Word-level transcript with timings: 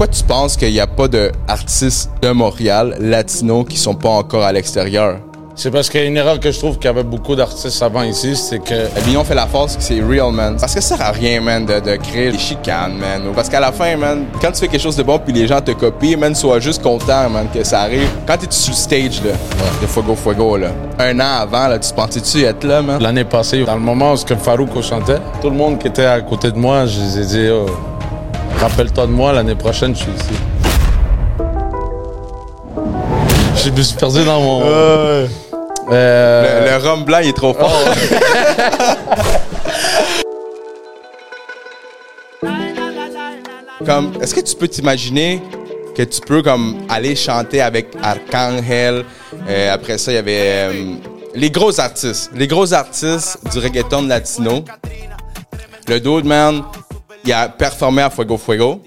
Pourquoi 0.00 0.16
tu 0.16 0.24
penses 0.24 0.56
qu'il 0.56 0.72
n'y 0.72 0.80
a 0.80 0.86
pas 0.86 1.08
d'artistes 1.08 2.10
de 2.22 2.30
Montréal, 2.30 2.96
latinos, 3.00 3.66
qui 3.68 3.76
sont 3.76 3.94
pas 3.94 4.08
encore 4.08 4.42
à 4.42 4.50
l'extérieur? 4.50 5.18
C'est 5.54 5.70
parce 5.70 5.90
qu'il 5.90 6.00
y 6.00 6.04
a 6.04 6.06
une 6.06 6.16
erreur 6.16 6.40
que 6.40 6.50
je 6.50 6.58
trouve 6.58 6.76
qu'il 6.76 6.86
y 6.86 6.88
avait 6.88 7.02
beaucoup 7.02 7.36
d'artistes 7.36 7.82
avant 7.82 8.02
ici, 8.02 8.34
c'est 8.34 8.60
que. 8.60 8.88
L'union 9.04 9.24
fait 9.24 9.34
la 9.34 9.46
force, 9.46 9.76
c'est 9.78 10.00
real, 10.00 10.32
man. 10.32 10.56
Parce 10.58 10.74
que 10.74 10.80
ça 10.80 10.96
sert 10.96 11.06
à 11.06 11.10
rien, 11.10 11.42
man, 11.42 11.66
de, 11.66 11.80
de 11.80 11.96
créer 11.96 12.32
des 12.32 12.38
chicanes, 12.38 12.94
man. 12.94 13.24
Parce 13.34 13.50
qu'à 13.50 13.60
la 13.60 13.72
fin, 13.72 13.94
man, 13.98 14.24
quand 14.40 14.50
tu 14.52 14.60
fais 14.60 14.68
quelque 14.68 14.80
chose 14.80 14.96
de 14.96 15.02
bon 15.02 15.18
puis 15.18 15.34
les 15.34 15.46
gens 15.46 15.60
te 15.60 15.72
copient, 15.72 16.16
man, 16.16 16.34
sois 16.34 16.60
juste 16.60 16.82
content, 16.82 17.28
man, 17.28 17.48
que 17.52 17.62
ça 17.62 17.82
arrive. 17.82 18.08
Quand 18.26 18.38
t'es 18.38 18.46
sur 18.48 18.72
le 18.72 18.76
stage, 18.78 19.22
là, 19.22 19.32
de 19.82 19.86
Fuego 19.86 20.14
Fuego, 20.14 20.56
là, 20.56 20.68
un 20.98 21.20
an 21.20 21.42
avant, 21.42 21.68
là, 21.68 21.78
tu 21.78 21.92
pensais-tu 21.92 22.42
être 22.44 22.64
là, 22.64 22.80
man? 22.80 23.02
L'année 23.02 23.24
passée, 23.24 23.64
dans 23.66 23.74
le 23.74 23.82
moment 23.82 24.12
où 24.12 24.16
ce 24.16 24.24
que 24.24 24.34
Farouk 24.34 24.80
chantait, 24.80 25.18
tout 25.42 25.50
le 25.50 25.56
monde 25.56 25.78
qui 25.78 25.88
était 25.88 26.06
à 26.06 26.22
côté 26.22 26.50
de 26.50 26.56
moi, 26.56 26.86
je 26.86 27.00
les 27.00 27.18
ai 27.18 27.26
dit, 27.26 27.50
oh, 27.52 27.66
rappelle-toi 28.60 29.06
de 29.06 29.12
moi, 29.12 29.32
l'année 29.32 29.54
prochaine, 29.54 29.94
je 29.94 30.00
suis 30.02 30.12
ici. 30.12 30.34
Je 33.64 33.70
me 33.70 33.82
suis 33.82 33.96
perdu 33.96 34.24
dans 34.24 34.40
mon. 34.40 34.62
Euh, 34.64 35.26
Euh, 35.92 36.66
le, 36.66 36.70
le 36.70 36.76
rhum 36.88 37.04
blanc, 37.04 37.18
il 37.20 37.30
est 37.30 37.36
trop 37.36 37.52
fort. 37.52 37.72
comme, 43.84 44.12
est-ce 44.20 44.34
que 44.34 44.40
tu 44.40 44.54
peux 44.56 44.68
t'imaginer 44.68 45.42
que 45.96 46.02
tu 46.02 46.20
peux 46.20 46.42
comme 46.42 46.78
aller 46.88 47.16
chanter 47.16 47.60
avec 47.60 47.88
Arcangel? 48.02 49.04
Euh, 49.48 49.74
après 49.74 49.98
ça, 49.98 50.12
il 50.12 50.16
y 50.16 50.18
avait 50.18 50.40
euh, 50.42 50.94
les 51.34 51.50
gros 51.50 51.78
artistes, 51.80 52.30
les 52.34 52.46
gros 52.46 52.72
artistes 52.72 53.38
du 53.52 53.58
reggaeton 53.58 54.02
latino. 54.06 54.64
Le 55.88 55.98
dude, 55.98 56.24
man, 56.24 56.62
il 57.24 57.32
a 57.32 57.48
performé 57.48 58.02
à 58.02 58.10
Fuego 58.10 58.38
Fuego. 58.38 58.82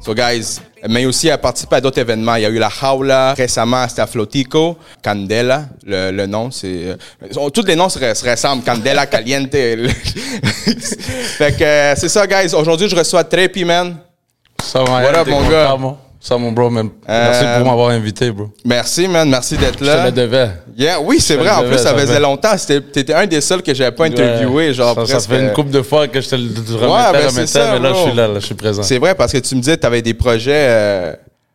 So, 0.00 0.14
guys, 0.14 0.60
mais 0.88 1.04
aussi 1.04 1.26
il 1.26 1.30
a 1.30 1.38
participé 1.38 1.76
à 1.76 1.80
d'autres 1.80 1.98
événements. 1.98 2.36
Il 2.36 2.42
y 2.42 2.46
a 2.46 2.48
eu 2.48 2.58
la 2.58 2.68
Jaula, 2.68 3.34
récemment 3.34 3.88
c'était 3.88 4.02
à 4.02 4.06
Flotico, 4.06 4.76
Candela, 5.02 5.64
le, 5.84 6.12
le 6.12 6.26
nom, 6.26 6.50
c'est... 6.52 6.66
euh, 6.68 6.96
tous 7.50 7.64
les 7.66 7.74
noms 7.74 7.88
se, 7.88 7.98
se 7.98 8.28
ressemblent, 8.30 8.62
Candela, 8.62 9.06
Caliente. 9.06 9.50
fait 9.52 11.56
que 11.58 11.64
euh, 11.64 11.94
c'est 11.96 12.08
ça, 12.08 12.24
guys. 12.26 12.54
Aujourd'hui, 12.54 12.88
je 12.88 12.94
reçois 12.94 13.24
Trepi, 13.24 13.64
man. 13.64 13.96
ça 14.62 14.84
va, 14.84 15.02
What 15.02 15.18
up, 15.20 15.26
mon 15.28 15.48
gars? 15.48 15.76
moi? 15.76 15.98
Ça, 16.26 16.36
mon 16.36 16.50
bro, 16.50 16.68
même. 16.70 16.90
Merci 17.06 17.44
Euh, 17.44 17.58
pour 17.58 17.66
m'avoir 17.68 17.90
invité, 17.90 18.32
bro. 18.32 18.48
Merci, 18.64 19.06
man. 19.06 19.28
Merci 19.30 19.56
d'être 19.56 19.74
Je 19.74 19.78
te 19.78 19.84
là. 19.84 20.06
le 20.06 20.10
devais. 20.10 20.50
Yeah, 20.76 21.00
oui, 21.00 21.20
c'est 21.20 21.34
Je 21.34 21.38
vrai. 21.38 21.50
En 21.50 21.60
devais, 21.62 21.76
plus, 21.76 21.82
ça 21.84 21.94
faisait 21.94 22.18
longtemps. 22.18 22.56
T'étais 22.66 23.14
un 23.14 23.26
des 23.26 23.40
seuls 23.40 23.62
que 23.62 23.72
j'avais 23.72 23.94
pas 23.94 24.06
interviewé. 24.06 24.66
Ouais. 24.68 24.74
genre, 24.74 25.06
ça, 25.06 25.20
fait 25.20 25.40
une 25.40 25.52
couple 25.52 25.70
de 25.70 25.82
fois 25.82 26.08
que 26.08 26.20
je 26.20 26.28
te 26.28 26.34
le 26.34 26.42
remettais, 26.42 27.12
ben, 27.12 27.18
c'est 27.20 27.26
remettais, 27.28 27.46
ça, 27.46 27.72
mais 27.74 27.78
là, 27.78 27.90
bro. 27.92 27.98
je 28.04 28.08
suis 28.08 28.16
là, 28.16 28.26
là, 28.28 28.40
je 28.40 28.46
suis 28.46 28.54
présent. 28.56 28.82
C'est 28.82 28.98
vrai 28.98 29.14
parce 29.14 29.30
que 29.32 29.38
tu 29.38 29.54
me 29.54 29.60
disais 29.60 29.76
que 29.76 29.80
tu 29.82 29.86
avais 29.86 30.02
des 30.02 30.14
projets 30.14 30.66
euh, 30.68 31.12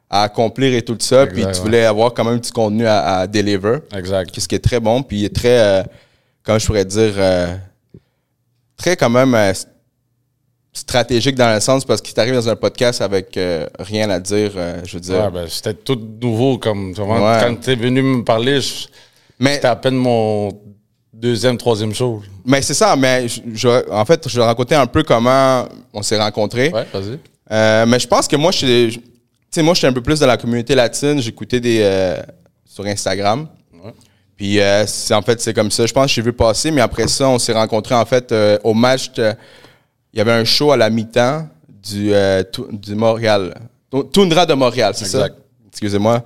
à 0.10 0.24
accomplir 0.24 0.74
et 0.74 0.82
tout 0.84 0.96
ça, 1.00 1.26
puis 1.28 1.42
tu 1.42 1.48
ouais. 1.48 1.54
voulais 1.60 1.84
avoir 1.86 2.14
quand 2.14 2.24
même 2.24 2.40
du 2.40 2.52
contenu 2.52 2.86
à, 2.88 3.20
à 3.20 3.28
deliver, 3.28 3.80
Exact. 3.94 4.40
ce 4.40 4.48
qui 4.48 4.56
est 4.56 4.60
très 4.60 4.80
bon, 4.80 5.04
puis 5.04 5.30
très, 5.30 5.60
euh, 5.60 5.84
comment 6.46 6.60
je 6.60 6.66
pourrais 6.66 6.86
dire, 6.86 7.14
euh, 7.18 7.48
très 8.78 8.96
quand 8.96 9.10
même 9.10 9.36
euh, 9.36 9.52
stratégique 10.74 11.36
dans 11.36 11.54
le 11.54 11.60
sens 11.60 11.84
parce 11.86 12.02
qu'il 12.02 12.14
t'arrive 12.14 12.34
dans 12.34 12.48
un 12.50 12.56
podcast 12.56 13.02
avec 13.02 13.36
euh, 13.38 13.68
rien 13.80 14.10
à 14.10 14.20
dire, 14.20 14.52
euh, 14.56 14.82
je 14.86 14.94
veux 14.96 15.00
dire. 15.02 15.16
Ouais, 15.26 15.30
ben, 15.32 15.46
c'était 15.50 15.74
tout 15.74 16.00
nouveau. 16.22 16.58
Comme, 16.58 16.92
Ouais. 16.98 17.40
Quand 17.42 17.56
tu 17.62 17.72
es 17.72 17.76
venu 17.76 18.02
me 18.02 18.24
parler, 18.24 18.62
je- 18.62 18.88
mais 19.40 19.56
c'était 19.56 19.68
à 19.68 19.76
peine 19.76 19.96
mon 19.96 20.50
deuxième, 21.14 21.58
troisième 21.58 21.94
show. 21.94 22.22
mais 22.46 22.62
c'est 22.62 22.74
ça, 22.74 22.96
mais 22.96 23.28
je, 23.28 23.42
je- 23.54 23.92
en 23.92 24.06
fait, 24.06 24.28
je 24.30 24.40
raconter 24.40 24.76
un 24.76 24.88
peu 24.88 25.04
comment 25.04 25.68
on 25.94 26.02
s'est 26.02 26.18
rencontrés. 26.18 26.70
Ouais, 26.70 26.86
vas-y. 26.94 27.20
Euh, 27.52 27.86
mais 27.86 28.00
je 28.00 28.08
pense 28.08 28.28
que 28.28 28.38
moi, 28.38 28.52
je 28.52 28.58
suis, 28.60 28.92
je- 28.92 29.00
tu 29.00 29.04
sais, 29.52 29.62
moi, 29.62 29.74
je 29.74 29.80
suis 29.80 29.88
un 29.88 29.94
peu 29.94 30.02
plus 30.02 30.20
dans 30.22 30.28
la 30.28 30.38
communauté 30.38 30.74
latine. 30.74 31.22
J'écoutais 31.22 31.60
des 31.60 31.80
euh, 31.82 32.16
sur 32.66 32.86
Instagram. 32.86 33.48
Ouais. 33.84 33.92
Puis 34.38 34.60
euh, 34.62 34.86
c'est- 34.88 35.14
en 35.14 35.22
fait, 35.22 35.42
c'est 35.42 35.54
comme 35.54 35.70
ça. 35.70 35.86
Je 35.86 35.92
pense 35.92 36.06
que 36.06 36.12
j'ai 36.14 36.22
vu 36.22 36.32
passer, 36.32 36.72
mais 36.72 36.80
après 36.80 37.10
ça, 37.10 37.28
on 37.28 37.38
s'est 37.38 37.52
rencontrés 37.52 37.96
en 37.96 38.06
fait 38.06 38.32
euh, 38.32 38.58
au 38.64 38.74
match. 38.74 39.12
de- 39.12 39.34
Il 40.14 40.18
y 40.18 40.22
avait 40.22 40.32
un 40.32 40.44
show 40.44 40.72
à 40.72 40.78
la 40.78 40.90
mi-temps 40.90 41.48
du, 41.84 42.14
euh, 42.14 42.44
du 42.72 42.96
Montréal. 42.96 43.56
Tundra 44.14 44.46
de 44.46 44.54
Montréal, 44.54 44.94
c'est 44.96 45.06
ça? 45.06 45.20
Exact. 45.20 45.38
Excusez-moi. 45.70 46.24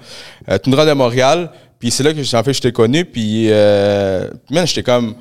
Euh, 0.50 0.58
Tundra 0.58 0.86
de 0.86 0.94
Montréal. 0.94 1.52
Puis 1.80 1.92
c'est 1.92 2.04
là 2.04 2.14
que 2.14 2.36
en 2.36 2.44
fait, 2.44 2.54
je 2.54 2.62
t'ai 2.62 2.72
connu. 2.72 3.06
Puis, 3.06 3.48
euh, 3.50 4.30
man, 4.50 4.66
j'étais 4.66 4.84
comme. 4.84 5.16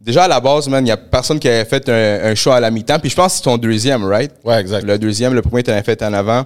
Déjà 0.00 0.24
à 0.24 0.28
la 0.28 0.40
base, 0.40 0.68
man, 0.68 0.82
il 0.82 0.86
n'y 0.86 0.90
a 0.92 0.96
personne 0.96 1.38
qui 1.40 1.48
avait 1.48 1.64
fait 1.64 1.86
un, 1.88 2.30
un 2.30 2.34
show 2.34 2.52
à 2.52 2.60
la 2.60 2.70
mi-temps. 2.70 2.98
Puis 2.98 3.10
je 3.10 3.16
pense 3.16 3.32
que 3.32 3.36
c'est 3.38 3.44
ton 3.44 3.58
deuxième, 3.58 4.04
right? 4.04 4.32
Ouais, 4.44 4.58
exact. 4.60 4.84
Le 4.86 4.98
deuxième, 4.98 5.34
le 5.34 5.42
premier, 5.42 5.62
tu 5.62 5.70
l'avais 5.70 5.82
fait 5.82 6.00
en 6.02 6.12
avant. 6.12 6.44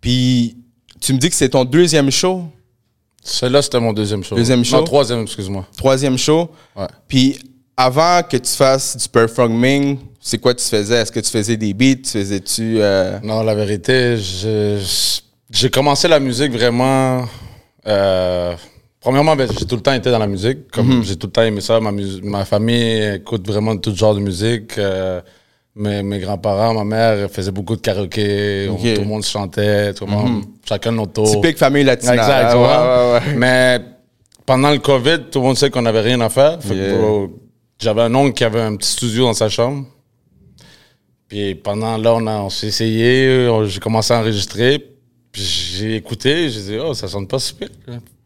Puis, 0.00 0.56
tu 1.00 1.12
me 1.14 1.18
dis 1.18 1.30
que 1.30 1.36
c'est 1.36 1.48
ton 1.50 1.64
deuxième 1.64 2.10
show, 2.10 2.44
Celui-là, 3.22 3.62
c'était 3.62 3.80
mon 3.80 3.92
deuxième 3.92 4.22
show. 4.22 4.34
Deuxième 4.34 4.64
show? 4.64 4.76
Non, 4.78 4.84
troisième, 4.84 5.22
excuse-moi. 5.22 5.66
troisième 5.76 6.18
show? 6.18 6.50
Ouais. 6.76 6.86
Puis, 7.08 7.38
avant 7.76 8.22
que 8.22 8.36
tu 8.36 8.50
fasses 8.50 8.96
du 8.96 9.08
performing, 9.08 9.98
c'est 10.26 10.38
quoi 10.38 10.54
tu 10.54 10.64
faisais? 10.64 10.96
Est-ce 11.02 11.12
que 11.12 11.20
tu 11.20 11.30
faisais 11.30 11.58
des 11.58 11.74
beats? 11.74 11.96
Tu 12.02 12.12
faisais-tu. 12.18 12.76
euh, 12.80 13.18
Non, 13.22 13.42
la 13.42 13.54
vérité, 13.54 14.16
j'ai 15.50 15.70
commencé 15.70 16.08
la 16.08 16.18
musique 16.18 16.50
vraiment. 16.50 17.26
euh, 17.86 18.54
premièrement, 19.02 19.36
ben, 19.36 19.46
j'ai 19.56 19.66
tout 19.66 19.76
le 19.76 19.82
temps 19.82 19.92
été 19.92 20.10
dans 20.10 20.18
la 20.18 20.26
musique. 20.26 20.70
Comme 20.72 21.04
j'ai 21.04 21.16
tout 21.16 21.26
le 21.26 21.32
temps 21.32 21.42
aimé 21.42 21.60
ça. 21.60 21.78
Ma, 21.78 22.44
famille 22.46 23.16
écoute 23.16 23.46
vraiment 23.46 23.76
tout 23.76 23.94
genre 23.94 24.14
de 24.14 24.20
musique. 24.20 24.78
euh, 24.78 25.20
mes, 25.76 26.02
mes 26.02 26.20
grands-parents, 26.20 26.72
ma 26.72 26.84
mère 26.84 27.30
faisaient 27.30 27.50
beaucoup 27.50 27.76
de 27.76 27.82
karaoké. 27.82 28.66
tout 28.94 29.02
le 29.02 29.06
monde 29.06 29.24
chantait. 29.24 29.92
Tout 29.92 30.06
le 30.06 30.12
monde, 30.12 30.44
Chacun 30.66 30.92
notre 30.92 31.12
tour. 31.12 31.30
Typique 31.30 31.58
famille 31.58 31.84
latine. 31.84 32.12
Exact, 32.12 32.54
ouais, 32.54 32.60
ouais, 32.62 33.12
ouais. 33.12 33.34
Mais 33.36 33.78
pendant 34.46 34.70
le 34.70 34.78
COVID, 34.78 35.24
tout 35.30 35.40
le 35.40 35.44
monde 35.44 35.58
sait 35.58 35.68
qu'on 35.68 35.82
n'avait 35.82 36.00
rien 36.00 36.18
à 36.22 36.30
faire. 36.30 36.58
Yeah. 36.64 37.26
J'avais 37.78 38.02
un 38.02 38.14
oncle 38.14 38.32
qui 38.32 38.44
avait 38.44 38.62
un 38.62 38.76
petit 38.76 38.88
studio 38.90 39.24
dans 39.26 39.34
sa 39.34 39.50
chambre. 39.50 39.84
Puis 41.28 41.54
pendant 41.54 41.96
là, 41.96 42.14
on, 42.14 42.26
a- 42.26 42.40
on 42.42 42.50
s'est 42.50 42.68
essayé, 42.68 43.48
on- 43.48 43.64
j'ai 43.64 43.80
commencé 43.80 44.12
à 44.12 44.20
enregistrer. 44.20 44.78
Puis 45.32 45.42
j'ai 45.42 45.96
écouté, 45.96 46.48
j'ai 46.48 46.60
dit, 46.60 46.76
oh, 46.78 46.94
ça 46.94 47.08
sonne 47.08 47.26
pas 47.26 47.38
super. 47.38 47.68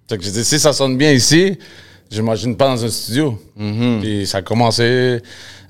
Fait 0.08 0.18
que 0.18 0.24
j'ai 0.24 0.30
dit, 0.30 0.44
si 0.44 0.58
ça 0.58 0.72
sonne 0.72 0.96
bien 0.96 1.12
ici, 1.12 1.56
j'imagine 2.10 2.56
pas 2.56 2.68
dans 2.68 2.84
un 2.84 2.88
studio. 2.88 3.38
Mm-hmm. 3.58 4.00
Puis 4.00 4.26
ça 4.26 4.38
a 4.38 4.42
commencé. 4.42 5.20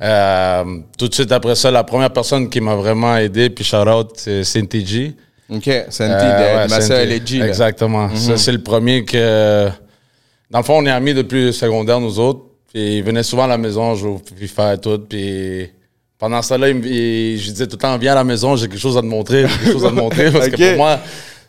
euh, 0.01 0.65
tout 0.97 1.09
de 1.09 1.15
suite 1.15 1.31
après 1.33 1.55
ça, 1.55 1.71
la 1.71 1.85
première 1.85 2.13
personne 2.13 2.49
qui 2.49 2.61
m'a 2.61 2.75
vraiment 2.77 3.17
aidé, 3.17 3.51
puis 3.51 3.65
shout 3.65 3.77
out, 3.89 4.11
c'est 4.17 4.45
Cinti 4.45 4.85
G. 4.87 5.15
OK, 5.51 5.69
un 6.05 6.11
Euh, 6.11 6.19
de, 6.19 6.57
ouais. 6.57 6.69
Mhm. 7.39 7.49
Exactement. 7.49 8.09
Ça, 8.17 8.37
c'est 8.37 8.53
le 8.53 8.63
premier 8.63 9.05
que. 9.05 9.69
Dans 10.51 10.59
le 10.59 10.65
fond, 10.65 10.79
on 10.79 10.87
est 10.87 10.91
amis 10.91 11.15
depuis 11.15 11.47
le 11.47 11.53
secondaire, 11.53 12.01
nous 12.01 12.19
autres. 12.19 12.41
Puis 12.73 12.99
il 12.99 13.03
venait 13.03 13.23
souvent 13.23 13.45
à 13.45 13.49
la 13.49 13.59
maison, 13.59 13.95
jouer 13.95 14.11
au 14.11 14.21
FIFA 14.37 14.75
et 14.75 14.79
tout. 14.79 14.99
Puis 15.09 15.71
pendant 16.19 16.43
ça, 16.43 16.59
là, 16.59 16.69
il, 16.69 16.85
il- 16.85 17.39
je 17.39 17.51
disais 17.51 17.67
tout 17.67 17.77
le 17.77 17.81
temps, 17.83 17.97
viens 17.99 18.13
à 18.13 18.17
la 18.17 18.25
maison, 18.25 18.57
j'ai 18.57 18.69
quelque 18.69 18.81
chose 18.81 18.97
à 18.97 19.01
te 19.01 19.07
montrer, 19.07 19.47
j'ai 19.47 19.59
quelque 19.59 19.73
chose 19.73 19.85
à 19.87 19.91
te 19.91 19.95
montrer. 19.95 20.31
Parce 20.31 20.49
que 20.49 20.57
pour 20.71 20.77
moi, 20.79 20.99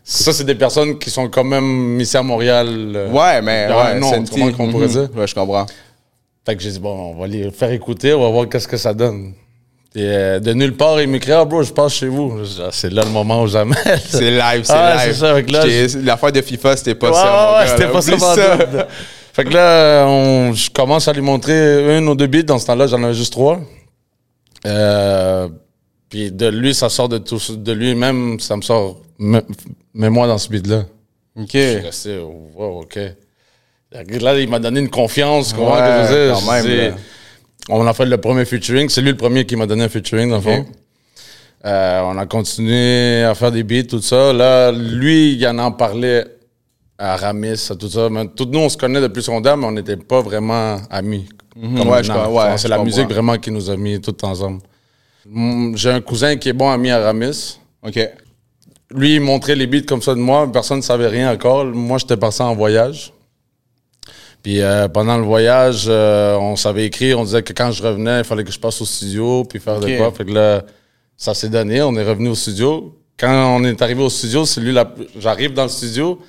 ça, 0.04 0.32
c'est 0.34 0.44
des 0.46 0.56
personnes 0.56 0.98
qui 0.98 1.10
sont 1.10 1.28
quand 1.30 1.44
même 1.44 2.00
ici 2.00 2.16
à 2.18 2.24
Montréal. 2.24 2.68
euh, 2.96 3.10
Ouais, 3.12 3.42
mais 3.42 3.68
ouais, 3.68 4.00
tu 4.24 4.32
comprends 4.42 4.52
qu'on 4.54 4.72
pourrait 4.72 4.88
dire? 4.88 5.10
Ouais, 5.16 5.28
je 5.28 5.36
comprends. 5.36 5.66
Fait 6.46 6.56
que 6.56 6.62
j'ai 6.64 6.72
dit, 6.72 6.80
bon, 6.80 7.14
on 7.16 7.20
va 7.22 7.28
les 7.28 7.52
faire 7.52 7.72
écouter, 7.72 8.14
on 8.14 8.22
va 8.22 8.30
voir 8.30 8.48
qu'est-ce 8.50 8.68
que 8.68 8.78
ça 8.78 8.94
donne. 8.94 9.34
Et 9.96 10.02
euh, 10.04 10.40
de 10.40 10.54
nulle 10.54 10.76
part, 10.76 11.02
il 11.02 11.08
m'écrit, 11.10 11.32
ah, 11.32 11.44
bro, 11.46 11.64
je 11.64 11.74
passe 11.74 11.94
chez 11.96 12.08
vous. 12.08 12.40
Ah, 12.60 12.70
c'est 12.72 12.92
là 12.94 13.04
le 13.04 13.10
moment 13.10 13.42
où 13.44 13.48
jamais. 13.48 13.76
C'est 14.08 14.30
live, 14.32 14.62
c'est 14.64 14.74
Ah, 14.74 15.04
live. 15.06 15.16
ça, 15.16 15.32
avec 15.32 15.52
là, 15.52 15.64
L'affaire 16.04 16.32
de 16.32 16.42
FIFA, 16.42 16.78
c'était 16.78 16.94
pas 16.96 17.08
Ouais, 17.10 17.14
ça. 17.16 17.58
ouais, 17.60 17.68
c'était 17.68 17.88
pas 17.92 18.02
ça. 18.02 18.88
Fait 19.34 19.44
que 19.46 19.50
là, 19.54 20.06
on, 20.08 20.54
je 20.54 20.70
commence 20.70 21.08
à 21.08 21.14
lui 21.14 21.22
montrer 21.22 21.98
une 21.98 22.08
ou 22.08 22.14
deux 22.16 22.28
beats. 22.28 22.44
Dans 22.44 22.60
ce 22.60 22.68
temps-là, 22.68 22.86
j'en 22.88 23.04
avais 23.04 23.14
juste 23.16 23.34
trois. 23.34 23.60
Euh, 24.66 25.48
puis 26.10 26.32
de 26.32 26.48
lui, 26.48 26.74
ça 26.74 26.90
sort 26.90 27.08
de 27.10 27.18
tout, 27.20 27.40
de 27.56 27.72
lui-même, 27.72 28.40
ça 28.40 28.56
me 28.58 28.62
sort. 28.62 29.02
me- 29.20 29.42
Mets-moi 29.94 30.28
dans 30.28 30.38
ce 30.38 30.50
beat-là. 30.50 30.86
OK. 31.36 31.50
Je 31.54 31.60
suis 31.60 31.80
resté, 31.86 32.18
wow, 32.20 32.82
ok. 32.82 33.00
Là, 34.22 34.40
il 34.40 34.50
m'a 34.50 34.60
donné 34.60 34.80
une 34.82 34.90
confiance. 34.90 35.54
comment 35.54 35.74
Ouais, 35.74 35.80
que 35.80 35.86
je 36.08 36.14
veux 36.14 36.28
dire, 36.28 36.36
quand 36.40 36.52
même, 36.52 36.66
là. 36.90 36.96
On 37.70 37.86
a 37.86 37.94
fait 37.94 38.06
le 38.06 38.18
premier 38.18 38.46
featuring. 38.46 38.90
C'est 38.90 39.02
lui 39.02 39.12
le 39.12 39.18
premier 39.18 39.46
qui 39.46 39.56
m'a 39.56 39.66
donné 39.68 39.84
un 39.84 39.90
featuring, 39.90 40.30
dans 40.30 40.38
le 40.38 40.42
fond. 40.42 40.66
Euh, 41.66 42.02
on 42.06 42.18
a 42.18 42.26
continué 42.26 43.24
à 43.24 43.36
faire 43.36 43.52
des 43.52 43.64
beats, 43.64 43.84
tout 43.84 44.02
ça. 44.02 44.32
Là, 44.34 44.72
lui, 44.72 45.34
il 45.34 45.48
en 45.48 45.58
en 45.60 45.72
parlait 45.72 46.26
à 46.98 47.16
Ramis, 47.18 47.68
à 47.70 47.76
tout 47.76 47.90
ça. 47.90 48.10
Mais 48.10 48.28
tout 48.28 48.46
nous, 48.52 48.60
on 48.60 48.70
se 48.70 48.78
connaît 48.78 49.02
depuis 49.02 49.22
secondaire, 49.22 49.58
mais 49.58 49.66
on 49.66 49.72
n'était 49.72 49.98
pas 49.98 50.22
vraiment 50.22 50.78
amis. 50.90 51.28
Mhm. 51.56 51.80
Ouais, 51.82 52.02
ouais, 52.28 52.58
C'est 52.58 52.68
la 52.68 52.76
comprends. 52.78 52.86
musique 52.86 53.10
vraiment 53.10 53.38
qui 53.38 53.52
nous 53.52 53.70
a 53.70 53.76
mis 53.78 54.00
tous 54.00 54.16
ensemble. 54.26 54.62
Mm, 55.28 55.76
J'ai 55.76 55.92
un 55.92 56.02
cousin 56.02 56.36
qui 56.38 56.50
est 56.50 56.54
bon 56.54 56.70
ami 56.70 56.90
à 56.92 57.00
Ramis. 57.00 57.60
OK. 57.86 58.00
Lui, 58.92 59.16
il 59.16 59.22
montrait 59.22 59.56
les 59.56 59.68
beats 59.68 59.82
comme 59.88 60.02
ça 60.02 60.14
de 60.16 60.20
moi. 60.20 60.52
Personne 60.52 60.78
ne 60.78 60.82
savait 60.84 61.08
rien 61.08 61.32
encore. 61.32 61.66
Moi, 61.66 61.98
j'étais 62.00 62.18
parti 62.18 62.42
en 62.42 62.56
voyage. 62.56 63.14
Puis 64.42 64.62
euh, 64.62 64.88
pendant 64.88 65.18
le 65.18 65.24
voyage, 65.24 65.86
euh, 65.90 66.36
on 66.38 66.56
savait 66.56 66.86
écrire. 66.86 67.20
On 67.20 67.24
disait 67.26 67.44
que 67.44 67.54
quand 67.54 67.72
je 67.72 67.84
revenais, 67.84 68.20
il 68.20 68.24
fallait 68.24 68.44
que 68.44 68.52
je 68.52 68.60
passe 68.60 68.82
au 68.82 68.86
studio 68.86 69.44
puis 69.44 69.60
faire 69.60 69.80
de 69.80 69.98
quoi. 69.98 70.12
Fait 70.12 70.26
que 70.26 70.32
là, 70.32 70.64
ça 71.18 71.34
s'est 71.34 71.50
donné. 71.50 71.82
On 71.82 71.94
est 71.96 72.04
revenu 72.04 72.30
au 72.30 72.36
studio. 72.36 72.96
quand 73.20 73.58
on 73.58 73.64
est 73.66 73.82
arrivé 73.82 74.02
au 74.02 74.10
studio, 74.10 74.46
c'est 74.46 74.62
lui, 74.62 74.72
la- 74.72 74.90
j'arrive 75.20 75.54
dans 75.54 75.64
le 75.64 75.70
studio, 75.70 76.20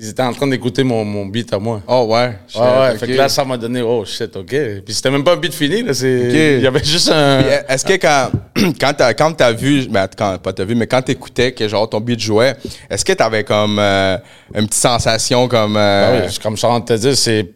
ils 0.00 0.10
étaient 0.10 0.22
en 0.22 0.32
train 0.32 0.46
d'écouter 0.46 0.84
mon, 0.84 1.04
mon 1.04 1.26
beat 1.26 1.52
à 1.52 1.58
moi. 1.58 1.82
Oh, 1.88 2.06
ouais. 2.08 2.38
Ouais, 2.54 2.60
ouais, 2.60 2.98
fait 2.98 3.08
que 3.08 3.12
là, 3.14 3.28
ça 3.28 3.44
m'a 3.44 3.56
donné, 3.56 3.82
oh 3.82 4.04
shit, 4.04 4.34
ok. 4.36 4.54
Puis 4.84 4.94
c'était 4.94 5.10
même 5.10 5.24
pas 5.24 5.32
un 5.32 5.36
beat 5.36 5.52
fini, 5.52 5.82
là. 5.82 5.92
Il 6.02 6.60
y 6.62 6.66
avait 6.66 6.84
juste 6.84 7.10
un. 7.10 7.42
Puis, 7.42 7.52
Est-ce 7.68 7.84
que 7.84 7.94
quand, 7.94 8.30
quand 8.80 8.92
t'as, 8.96 9.12
quand 9.14 9.32
t'as 9.32 9.50
vu, 9.52 9.88
ben, 9.88 10.06
quand, 10.16 10.38
pas 10.38 10.52
t'as 10.52 10.64
vu, 10.64 10.76
mais 10.76 10.86
quand 10.86 11.02
t'écoutais 11.02 11.50
que 11.52 11.66
genre 11.66 11.88
ton 11.90 12.00
beat 12.00 12.20
jouait, 12.20 12.54
est-ce 12.88 13.04
que 13.04 13.12
t'avais 13.12 13.42
comme 13.42 13.78
euh, 13.80 14.16
une 14.54 14.66
petite 14.68 14.74
sensation 14.80 15.48
comme. 15.48 15.76
Euh, 15.76 16.26
oui, 16.28 16.38
comme 16.40 16.56
train 16.56 16.78
de 16.80 16.84
te 16.84 16.92
dire, 16.92 17.16
c'est. 17.16 17.50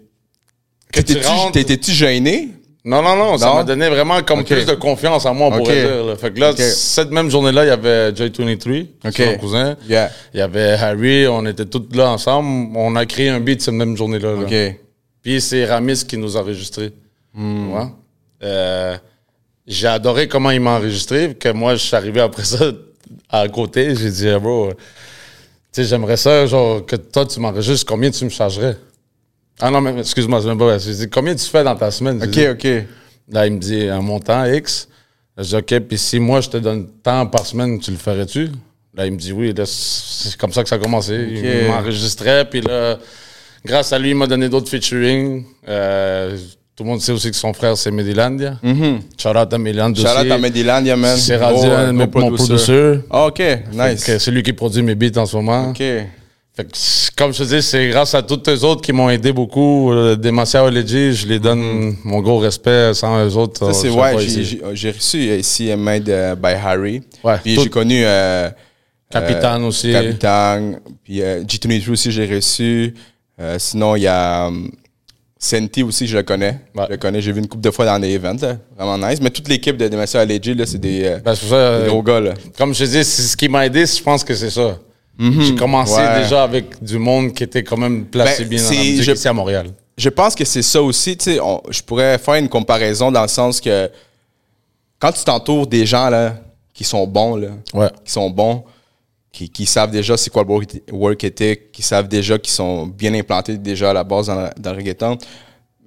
rentres- 1.29 1.53
t'étais-tu 1.53 1.93
gêné? 1.93 2.49
Non, 2.85 3.01
non, 3.01 3.15
non, 3.15 3.39
ça 3.39 3.55
m'a 3.55 3.63
donné 3.63 3.89
vraiment 3.89 4.21
comme 4.23 4.43
plus 4.45 4.67
de 4.67 4.75
confiance 4.75 5.25
en 5.25 5.35
moi, 5.35 5.49
on 5.49 5.53
Ok. 5.53 5.59
pourrait 5.59 5.83
dire. 5.83 6.05
là. 6.05 6.17
Fait 6.17 6.33
que 6.33 6.41
là, 6.41 6.53
cette 6.57 7.13
même 7.13 7.31
journée-là, 7.31 7.65
il 7.65 7.69
y 7.69 7.71
avait 7.71 8.11
Joy23, 8.13 8.87
Ok. 9.05 9.13
c'est 9.15 9.27
mon 9.27 9.39
cousin. 9.39 9.77
Yeah. 9.89 10.11
Il 10.35 10.41
y 10.41 10.43
avait 10.43 10.73
Harry, 10.73 11.29
on 11.29 11.47
était 11.47 11.65
tous 11.67 11.87
là 11.95 12.11
ensemble. 12.11 12.77
On 12.77 12.97
a 12.97 13.07
créé 13.07 13.29
un 13.29 13.39
beat 13.39 13.63
cette 13.63 13.75
même 13.75 13.97
journée-là. 13.97 14.33
là. 14.35 14.71
Puis 15.23 15.41
c'est 15.41 15.65
Ramis 15.65 16.05
qui 16.05 16.17
nous 16.17 16.37
a 16.37 16.41
enregistrés. 16.41 16.91
Hmm. 17.33 17.73
Ouais. 17.73 17.85
Euh, 18.43 18.97
j'ai 19.65 19.87
adoré 19.87 20.27
comment 20.27 20.51
il 20.51 20.61
m'a 20.61 20.73
enregistré, 20.79 21.35
que 21.39 21.51
moi, 21.51 21.77
je 21.77 21.83
suis 21.85 21.95
arrivé 21.95 22.21
après 22.21 22.43
ça 22.45 22.65
à 23.31 23.47
côté. 23.49 23.95
J'ai 23.95 24.11
dit, 24.11 24.29
bro, 24.41 24.71
tu 24.73 24.77
sais, 25.71 25.85
j'aimerais 25.85 26.17
ça, 26.17 26.45
genre, 26.47 26.85
que 26.85 26.97
toi, 26.97 27.25
tu 27.27 27.39
m'enregistres, 27.39 27.87
combien 27.87 28.11
tu 28.11 28.25
me 28.25 28.31
chargerais? 28.31 28.77
Ah 29.65 29.71
non, 29.71 29.81
mais 29.81 29.99
excuse-moi, 30.01 30.41
c'est 30.43 30.49
même 30.49 30.59
pas 30.59 30.65
vrai. 30.65 30.79
Dit, 30.79 31.09
combien 31.09 31.35
tu 31.35 31.47
fais 31.47 31.63
dans 31.63 31.77
ta 31.77 31.91
semaine? 31.91 32.21
OK, 32.23 32.39
OK. 32.53 32.69
Là, 33.31 33.47
il 33.47 33.53
me 33.53 33.59
dit 33.59 33.89
un 33.89 34.01
montant 34.03 34.45
X. 34.45 34.89
Je 35.39 35.45
dis 35.45 35.57
OK, 35.57 35.79
puis 35.89 35.97
si 35.99 36.19
moi 36.19 36.41
je 36.41 36.51
te 36.51 36.57
donne 36.57 36.89
tant 37.03 37.25
par 37.27 37.47
semaine, 37.47 37.79
tu 37.79 37.91
le 37.93 37.97
ferais-tu? 37.97 38.49
Là, 38.95 39.07
il 39.07 39.13
me 39.13 39.17
dit 39.17 39.33
oui. 39.33 39.55
Là, 39.55 39.65
c'est 39.67 40.37
comme 40.37 40.53
ça 40.53 40.63
que 40.63 40.69
ça 40.69 40.75
a 40.75 40.79
commencé. 40.79 41.15
Il 41.31 41.69
m'enregistrait, 41.69 42.45
puis 42.45 42.61
là, 42.61 42.99
grâce 43.65 43.93
à 43.93 43.99
lui, 43.99 44.11
il 44.11 44.17
m'a 44.17 44.27
donné 44.27 44.49
d'autres 44.49 44.69
featuring. 44.69 45.45
Euh, 45.69 46.37
tout 46.75 46.85
le 46.85 46.91
monde 46.91 47.01
sait 47.01 47.13
aussi 47.13 47.31
que 47.31 47.37
son 47.37 47.53
frère, 47.55 47.77
c'est 47.77 47.91
Medilandia. 47.91 48.59
Shout 49.17 49.29
out 49.29 49.53
à 49.53 49.59
Medilandia 49.59 50.03
Mm-hmm. 50.05 50.17
Shout 50.19 50.27
out 50.27 50.33
à 50.33 50.39
Mediland, 50.39 50.85
yeah, 50.85 50.97
man. 50.97 51.17
C'est 51.17 51.37
rendu 51.37 51.67
un 51.67 51.85
gros 51.85 51.93
mes- 51.93 52.21
mon 52.21 52.33
producer. 52.37 53.01
Ah, 53.11 53.27
OK, 53.27 53.43
nice. 53.73 54.11
C'est 54.19 54.31
lui 54.31 54.43
qui 54.43 54.53
produit 54.53 54.83
mes 54.83 54.95
beats 54.97 55.19
en 55.21 55.25
ce 55.27 55.37
moment. 55.37 55.71
OK. 55.71 55.83
Fait 56.55 56.65
que, 56.65 56.71
comme 57.17 57.33
je 57.33 57.39
te 57.45 57.49
dis, 57.49 57.63
c'est 57.63 57.89
grâce 57.89 58.15
à 58.15 58.23
tous 58.23 58.43
les 58.47 58.63
autres 58.63 58.83
qui 58.83 58.93
m'ont 58.93 59.09
aidé 59.09 59.33
beaucoup. 59.33 59.91
Euh, 59.91 60.17
Demacia 60.17 60.63
Oledji, 60.63 61.15
je 61.15 61.27
les 61.27 61.39
donne 61.39 61.97
mon 62.05 62.21
gros 62.21 62.39
respect. 62.39 62.93
Sans 62.95 63.25
eux 63.25 63.37
autres, 63.37 63.65
Mm-hmm. 63.65 63.73
Ça, 63.73 63.79
euh, 63.79 63.83
c'est 63.83 63.91
ouais, 63.91 64.61
pas 64.61 64.75
j'ai, 64.75 64.91
reçu 64.91 65.19
ici 65.39 65.71
euh, 65.71 66.35
by 66.37 66.53
Harry. 66.53 67.03
Ouais, 67.25 67.39
Puis 67.43 67.59
j'ai 67.59 67.71
connu 67.71 68.03
euh, 68.05 68.51
Capitaine 69.11 69.63
euh, 69.63 69.69
aussi. 69.69 69.93
Capitaine. 69.93 70.81
Puis 71.05 71.23
euh, 71.23 71.43
G23 71.45 71.91
aussi, 71.91 72.11
j'ai 72.11 72.27
reçu. 72.27 72.95
Euh, 73.41 73.57
sinon, 73.59 73.97
il 73.97 74.03
y 74.03 74.07
a 74.07 74.47
um, 74.47 74.71
Senti 75.39 75.83
aussi, 75.83 76.07
je 76.07 76.17
le 76.17 76.23
connais. 76.23 76.61
Ouais. 76.75 76.85
Je 76.87 76.93
le 76.93 76.97
connais, 76.99 77.21
j'ai 77.21 77.33
vu 77.33 77.41
une 77.41 77.49
couple 77.49 77.65
de 77.65 77.71
fois 77.73 77.85
dans 77.85 77.99
des 77.99 78.15
events. 78.15 78.37
là. 78.41 78.59
Vraiment 78.79 79.09
nice. 79.09 79.21
Mais 79.21 79.31
toute 79.31 79.49
l'équipe 79.49 79.77
de 79.77 79.89
Demassia 79.89 80.21
Alleged, 80.21 80.57
là, 80.57 80.67
c'est 80.67 80.79
des, 80.79 81.03
euh, 81.05 81.19
Ben, 81.19 81.35
ça, 81.35 81.47
des 81.47 81.53
euh, 81.55 81.89
gros 81.89 82.03
gars. 82.03 82.21
Là. 82.21 82.35
comme 82.57 82.73
je 82.73 82.85
te 82.85 82.91
dis, 82.91 83.05
ce 83.05 83.37
qui 83.37 83.49
m'a 83.49 83.67
aidé, 83.67 83.85
je 83.85 84.01
pense 84.03 84.23
que 84.23 84.35
c'est 84.37 84.51
ça. 84.51 84.79
J'ai 85.19 85.55
commencé 85.55 86.01
Mhm. 86.01 86.07
Ouais. 86.09 86.23
déjà 86.23 86.43
avec 86.43 86.83
du 86.83 86.99
monde 86.99 87.33
qui 87.33 87.45
était 87.45 87.63
quand 87.63 87.77
même 87.77 88.07
placé 88.07 88.45
Ben, 88.45 88.49
bien 88.51 88.63
dans 88.63 88.71
la 88.71 88.77
musique 88.77 89.03
je- 89.03 89.13
ici 89.13 89.29
à 89.29 89.33
Montréal. 89.33 89.67
Je 89.99 90.09
pense 90.09 90.35
que 90.35 90.45
c'est 90.45 90.63
ça 90.63 90.83
aussi. 90.83 91.17
tu 91.17 91.25
sais, 91.25 91.41
on- 91.41 91.63
Je 91.69 91.83
pourrais 91.83 92.19
faire 92.19 92.35
une 92.35 92.49
comparaison 92.49 93.13
dans 93.13 93.23
le 93.23 93.29
sens 93.29 93.61
que 93.61 93.91
quand 94.99 95.13
tu 95.13 95.23
t'entoures 95.25 95.67
des 95.67 95.85
gens 95.87 96.09
là, 96.09 96.37
qui 96.73 96.85
sont 96.85 97.07
bons, 97.07 97.37
là, 97.37 97.49
Ouais. 97.75 97.91
qui 98.05 98.11
sont 98.13 98.31
bons, 98.31 98.65
qui, 99.31 99.49
qui 99.49 99.67
savent 99.67 99.91
déjà 99.91 100.17
c'est 100.17 100.31
quoi 100.31 100.45
le 100.45 100.93
work- 100.93 101.25
ethic, 101.25 101.73
qui 101.73 101.83
savent 101.83 102.09
déjà 102.09 102.39
qu'ils 102.39 102.53
sont 102.53 102.87
bien 102.87 103.13
implantés 103.15 103.57
déjà 103.59 103.91
à 103.91 103.93
la 103.93 104.05
base 104.05 104.27
dans, 104.27 104.35
la- 104.35 104.55
dans 104.59 104.71
le 104.73 104.77
reggaeton. 104.79 105.19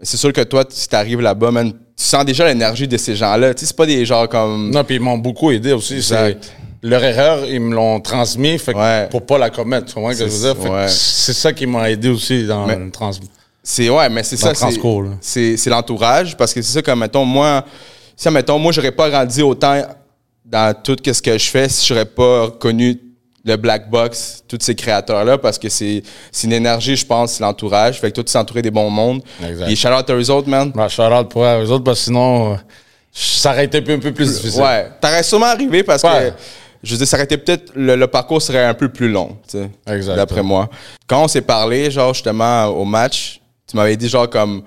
C'est 0.02 0.18
sûr 0.18 0.32
que 0.34 0.42
toi, 0.42 0.64
si 0.70 0.88
t'arrives 0.88 1.22
là-bas, 1.22 1.52
man, 1.52 1.72
tu 1.72 1.78
sens 2.04 2.26
déjà 2.26 2.46
l'énergie 2.46 2.88
de 2.88 2.98
ces 2.98 3.16
gens-là. 3.16 3.54
Tu 3.54 3.62
sais, 3.62 3.66
c'est 3.68 3.76
pas 3.76 3.86
des 3.86 4.06
gens 4.06 4.28
comme. 4.28 4.70
Non, 4.72 4.84
puis 4.84 4.96
ils 4.96 5.02
m'ont 5.02 5.18
beaucoup 5.18 5.52
aidé 5.52 5.72
aussi. 5.74 6.02
C'est. 6.04 6.38
Leur 6.88 7.04
erreur, 7.04 7.46
ils 7.46 7.60
me 7.60 7.74
l'ont 7.74 8.00
transmis 8.00 8.58
fait 8.60 8.74
que 8.74 8.78
Ouais. 8.78 9.08
pour 9.10 9.26
pas 9.26 9.38
la 9.38 9.50
commettre. 9.50 9.88
Tu 9.88 9.94
que 9.96 10.14
je 10.14 10.24
veux 10.26 10.54
dire? 10.54 10.72
Ouais. 10.72 10.88
C'est 10.88 11.34
ça 11.34 11.52
qui 11.52 11.66
m'a 11.66 11.90
aidé 11.90 12.10
aussi 12.10 12.46
dans 12.46 12.66
Mais- 12.68 12.76
le 12.76 12.92
trans. 12.92 13.12
C'est 13.64 13.90
ouais, 13.90 14.10
mais 14.10 14.22
c'est 14.24 14.38
ça. 14.38 14.54
c'est-. 14.54 15.58
C'est 15.58 15.70
l'entourage 15.70 16.38
parce 16.38 16.54
que 16.54 16.62
c'est 16.62 16.74
ça 16.74 16.82
comme 16.84 17.00
mettons 17.00 17.26
moi, 17.26 17.66
si 18.16 18.30
mettons 18.30 18.60
moi 18.60 18.72
j'aurais 18.72 18.92
pas 18.92 19.10
grandi 19.10 19.42
autant 19.42 19.82
dans 20.46 20.76
tout 20.84 20.96
ce 21.04 21.22
que 21.22 21.38
je 21.38 21.46
fais 21.50 21.68
si 21.68 21.86
j'aurais 21.88 22.06
pas 22.06 22.52
connu 22.52 23.00
le 23.44 23.56
Black 23.58 23.90
Box, 23.90 24.44
tous 24.48 24.60
ces 24.62 24.76
créateurs 24.76 25.24
là 25.26 25.38
parce 25.40 25.58
que 25.58 25.70
c'est 25.70 26.04
c'est 26.32 26.46
une 26.46 26.54
énergie 26.54 26.96
je 26.96 27.06
pense, 27.06 27.34
c'est 27.34 27.44
l'entourage. 27.44 28.00
Fait 28.00 28.10
que 28.12 28.16
toi 28.16 28.24
tu 28.24 28.32
s'entourer 28.32 28.62
des 28.62 28.70
bons 28.72 28.92
mondes. 28.92 29.22
Exact. 29.44 29.66
Puis 29.66 29.76
shout 29.76 29.88
out 29.88 30.08
à 30.10 30.14
eux 30.14 30.30
autres 30.30 30.48
man. 30.50 30.72
Ben, 30.76 30.88
shout 30.88 31.02
out 31.02 31.30
pour 31.30 31.44
eux 31.44 31.70
autres, 31.72 31.84
parce 31.84 32.00
que 32.00 32.06
sinon, 32.06 32.54
euh, 32.54 32.56
ça 33.12 33.50
aurait 33.52 33.66
été 33.66 33.80
un 33.80 33.82
peu, 33.82 33.94
un 33.94 34.00
peu 34.00 34.12
plus 34.12 34.32
difficile. 34.36 34.62
Ouais, 34.62 34.90
t'aurais 35.02 35.24
sûrement 35.24 35.46
arrivé 35.48 35.82
parce 35.82 36.04
Ouais. 36.04 36.32
que 36.32 36.34
je 36.86 36.92
veux 36.92 36.98
dire 36.98 37.08
ça 37.08 37.18
aurait 37.18 37.26
été 37.26 37.38
peut-être 37.38 37.72
le, 37.76 37.96
le 37.96 38.08
parcours 38.08 38.42
serait 38.42 38.64
un 38.66 38.74
peu 38.74 38.90
plus 38.90 39.10
long, 39.10 39.38
tu 39.50 39.58
sais. 39.60 40.16
D'après 40.16 40.44
moi. 40.44 40.70
Quand 41.08 41.24
on 41.24 41.28
s'est 41.28 41.42
parlé 41.42 41.90
genre 41.92 42.14
justement 42.14 42.66
au 42.68 42.86
match, 42.86 43.42
tu 43.70 43.76
m'avais 43.76 43.98
dit 43.98 44.08
genre 44.08 44.30
comme 44.30 44.62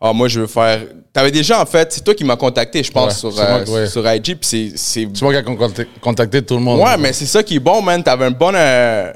ah 0.00 0.12
moi 0.12 0.28
je 0.28 0.40
veux 0.40 0.46
faire 0.46 0.80
T'avais 1.12 1.30
déjà 1.30 1.62
en 1.62 1.64
fait, 1.64 1.90
c'est 1.92 2.04
toi 2.04 2.14
qui 2.14 2.24
m'as 2.24 2.36
contacté 2.36 2.82
je 2.82 2.92
pense 2.92 3.22
Ouais, 3.22 3.30
sur 3.30 3.32
moi 3.32 3.44
euh, 3.44 3.64
ouais. 3.66 3.86
sur 3.86 4.06
IG 4.12 4.36
puis 4.38 4.72
c'est 4.76 5.06
moi 5.22 5.32
qui 5.32 5.38
ai 5.38 5.86
contacté, 6.00 6.42
tout 6.42 6.56
le 6.56 6.60
monde. 6.60 6.80
Ouais, 6.80 6.98
mais 6.98 7.14
c'est 7.14 7.24
ça 7.24 7.42
qui 7.42 7.56
est 7.56 7.60
bon 7.60 7.80
man, 7.80 8.02
t'avais 8.02 8.26
un 8.26 8.30
bon 8.30 8.52
euh, 8.54 9.10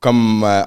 comme 0.00 0.42
euh, 0.42 0.62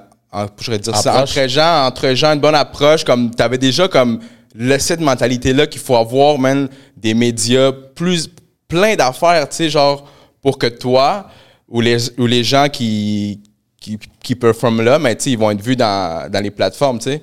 je 0.59 0.63
pourrais 0.65 0.79
dire 0.79 0.95
ça 0.95 1.21
entre 1.21 1.47
gens, 1.49 1.85
entre 1.87 2.13
gens 2.13 2.33
une 2.33 2.39
bonne 2.39 2.55
approche 2.55 3.03
comme 3.03 3.31
t'avais 3.31 3.57
déjà 3.57 3.87
comme 3.89 4.19
le 4.55 4.77
cette 4.79 5.01
mentalité 5.01 5.51
là 5.51 5.67
qu'il 5.67 5.81
faut 5.81 5.95
avoir 5.97 6.37
man 6.39 6.69
des 6.95 7.13
médias 7.13 7.71
plus 7.95 8.29
plein 8.69 8.95
d'affaires, 8.95 9.49
tu 9.49 9.55
sais 9.57 9.69
genre 9.69 10.07
pour 10.47 10.57
que 10.57 10.67
toi 10.67 11.27
ou 11.67 11.81
les 11.81 12.17
ou 12.17 12.25
les 12.25 12.41
gens 12.41 12.69
qui 12.69 13.41
qui, 13.81 13.99
qui 14.23 14.33
performent 14.33 14.81
là, 14.81 14.97
mais 14.97 15.11
ils 15.25 15.37
vont 15.37 15.51
être 15.51 15.61
vus 15.61 15.75
dans, 15.75 16.31
dans 16.31 16.41
les 16.41 16.51
plateformes, 16.51 16.99
tu 16.99 17.09
sais. 17.11 17.21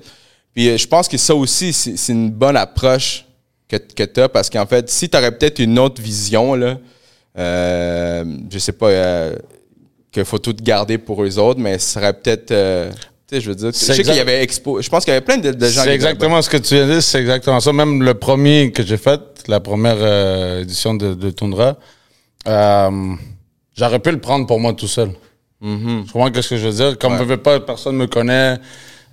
Puis 0.53 0.69
euh, 0.69 0.77
je 0.77 0.85
pense 0.87 1.07
que 1.07 1.17
ça 1.17 1.33
aussi 1.33 1.73
c'est 1.73 2.11
une 2.13 2.29
bonne 2.29 2.55
approche 2.55 3.25
que, 3.67 3.77
que 3.77 4.03
tu 4.03 4.21
as 4.21 4.29
parce 4.29 4.51
qu'en 4.51 4.67
fait, 4.67 4.87
si 4.91 5.09
tu 5.09 5.17
aurais 5.17 5.31
peut-être 5.35 5.57
une 5.57 5.79
autre 5.79 5.99
vision, 6.03 6.53
là, 6.53 6.77
euh, 7.39 8.23
je 8.51 8.59
sais 8.59 8.73
pas, 8.73 8.89
euh, 8.89 9.35
qu'il 10.11 10.23
faut 10.23 10.37
tout 10.37 10.55
garder 10.61 10.99
pour 10.99 11.23
eux 11.23 11.39
autres, 11.39 11.59
mais 11.59 11.79
ce 11.79 11.93
serait 11.93 12.13
peut-être. 12.13 12.51
euh, 12.51 12.91
tu 13.27 13.37
sais, 13.37 13.41
je 13.41 13.49
veux 13.49 13.55
dire, 13.55 13.71
je 13.71 13.77
sais 13.77 14.03
qu'il 14.03 14.13
y 14.13 14.19
avait 14.19 14.43
expo. 14.43 14.79
Je 14.83 14.87
pense 14.87 15.03
qu'il 15.03 15.13
y 15.15 15.17
avait 15.17 15.25
plein 15.25 15.39
de, 15.39 15.51
de 15.51 15.65
gens 15.65 15.81
qui 15.81 15.87
C'est 15.87 15.95
exactement 15.95 16.43
ce 16.43 16.49
que 16.51 16.57
tu 16.57 16.75
viens 16.75 16.85
de 16.85 16.91
dire, 16.93 17.01
c'est 17.01 17.21
exactement 17.21 17.59
ça. 17.59 17.73
Même 17.73 18.03
le 18.03 18.13
premier 18.13 18.71
que 18.71 18.83
j'ai 18.85 18.97
fait, 18.97 19.19
la 19.47 19.59
première 19.59 19.97
euh, 19.99 20.61
édition 20.61 20.93
de, 20.93 21.15
de 21.15 21.31
Tundra, 21.31 21.75
euh, 22.47 23.15
j'aurais 23.77 23.99
pu 23.99 24.11
le 24.11 24.19
prendre 24.19 24.45
pour 24.47 24.59
moi 24.59 24.73
tout 24.73 24.87
seul. 24.87 25.11
Mm-hmm. 25.61 26.07
Je 26.07 26.11
comprends 26.11 26.41
ce 26.41 26.49
que 26.49 26.57
je 26.57 26.67
veux 26.67 26.73
dire? 26.73 26.97
Comme 26.97 27.17
je 27.17 27.23
veux 27.23 27.37
pas, 27.37 27.59
personne 27.59 27.95
me 27.95 28.07
connaît. 28.07 28.57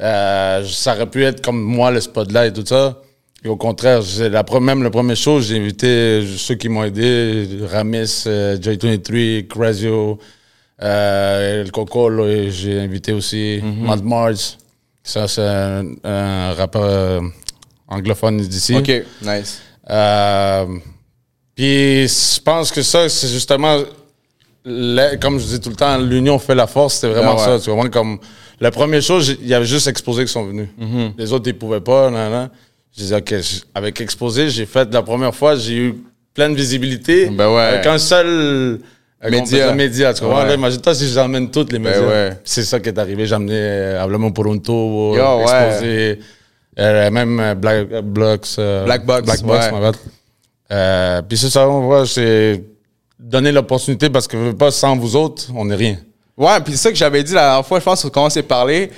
Euh, 0.00 0.64
ça 0.66 0.94
aurait 0.94 1.06
pu 1.06 1.24
être 1.24 1.42
comme 1.42 1.60
moi, 1.62 1.90
le 1.90 2.00
spotlight 2.00 2.56
et 2.56 2.60
tout 2.62 2.66
ça. 2.66 3.00
Et 3.44 3.48
au 3.48 3.56
contraire, 3.56 4.02
la 4.30 4.44
même 4.60 4.82
le 4.84 4.90
premier 4.90 5.16
show, 5.16 5.40
j'ai 5.40 5.58
invité 5.58 6.24
ceux 6.36 6.54
qui 6.54 6.68
m'ont 6.68 6.84
aidé, 6.84 7.48
Ramis, 7.70 8.24
euh, 8.26 8.56
J23, 8.56 9.48
Crazio, 9.48 10.18
euh, 10.80 11.62
El 11.62 11.72
Coco, 11.72 12.08
là, 12.08 12.26
et 12.28 12.50
j'ai 12.50 12.78
invité 12.78 13.12
aussi 13.12 13.60
Mad 13.80 14.04
Mars. 14.04 14.58
Ça, 15.02 15.26
c'est 15.26 15.42
un, 15.42 15.86
un 16.04 16.52
rappeur 16.54 16.84
euh, 16.84 17.20
anglophone 17.88 18.36
d'ici. 18.36 18.76
OK, 18.76 18.92
nice. 19.22 19.60
Euh, 21.62 22.07
puis 22.07 22.09
je 22.09 22.40
pense 22.40 22.71
que 22.71 22.83
ça, 22.83 23.09
c'est 23.09 23.28
justement, 23.28 23.78
comme 25.21 25.38
je 25.38 25.47
dis 25.47 25.61
tout 25.61 25.71
le 25.71 25.76
temps, 25.76 25.99
l'union 25.99 26.38
fait 26.38 26.54
la 26.54 26.66
force, 26.66 26.95
c'était 26.95 27.09
vraiment 27.12 27.37
Ah 27.38 27.52
ouais. 27.52 27.59
ça. 27.59 27.64
Tu 27.64 27.71
vois, 27.71 27.88
comme 27.88 28.19
la 28.61 28.71
première 28.71 29.02
chose, 29.02 29.37
il 29.40 29.49
y 29.49 29.54
avait 29.54 29.66
juste 29.66 29.87
Exposé 29.88 30.25
qui 30.25 30.33
sont 30.33 30.45
venus. 30.45 30.69
Mm-hmm. 30.81 31.12
Les 31.19 31.33
autres, 31.33 31.49
ils 31.49 31.59
pouvaient 31.59 31.81
pas. 31.81 32.11
Nan, 32.11 32.31
nan. 32.31 32.50
Je 32.95 33.02
disais, 33.02 33.16
OK, 33.16 33.35
avec 33.75 34.00
Exposé, 34.00 34.50
j'ai 34.50 34.66
fait 34.66 34.92
la 34.92 35.02
première 35.02 35.35
fois, 35.35 35.57
j'ai 35.57 35.76
eu 35.76 35.95
plein 36.35 36.50
de 36.50 36.54
visibilité. 36.54 37.26
Ben 37.31 37.49
ouais. 37.54 37.61
Avec 37.62 37.87
un 37.87 37.99
seul 37.99 38.81
Média. 39.31 39.73
média. 39.73 40.12
Tu 40.12 40.25
vois, 40.25 40.45
Ouais. 40.45 40.54
imagine-toi 40.54 40.95
si 40.95 41.09
j'emmène 41.09 41.50
toutes 41.50 41.73
les 41.73 41.78
Ben 41.78 41.90
médias. 41.90 42.07
ouais. 42.09 42.31
C'est 42.45 42.64
ça 42.64 42.81
qui 42.81 42.88
est 42.88 42.99
arrivé. 42.99 43.25
J'ai 43.26 43.35
amené 43.35 43.54
euh, 43.54 44.31
Pronto, 44.35 45.14
Yo, 45.16 45.38
ouais. 45.38 45.42
Exposé, 45.42 46.19
euh, 46.78 47.11
même 47.11 47.40
euh, 47.40 47.54
Black 47.54 47.87
euh, 47.92 48.02
Blocks. 48.02 48.47
euh, 48.59 48.85
Black 48.85 49.07
Box, 49.07 49.25
Black 49.25 49.42
Box, 49.42 49.71
bad. 49.71 49.97
Euh, 50.72 51.22
puis 51.22 51.36
c'est 51.36 51.50
ça, 51.50 51.68
on 51.68 51.82
voit, 51.82 52.06
c'est 52.06 52.64
donner 53.18 53.52
l'opportunité 53.52 54.10
parce 54.10 54.26
que 54.26 54.52
pas, 54.52 54.70
sans 54.70 54.96
vous 54.96 55.14
autres, 55.16 55.44
on 55.54 55.64
n'est 55.66 55.74
rien. 55.74 55.96
Ouais, 56.36 56.60
puis 56.64 56.72
c'est 56.72 56.78
ça 56.78 56.90
que 56.90 56.96
j'avais 56.96 57.22
dit 57.22 57.34
la 57.34 57.42
dernière 57.42 57.66
fois, 57.66 57.78
je 57.78 57.84
pense, 57.84 58.06
quand 58.12 58.26
on 58.26 58.30
s'est 58.30 58.42
parlé, 58.42 58.90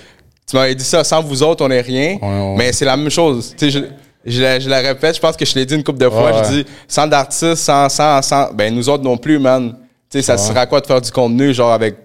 tu 0.48 0.56
m'avais 0.56 0.74
dit 0.74 0.84
ça, 0.84 1.02
sans 1.04 1.22
vous 1.22 1.42
autres, 1.42 1.64
on 1.64 1.68
n'est 1.68 1.80
rien. 1.80 2.16
Ouais, 2.22 2.28
ouais. 2.28 2.54
Mais 2.56 2.72
c'est 2.72 2.84
la 2.84 2.96
même 2.96 3.10
chose. 3.10 3.54
Tu 3.58 3.70
sais, 3.70 3.70
je, 3.70 4.30
je, 4.30 4.40
la, 4.42 4.58
je 4.60 4.68
la 4.68 4.78
répète, 4.80 5.16
je 5.16 5.20
pense 5.20 5.36
que 5.36 5.44
je 5.44 5.54
l'ai 5.54 5.66
dit 5.66 5.74
une 5.74 5.82
couple 5.82 5.98
de 5.98 6.08
fois. 6.08 6.32
Ouais, 6.32 6.44
Je 6.44 6.62
dis, 6.62 6.66
sans 6.86 7.06
d'artistes, 7.06 7.56
sans, 7.56 7.88
sans, 7.88 8.22
sans, 8.22 8.52
ben 8.52 8.74
nous 8.74 8.88
autres 8.88 9.02
non 9.02 9.16
plus, 9.16 9.38
man. 9.38 9.76
Tu 10.10 10.18
sais, 10.18 10.22
ça 10.22 10.38
sert 10.38 10.56
à 10.56 10.66
quoi 10.66 10.80
de 10.80 10.86
faire 10.86 11.00
du 11.00 11.10
contenu, 11.10 11.52
genre 11.52 11.72
avec 11.72 11.96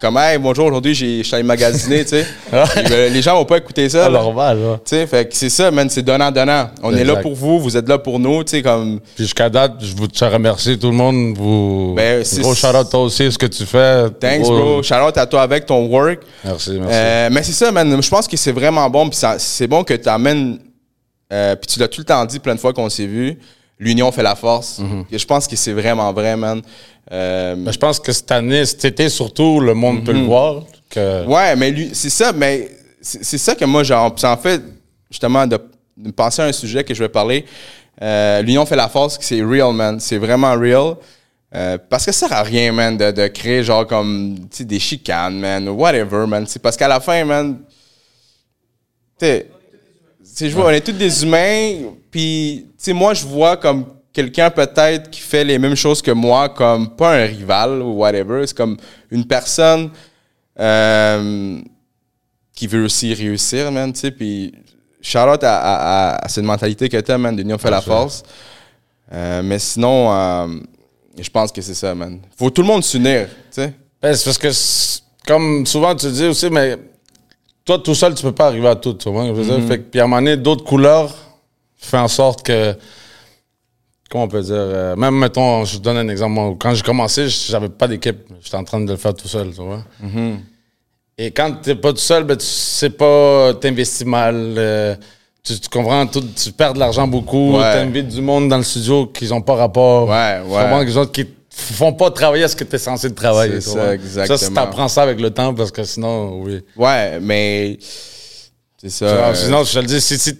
comme 0.00 0.16
hey 0.16 0.38
bonjour 0.38 0.66
aujourd'hui 0.66 0.94
j'ai 0.94 1.18
je 1.18 1.22
suis 1.24 1.34
allé 1.34 1.42
magasiner 1.42 2.04
tu 2.04 2.10
sais 2.10 2.26
Puis, 2.50 2.82
ben, 2.88 3.12
les 3.12 3.20
gens 3.22 3.34
vont 3.36 3.44
pas 3.44 3.58
écouter 3.58 3.88
ça 3.88 4.04
C'est 4.04 4.10
là. 4.10 4.18
normal, 4.20 4.58
ouais. 4.58 4.76
tu 4.76 4.80
sais 4.90 5.06
fait 5.06 5.28
que 5.28 5.34
c'est 5.34 5.48
ça 5.50 5.70
man 5.70 5.90
c'est 5.90 6.02
donnant 6.02 6.30
donnant 6.30 6.70
on 6.82 6.94
est 6.94 7.02
là 7.04 7.16
pour 7.16 7.34
vous 7.34 7.58
vous 7.58 7.76
êtes 7.76 7.88
là 7.88 7.98
pour 7.98 8.18
nous 8.20 8.44
tu 8.44 8.52
sais 8.52 8.62
comme 8.62 9.00
Puis 9.16 9.24
jusqu'à 9.24 9.48
date, 9.50 9.74
je 9.80 9.94
vous 9.96 10.06
tiens 10.06 10.28
à 10.28 10.30
remercier 10.30 10.78
tout 10.78 10.90
le 10.90 10.96
monde. 10.96 11.36
Vous, 11.36 11.94
Ben, 11.96 12.22
gros 12.40 12.54
shout 12.54 12.66
out 12.68 12.88
toi 12.90 13.00
aussi, 13.02 13.30
ce 13.32 13.38
que 13.38 13.46
tu 13.46 13.64
fais. 13.66 14.08
thanks 14.20 14.42
Gros- 14.42 14.56
bro 14.58 14.82
shout 14.82 14.94
out 14.94 15.16
à 15.18 15.26
toi 15.26 15.42
avec 15.42 15.66
ton 15.66 15.86
work 15.86 16.20
Merci, 16.44 16.70
merci. 16.72 16.88
Euh, 16.92 17.28
mais 17.32 17.42
c'est 17.42 17.52
ça, 17.52 17.72
man. 17.72 18.00
Je 18.00 18.08
pense 18.08 18.28
que 18.28 18.36
c'est 18.36 18.52
vraiment 18.52 18.88
bon. 18.88 19.08
Puis 19.08 19.18
c'est 19.38 19.66
bon 19.66 19.82
que 19.84 19.94
tu 19.94 20.08
amènes. 20.08 20.58
puis 21.30 21.66
tu 21.72 21.78
l'as 21.80 21.88
tout 21.88 22.00
le 22.00 22.04
temps 22.04 22.24
dit 22.24 22.38
plein 22.38 22.54
de 22.54 22.60
fois 22.60 22.72
qu'on 22.72 22.88
s'est 22.88 23.06
vu. 23.06 23.38
L'union 23.80 24.10
fait 24.12 24.22
la 24.22 24.34
force. 24.34 24.80
Et 25.10 25.18
je 25.18 25.26
pense 25.26 25.46
que 25.46 25.56
c'est 25.56 25.72
vraiment 25.72 26.12
vrai, 26.12 26.36
man. 26.36 26.62
Euh, 27.10 27.56
je 27.70 27.78
pense 27.78 27.98
que 28.00 28.12
cette 28.12 28.30
année, 28.30 28.64
cet 28.66 28.84
été 28.84 29.08
surtout, 29.08 29.60
le 29.60 29.74
monde 29.74 29.98
Mhm. 29.98 30.04
peut 30.04 30.12
le 30.12 30.20
voir. 30.24 30.62
Que... 30.90 31.24
ouais, 31.26 31.56
mais 31.56 31.70
lui, 31.70 31.90
c'est 31.94 32.10
ça. 32.10 32.32
Mais 32.32 32.70
c'est 33.00 33.38
ça 33.38 33.54
que 33.54 33.64
moi, 33.64 33.82
genre, 33.82 34.14
en 34.22 34.36
fait, 34.36 34.60
justement, 35.10 35.46
de, 35.46 35.58
de 35.96 36.10
penser 36.10 36.42
à 36.42 36.46
un 36.46 36.52
sujet 36.52 36.84
que 36.84 36.92
je 36.94 37.02
vais 37.02 37.08
parler. 37.08 37.44
Euh, 38.02 38.42
L'union 38.42 38.64
fait 38.66 38.76
la 38.76 38.88
force, 38.88 39.18
c'est 39.20 39.42
real, 39.42 39.72
man. 39.72 39.98
C'est 40.00 40.18
vraiment 40.18 40.52
real. 40.52 40.94
Euh, 41.54 41.78
parce 41.88 42.04
que 42.04 42.12
ça 42.12 42.28
sert 42.28 42.36
à 42.36 42.42
rien, 42.42 42.70
man, 42.72 42.94
de, 42.96 43.10
de 43.10 43.26
créer 43.28 43.62
genre 43.64 43.86
comme 43.86 44.36
tu 44.50 44.58
sais, 44.58 44.64
des 44.64 44.78
chicanes, 44.78 45.38
man, 45.38 45.66
ou 45.68 45.72
whatever, 45.72 46.26
man. 46.26 46.46
C'est 46.46 46.60
parce 46.60 46.76
qu'à 46.76 46.88
la 46.88 47.00
fin, 47.00 47.24
man, 47.24 47.58
tu 49.18 49.26
sais, 49.26 49.46
c'est 50.22 50.50
je 50.50 50.54
vois, 50.54 50.66
on 50.66 50.70
est 50.70 50.82
tous 50.82 50.92
des 50.92 51.22
humains, 51.24 51.72
puis 52.10 52.66
tu 52.76 52.84
sais, 52.84 52.92
moi 52.92 53.14
je 53.14 53.24
vois 53.24 53.56
comme 53.56 53.86
quelqu'un 54.18 54.50
peut-être 54.50 55.10
qui 55.10 55.20
fait 55.20 55.44
les 55.44 55.58
mêmes 55.60 55.76
choses 55.76 56.02
que 56.02 56.10
moi, 56.10 56.48
comme 56.48 56.90
pas 56.96 57.12
un 57.22 57.24
rival 57.26 57.80
ou 57.82 57.92
whatever, 57.98 58.44
c'est 58.46 58.56
comme 58.56 58.76
une 59.12 59.24
personne 59.24 59.90
euh, 60.58 61.60
qui 62.52 62.66
veut 62.66 62.84
aussi 62.84 63.14
réussir, 63.14 63.70
man, 63.70 63.92
tu 63.92 64.00
sais, 64.00 64.10
puis 64.10 64.52
Charlotte 65.00 65.44
à, 65.44 65.56
à, 65.58 66.24
à, 66.24 66.28
cette 66.28 66.42
mentalité 66.44 66.88
que 66.88 66.96
t'as, 66.96 67.16
man, 67.16 67.36
d'union 67.36 67.58
fait 67.58 67.70
la 67.70 67.80
force. 67.80 68.24
Euh, 69.12 69.40
mais 69.44 69.60
sinon, 69.60 70.12
euh, 70.12 70.48
je 71.16 71.30
pense 71.30 71.52
que 71.52 71.62
c'est 71.62 71.74
ça, 71.74 71.94
man. 71.94 72.18
Faut 72.36 72.50
tout 72.50 72.62
le 72.62 72.66
monde 72.68 72.82
s'unir, 72.82 73.28
tu 73.28 73.34
sais. 73.52 73.72
Ben, 74.02 74.14
c'est 74.14 74.24
parce 74.24 74.38
que, 74.38 74.48
comme 75.28 75.64
souvent 75.64 75.94
tu 75.94 76.10
dis 76.10 76.26
aussi, 76.26 76.50
mais 76.50 76.76
toi 77.64 77.78
tout 77.78 77.94
seul, 77.94 78.14
tu 78.16 78.22
peux 78.24 78.32
pas 78.32 78.48
arriver 78.48 78.66
à 78.68 78.74
tout. 78.74 78.94
Tu 78.94 79.08
vois, 79.10 79.26
je 79.26 79.32
veux 79.32 79.44
Mhm. 79.44 79.58
dire? 79.60 79.68
Fait 79.68 79.78
que, 79.78 79.84
puis 79.84 80.00
à 80.00 80.04
un 80.04 80.06
moment 80.08 80.20
donné, 80.20 80.36
d'autres 80.36 80.64
couleurs 80.64 81.14
font 81.78 81.98
en 81.98 82.08
sorte 82.08 82.42
que. 82.44 82.74
Comment 84.10 84.24
on 84.24 84.28
peut 84.28 84.40
dire? 84.42 84.54
euh, 84.56 84.96
même, 84.96 85.14
mettons, 85.18 85.64
je 85.64 85.78
donne 85.78 85.98
un 85.98 86.08
exemple. 86.08 86.32
Moi, 86.32 86.54
quand 86.58 86.74
j'ai 86.74 86.82
commencé, 86.82 87.28
j'avais 87.28 87.68
pas 87.68 87.86
d'équipe. 87.88 88.18
J'étais 88.42 88.56
en 88.56 88.64
train 88.64 88.80
de 88.80 88.90
le 88.90 88.96
faire 88.96 89.14
tout 89.14 89.28
seul, 89.28 89.50
tu 89.50 89.60
vois. 89.62 89.84
Mhm. 90.00 90.40
Et 91.18 91.30
quand 91.32 91.52
t'es 91.62 91.74
pas 91.74 91.92
tout 91.92 91.98
seul, 91.98 92.24
ben, 92.24 92.36
tu 92.36 92.46
sais 92.46 92.90
pas, 92.90 93.52
t'investis 93.54 94.06
mal. 94.06 94.34
euh, 94.56 94.94
tu, 95.42 95.58
tu 95.58 95.68
comprends, 95.68 96.06
tout, 96.06 96.22
tu 96.34 96.52
perds 96.52 96.74
de 96.74 96.78
l'argent 96.78 97.06
beaucoup. 97.08 97.56
Ouais. 97.56 97.72
T'invites 97.74 98.08
du 98.08 98.20
monde 98.20 98.48
dans 98.48 98.56
le 98.58 98.62
studio 98.62 99.06
qui 99.06 99.30
ont 99.32 99.40
pas 99.42 99.56
rapport. 99.56 100.08
Ouais, 100.08 100.40
Tu 100.42 100.50
ouais. 100.50 100.84
des 100.84 100.92
gens 100.92 101.06
qui 101.06 101.26
font 101.50 101.92
pas 101.92 102.10
travailler 102.10 102.44
à 102.44 102.48
ce 102.48 102.54
que 102.56 102.64
tu 102.64 102.76
es 102.76 102.78
censé 102.78 103.12
travailler. 103.12 103.60
C'est 103.60 103.70
tu 103.72 103.76
ça, 103.76 103.94
exactement. 103.94 104.38
Ça, 104.38 104.50
t'apprends 104.52 104.88
ça 104.88 105.02
avec 105.02 105.20
le 105.20 105.30
temps, 105.30 105.52
parce 105.54 105.70
que 105.72 105.82
sinon, 105.84 106.40
oui. 106.42 106.60
Ouais, 106.76 107.18
mais 107.20 107.78
c'est 108.80 108.90
ça. 108.90 109.06
Euh, 109.06 109.34
Sinon, 109.34 109.64
je 109.64 109.72
te 109.74 109.78
le 109.80 109.86
dis, 109.86 110.00
si, 110.00 110.18
si, 110.18 110.38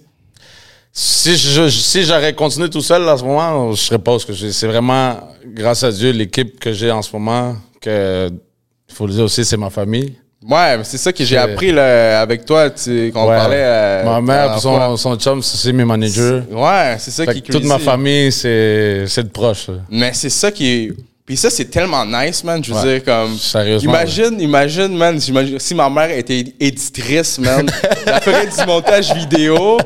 si 0.92 1.36
je- 1.36 1.68
si 1.68 2.02
j'aurais 2.04 2.34
continué 2.34 2.68
tout 2.68 2.80
seul 2.80 3.08
en 3.08 3.16
ce 3.16 3.24
moment, 3.24 3.72
je 3.72 3.80
serais 3.80 3.98
pas 3.98 4.14
où 4.14 4.18
ce 4.18 4.26
que 4.26 4.32
je 4.32 4.38
suis. 4.46 4.52
C'est 4.52 4.66
vraiment, 4.66 5.16
grâce 5.46 5.82
à 5.84 5.92
Dieu, 5.92 6.10
l'équipe 6.10 6.58
que 6.58 6.72
j'ai 6.72 6.90
en 6.90 7.02
ce 7.02 7.10
moment, 7.12 7.56
que, 7.80 8.30
faut 8.92 9.06
le 9.06 9.12
dire 9.12 9.24
aussi, 9.24 9.44
c'est 9.44 9.56
ma 9.56 9.70
famille. 9.70 10.14
Ouais, 10.48 10.78
mais 10.78 10.84
c'est 10.84 10.98
ça 10.98 11.12
que 11.12 11.24
j'ai 11.24 11.36
appris 11.36 11.72
là, 11.72 12.20
avec 12.20 12.44
toi, 12.44 12.70
tu, 12.70 13.10
qu'on 13.12 13.28
Ouais. 13.28 13.36
parlait. 13.36 13.56
euh, 13.60 14.04
ma 14.04 14.20
mère, 14.20 14.58
son, 14.60 14.96
son 14.96 15.16
chum, 15.16 15.42
c'est 15.42 15.72
mes 15.72 15.84
managers. 15.84 16.42
Ouais, 16.50 16.96
c'est 16.98 17.10
ça 17.10 17.24
Fait 17.24 17.34
qui 17.34 17.42
toute 17.42 17.64
ma 17.64 17.78
famille, 17.78 18.30
c'est 18.30 19.04
c'est 19.08 19.24
de 19.24 19.28
proche. 19.30 19.68
Mais 19.90 20.12
c'est 20.14 20.30
ça 20.30 20.52
qui. 20.52 20.92
Puis 21.28 21.36
ça, 21.36 21.50
c'est 21.50 21.66
tellement 21.66 22.06
nice, 22.06 22.42
man. 22.42 22.64
Je 22.64 22.72
veux 22.72 22.80
Ouais. 22.80 22.94
dire, 22.94 23.04
comme. 23.04 23.36
Sérieusement, 23.36 23.92
Imagine, 23.92 24.40
imagine, 24.40 24.96
man. 24.96 25.20
Si 25.20 25.74
ma 25.74 25.90
mère 25.90 26.10
était 26.10 26.42
éditrice, 26.58 27.38
man, 27.38 27.70
elle 28.06 28.20
ferait 28.22 28.46
du 28.46 28.66
montage 28.66 29.12
vidéo. 29.14 29.76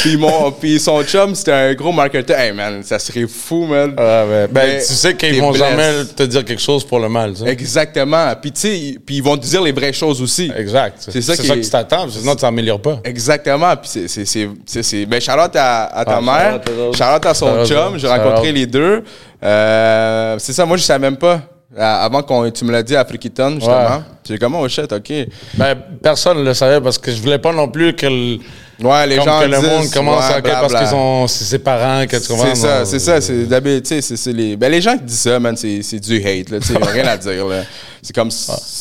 Puis, 0.00 0.16
mon, 0.16 0.50
puis 0.52 0.80
son 0.80 1.04
chum, 1.04 1.34
c'était 1.34 1.52
un 1.52 1.74
gros 1.74 1.92
marketeur. 1.92 2.38
Hey, 2.40 2.52
man, 2.52 2.82
ça 2.82 2.98
serait 2.98 3.26
fou, 3.28 3.66
man. 3.66 3.90
Ouais. 3.90 4.48
Ben, 4.50 4.50
Mais 4.54 4.78
tu 4.78 4.94
sais 4.94 5.14
qu'ils 5.14 5.38
vont 5.38 5.50
blessé. 5.50 5.64
jamais 5.66 6.04
te 6.16 6.22
dire 6.22 6.44
quelque 6.46 6.62
chose 6.62 6.82
pour 6.82 6.98
le 6.98 7.10
mal. 7.10 7.34
tu 7.34 7.44
sais. 7.44 7.48
Exactement. 7.50 8.32
Puis, 8.40 8.52
tu 8.52 8.60
sais, 8.60 8.98
puis 9.04 9.16
ils 9.16 9.22
vont 9.22 9.36
te 9.36 9.44
dire 9.44 9.60
les 9.62 9.72
vraies 9.72 9.92
choses 9.92 10.22
aussi. 10.22 10.50
Exact. 10.56 10.96
C'est 11.10 11.20
ça 11.20 11.36
qui 11.36 11.46
ça 11.46 11.54
que 11.56 11.60
tu 11.60 11.68
t'attends, 11.70 12.08
sinon 12.08 12.34
tu 12.34 12.40
t'améliores 12.40 12.80
pas. 12.80 13.00
Exactement. 13.04 13.74
Puis 13.76 14.08
c'est, 14.08 15.04
Ben, 15.04 15.20
Charlotte 15.20 15.54
à, 15.56 15.84
à 15.94 16.04
ta 16.06 16.16
Ah, 16.16 16.20
mère, 16.22 16.60
Charlotte 16.96 17.26
à 17.26 17.34
son 17.34 17.66
chum. 17.66 17.98
J'ai 17.98 18.08
rencontré 18.08 18.50
les 18.52 18.64
deux. 18.64 19.04
Euh, 19.42 20.36
c'est 20.38 20.52
ça, 20.52 20.64
moi, 20.66 20.76
je 20.76 20.82
savais 20.82 20.98
même 20.98 21.16
pas. 21.16 21.40
Euh, 21.76 21.80
Avant 21.80 22.22
qu'on 22.22 22.50
tu 22.50 22.64
me 22.64 22.72
l'as 22.72 22.82
dit 22.82 22.96
à 22.96 23.04
Frikiton, 23.04 23.54
justement. 23.56 23.76
Ouais. 23.76 24.02
J'ai 24.26 24.38
comment, 24.38 24.60
oh 24.60 24.68
shit, 24.68 24.90
ok. 24.92 25.12
Ben, 25.54 25.76
personne 26.02 26.38
ne 26.38 26.44
le 26.44 26.54
savait 26.54 26.80
parce 26.80 26.96
que 26.96 27.10
je 27.12 27.20
voulais 27.20 27.38
pas 27.38 27.52
non 27.52 27.68
plus 27.68 27.94
que 27.94 28.06
le, 28.06 28.38
Ouais, 28.82 29.06
les 29.06 29.16
comme 29.16 29.24
gens 29.24 29.40
que 29.40 29.46
le 29.46 29.58
disent, 29.58 29.68
monde 29.68 29.90
commence 29.90 30.28
ouais, 30.28 30.36
à... 30.36 30.42
parce 30.42 30.74
qu'ils 30.74 30.86
sont 30.88 31.26
c'est 31.28 31.44
ses 31.44 31.58
parents, 31.58 32.06
que 32.06 32.16
tu 32.16 32.28
comprends. 32.28 32.54
C'est 32.54 32.60
ça, 32.60 32.84
c'est 32.84 32.98
ça. 32.98 33.20
C'est 33.20 33.46
tu 33.46 34.02
sais, 34.02 34.16
c'est, 34.16 34.32
les. 34.32 34.56
Ben, 34.56 34.70
les 34.70 34.82
gens 34.82 34.96
qui 34.98 35.04
disent 35.04 35.20
ça, 35.20 35.40
man, 35.40 35.56
c'est, 35.56 35.82
c'est 35.82 35.98
du 35.98 36.16
hate, 36.16 36.50
là. 36.50 36.60
Tu 36.60 36.76
a 36.76 36.84
rien 36.84 37.06
à 37.06 37.16
dire, 37.16 37.46
là. 37.46 37.62
C'est 38.02 38.14
comme, 38.14 38.30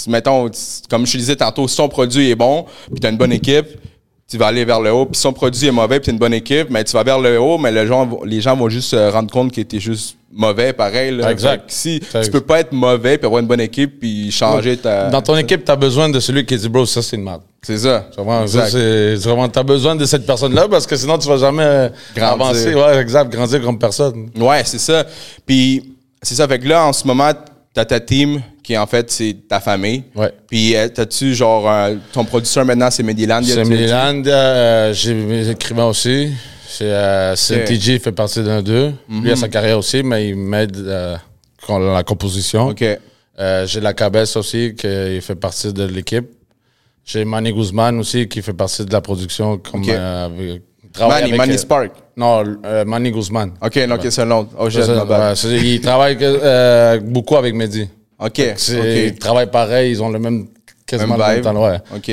mettons, 0.08 0.50
comme 0.90 1.06
je 1.06 1.14
te 1.14 1.18
disais 1.18 1.36
tantôt, 1.36 1.68
si 1.68 1.78
ton 1.78 1.88
produit 1.88 2.30
est 2.30 2.36
bon, 2.36 2.66
puis 2.92 3.00
t'as 3.00 3.10
une 3.10 3.18
bonne 3.18 3.32
équipe, 3.32 3.68
tu 4.30 4.38
vas 4.38 4.48
aller 4.48 4.66
vers 4.66 4.82
le 4.82 4.92
haut. 4.92 5.06
Puis 5.06 5.16
si 5.16 5.24
ton 5.24 5.34
produit 5.34 5.68
est 5.68 5.72
mauvais, 5.72 6.00
puis 6.00 6.08
t'as 6.08 6.12
une 6.12 6.20
bonne 6.20 6.34
équipe, 6.34 6.70
mais 6.70 6.84
tu 6.84 6.92
vas 6.92 7.04
vers 7.04 7.20
le 7.20 7.40
haut, 7.40 7.58
mais 7.58 7.72
le 7.72 7.88
les 8.26 8.42
gens 8.42 8.56
vont 8.56 8.70
juste 8.70 8.90
se 8.90 9.12
rendre 9.12 9.32
compte 9.32 9.54
que 9.54 9.62
t'es 9.62 9.80
juste 9.80 10.18
mauvais, 10.36 10.74
pareil, 10.74 11.16
là. 11.16 11.32
Exact. 11.32 11.64
Si 11.68 12.00
tu 12.24 12.30
peux 12.32 12.42
pas 12.42 12.60
être 12.60 12.72
mauvais, 12.72 13.18
puis 13.18 13.26
avoir 13.26 13.42
une 13.42 13.48
bonne 13.48 13.62
équipe, 13.62 14.00
puis 14.00 14.32
changer 14.32 14.78
ta. 14.78 15.10
Dans 15.10 15.22
ton 15.22 15.36
équipe, 15.38 15.64
tu 15.66 15.72
as 15.72 15.76
besoin 15.76 16.10
de 16.10 16.20
celui 16.20 16.46
qui 16.46 16.58
dit, 16.58 16.70
bro, 16.70 16.86
ça 16.86 17.02
c'est 17.02 17.16
une 17.16 17.24
merde. 17.24 17.42
C'est 17.66 17.80
ça. 17.80 18.06
C'est 18.68 19.16
vraiment, 19.16 19.50
t'as 19.50 19.64
besoin 19.64 19.96
de 19.96 20.06
cette 20.06 20.26
personne-là 20.26 20.68
parce 20.70 20.86
que 20.86 20.96
sinon 20.96 21.18
tu 21.18 21.28
vas 21.28 21.38
jamais 21.38 21.90
Grandir. 22.16 22.46
avancer. 22.46 22.76
Ouais, 22.76 22.98
exact, 23.00 23.32
grandir 23.32 23.62
comme 23.64 23.80
personne. 23.80 24.30
Ouais, 24.38 24.62
c'est 24.66 24.78
ça. 24.80 25.04
Puis, 25.46 25.96
c'est 26.22 26.36
ça. 26.36 26.48
Fait 26.48 26.60
que 26.60 26.68
là, 26.68 26.86
en 26.86 26.94
ce 26.94 27.08
moment, 27.08 27.32
t'as 27.74 27.86
ta 27.86 28.00
team 28.00 28.42
qui, 28.62 28.78
en 28.78 28.86
fait, 28.86 29.10
c'est 29.10 29.36
ta 29.48 29.60
famille. 29.60 30.04
Ouais. 30.16 30.32
Puis, 30.48 30.76
euh, 30.76 30.88
t'as-tu, 30.90 31.34
genre, 31.34 31.68
ton 32.14 32.24
producteur 32.24 32.66
maintenant, 32.66 32.92
c'est 32.92 33.04
Mediland? 33.04 33.42
C'est 33.44 33.64
Milan, 33.64 34.22
euh, 34.26 34.94
j'ai 34.94 35.14
mes 35.16 35.50
écrivains 35.50 35.86
aussi. 35.86 36.30
C'est 36.78 36.92
euh, 36.92 37.34
Ok. 37.34 37.70
Il 37.72 38.00
fait 38.00 38.12
partie 38.12 38.44
d'un 38.44 38.62
d'eux. 38.62 38.92
Lui 39.10 39.32
a 39.32 39.36
sa 39.36 39.48
carrière 39.48 39.78
aussi, 39.78 40.04
mais 40.04 40.30
il 40.30 40.36
m'aide 40.36 40.76
euh, 40.78 41.16
dans 41.68 41.80
la 41.80 42.04
composition. 42.04 42.68
OK. 42.68 42.84
Euh, 43.38 43.66
j'ai 43.68 43.80
la 43.82 43.94
Cabesse 43.94 44.36
aussi, 44.38 44.74
qui 44.78 45.22
fait 45.22 45.36
partie 45.36 45.72
de 45.74 45.86
l'équipe. 45.86 46.26
J'ai 47.06 47.24
Manny 47.24 47.54
Guzman 47.54 48.00
aussi, 48.00 48.28
qui 48.28 48.42
fait 48.42 48.54
partie 48.54 48.84
de 48.86 48.92
la 48.92 49.00
production. 49.02 49.58
Comme, 49.58 49.82
Ok. 49.84 49.90
euh, 49.90 50.58
travaille 50.92 51.22
Manny, 51.24 51.34
avec, 51.34 51.38
Manny 51.38 51.54
euh, 51.54 51.58
Spark. 51.58 51.92
Non, 52.18 52.44
euh, 52.66 52.84
Manny 52.86 53.12
Guzman. 53.12 53.52
OK, 53.62 53.76
non, 53.88 53.96
OK, 53.96 54.08
c'est 54.10 54.22
un 54.22 54.32
autre. 54.32 54.50
Oh, 54.58 54.66
ouais, 54.66 55.62
il 55.64 55.82
travaille 55.82 56.18
euh, 56.22 57.00
beaucoup 57.00 57.36
avec 57.36 57.54
Mehdi. 57.54 57.88
OK, 58.20 58.42
C'est- 58.58 59.06
Ils 59.08 59.12
OK. 59.12 59.20
travaillent 59.20 59.52
pareil, 59.52 59.92
ils 59.92 60.02
ont 60.02 60.10
le 60.10 60.20
même, 60.20 60.48
quasiment 60.88 61.18
Même 61.18 61.20
le 61.20 61.26
même 61.28 61.36
vibe. 61.36 61.44
temps. 61.44 61.64
Ouais. 61.64 61.78
OK. 61.96 62.12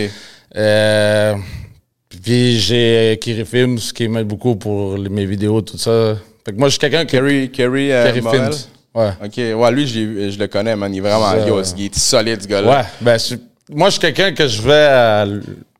Puis 2.22 2.58
j'ai 2.58 3.18
Kiri 3.20 3.44
Films 3.44 3.78
qui 3.94 4.08
m'aide 4.08 4.26
beaucoup 4.28 4.56
pour 4.56 4.96
les- 4.96 5.08
mes 5.08 5.26
vidéos, 5.26 5.60
tout 5.62 5.78
ça. 5.78 6.14
Fait 6.44 6.52
que 6.52 6.58
moi, 6.58 6.68
je 6.68 6.72
suis 6.72 6.78
quelqu'un 6.80 7.04
qui. 7.04 7.12
Kerry, 7.16 7.50
Kerry, 7.50 7.92
euh, 7.92 8.04
Kerry? 8.06 8.20
Films. 8.20 8.50
Ouais. 8.94 9.10
OK, 9.24 9.36
ouais, 9.60 9.72
lui, 9.72 9.86
je 9.86 10.38
le 10.38 10.46
connais, 10.48 10.76
man. 10.76 10.92
Il 10.92 10.98
est 10.98 11.00
vraiment, 11.00 11.32
yo, 11.46 11.60
il 11.78 11.84
est 11.86 11.94
solide, 11.98 12.42
ce 12.42 12.48
gars-là. 12.48 12.70
Ouais. 12.78 12.84
Ben, 13.00 13.18
moi, 13.70 13.88
je 13.88 13.92
suis 13.92 14.00
quelqu'un 14.00 14.32
que 14.32 14.46
je 14.46 14.60
vais 14.62 14.72
à. 14.74 15.26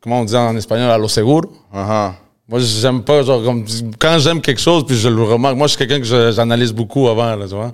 Comment 0.00 0.20
on 0.20 0.24
dit 0.24 0.34
en 0.34 0.56
espagnol, 0.56 0.90
à 0.90 0.98
lo 0.98 1.06
seguro. 1.08 1.42
Uh-huh. 1.74 2.12
Moi, 2.48 2.58
j'aime 2.60 3.02
pas, 3.02 3.22
genre, 3.22 3.42
comme, 3.44 3.64
quand 3.98 4.18
j'aime 4.18 4.40
quelque 4.40 4.60
chose, 4.60 4.84
puis 4.86 4.96
je 4.96 5.08
le 5.08 5.22
remarque, 5.22 5.56
moi, 5.56 5.66
je 5.68 5.76
suis 5.76 5.78
quelqu'un 5.86 6.00
que 6.00 6.32
j'analyse 6.32 6.72
beaucoup 6.72 7.06
avant, 7.08 7.36
là, 7.36 7.46
tu 7.46 7.54
vois. 7.54 7.72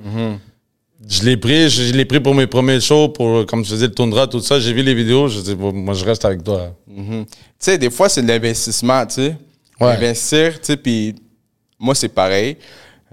Je 1.07 1.23
l'ai 1.23 1.37
pris, 1.37 1.69
je 1.71 1.93
l'ai 1.93 2.05
pris 2.05 2.19
pour 2.21 2.35
mes 2.35 2.47
premiers 2.49 2.81
shows, 2.81 3.11
pour, 3.11 3.47
comme 3.47 3.63
tu 3.63 3.71
faisais 3.71 3.87
le 3.87 3.95
toundra, 3.95 4.27
tout 4.27 4.41
ça. 4.41 4.59
J'ai 4.59 4.73
vu 4.73 4.83
les 4.83 4.95
vidéos, 4.95 5.29
je 5.29 5.41
dis, 5.41 5.55
bon, 5.55 5.73
moi, 5.73 5.95
je 5.95 6.05
reste 6.05 6.25
avec 6.25 6.43
toi. 6.43 6.75
Tu 6.89 7.25
sais, 7.59 7.79
des 7.79 7.91
fois, 7.91 8.09
c'est 8.09 8.23
de 8.23 8.27
l'investissement, 8.29 9.07
tu 9.07 9.15
sais. 9.15 9.37
Ouais. 9.81 9.93
Investir, 9.93 10.55
tu 10.55 10.67
sais, 10.67 10.77
puis 10.77 11.15
moi, 11.79 11.95
c'est 11.95 12.09
pareil. 12.09 12.57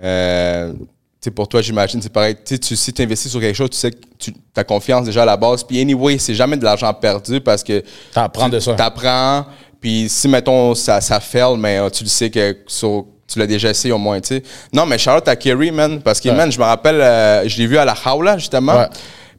Euh, 0.02 0.74
tu 0.74 0.80
sais, 1.22 1.32
pour 1.32 1.48
toi, 1.48 1.62
j'imagine, 1.62 2.02
c'est 2.02 2.12
pareil. 2.12 2.34
Tu 2.36 2.56
sais, 2.56 2.58
tu- 2.60 2.76
si 2.76 2.92
tu 2.92 3.04
investis 3.04 3.30
sur 3.32 3.40
quelque 3.40 3.56
chose, 3.56 3.70
tu 3.70 3.78
sais 3.78 3.92
que 3.92 3.98
tu 4.18 4.34
as 4.56 4.64
confiance 4.64 5.06
déjà 5.06 5.22
à 5.22 5.26
la 5.26 5.38
base. 5.38 5.64
Puis, 5.64 5.80
anyway, 5.80 6.18
c'est 6.18 6.34
jamais 6.34 6.58
de 6.58 6.64
l'argent 6.64 6.92
perdu 6.94 7.40
parce 7.40 7.64
que 7.64 7.84
T'apprends 8.12 8.50
de 8.50 8.60
ça. 8.60 8.74
t'apprends. 8.74 9.46
Puis, 9.80 10.10
si, 10.10 10.28
mettons, 10.28 10.74
ça, 10.74 11.00
ça 11.02 11.20
fail, 11.20 11.56
mais 11.60 11.78
euh, 11.78 11.90
tu 11.92 12.04
le 12.04 12.10
sais 12.10 12.32
que 12.32 12.58
sur 12.66 13.06
tu 13.28 13.40
l'as 13.40 13.48
déjà 13.48 13.70
essayé 13.70 13.92
au 13.92 13.98
moins, 13.98 14.20
tu 14.22 14.28
sais. 14.36 14.44
Non, 14.74 14.86
mais 14.86 14.98
Charlotte 14.98 15.28
à 15.28 15.36
Kerry, 15.36 15.72
man, 15.72 16.02
parce 16.02 16.20
que, 16.20 16.30
Ouais. 16.30 16.36
man, 16.36 16.52
je 16.52 16.60
me 16.60 16.64
rappelle, 16.64 17.02
euh, 17.02 17.48
je 17.48 17.58
l'ai 17.58 17.68
vu 17.68 17.78
à 17.78 17.86
la 17.86 17.96
Jaula, 17.96 18.38
justement. 18.38 18.76
Ouais. 18.78 18.88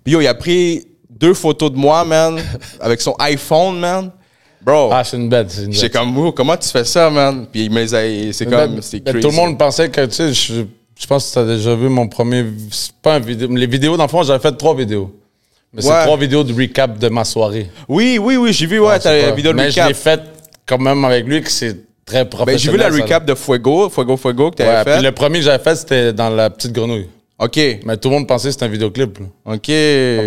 Puis, 0.04 0.12
yo, 0.14 0.20
il 0.20 0.26
a 0.26 0.34
pris 0.34 0.86
deux 1.08 1.34
photos 1.34 1.70
de 1.70 1.76
moi, 1.76 2.04
man, 2.04 2.38
avec 2.80 3.00
son 3.00 3.14
iPhone, 3.18 3.78
man. 3.78 4.10
Bro, 4.62 4.90
Ah, 4.92 5.04
c'est 5.04 5.16
une 5.16 5.28
bête. 5.28 5.54
j'étais 5.70 5.90
comme, 5.90 6.16
oh, 6.18 6.32
comment 6.32 6.56
tu 6.56 6.68
fais 6.68 6.84
ça, 6.84 7.08
man? 7.10 7.46
Puis, 7.50 7.66
il 7.66 7.70
me 7.70 7.80
les 7.80 7.94
a, 7.94 8.32
c'est 8.32 8.46
comme, 8.46 8.82
c'est 8.82 9.00
crazy. 9.00 9.20
Tout 9.20 9.28
le 9.28 9.34
monde 9.36 9.56
pensait 9.58 9.88
que, 9.88 10.04
tu 10.06 10.12
sais, 10.12 10.32
je, 10.32 10.64
je 10.98 11.06
pense 11.06 11.28
que 11.28 11.32
tu 11.34 11.38
as 11.38 11.44
déjà 11.44 11.74
vu 11.76 11.88
mon 11.88 12.08
premier. 12.08 12.44
C'est 12.72 12.92
pas 13.00 13.14
un 13.14 13.18
vidéo. 13.20 13.48
Les 13.52 13.66
vidéos, 13.68 13.96
dans 13.96 14.04
le 14.04 14.08
fond, 14.08 14.24
j'avais 14.24 14.40
fait 14.40 14.52
trois 14.56 14.74
vidéos. 14.74 15.14
Mais 15.72 15.84
Ouais. 15.84 15.92
c'est 15.92 16.04
trois 16.04 16.16
vidéos 16.16 16.42
de 16.42 16.52
recap 16.52 16.98
de 16.98 17.08
ma 17.08 17.24
soirée. 17.24 17.70
Oui, 17.88 18.18
oui, 18.20 18.36
oui, 18.36 18.52
j'ai 18.52 18.66
vu, 18.66 18.80
ouais, 18.80 18.88
Ah, 18.94 18.98
t'as 18.98 19.14
la 19.16 19.30
vidéo 19.32 19.52
de 19.52 19.56
Mais 19.56 19.70
je 19.70 19.76
l'ai 19.76 19.82
recap. 19.82 19.96
faite 19.96 20.22
quand 20.66 20.78
même 20.78 21.04
avec 21.04 21.26
lui, 21.26 21.42
que 21.42 21.50
c'est 21.50 21.76
très 22.06 22.24
Ben, 22.24 22.30
professionnel. 22.30 22.80
j'ai 22.80 22.90
vu 22.90 22.96
la 22.98 23.02
recap 23.04 23.24
de 23.26 23.34
Fuego, 23.34 23.90
Fuego, 23.90 24.16
Fuego 24.16 24.50
que 24.52 24.62
Ouais, 24.62 24.84
puis 24.84 25.02
le 25.02 25.12
premier 25.12 25.38
que 25.40 25.44
j'avais 25.44 25.62
fait, 25.62 25.74
c'était 25.76 26.12
dans 26.12 26.30
la 26.30 26.48
petite 26.48 26.72
grenouille. 26.72 27.08
OK, 27.38 27.56
Mais 27.84 27.96
tout 27.98 28.08
le 28.08 28.14
monde 28.14 28.26
pensait 28.26 28.48
que 28.48 28.52
c'était 28.52 28.64
un 28.64 28.68
vidéoclip. 28.68 29.18
là. 29.18 29.26
OK. 29.54 29.60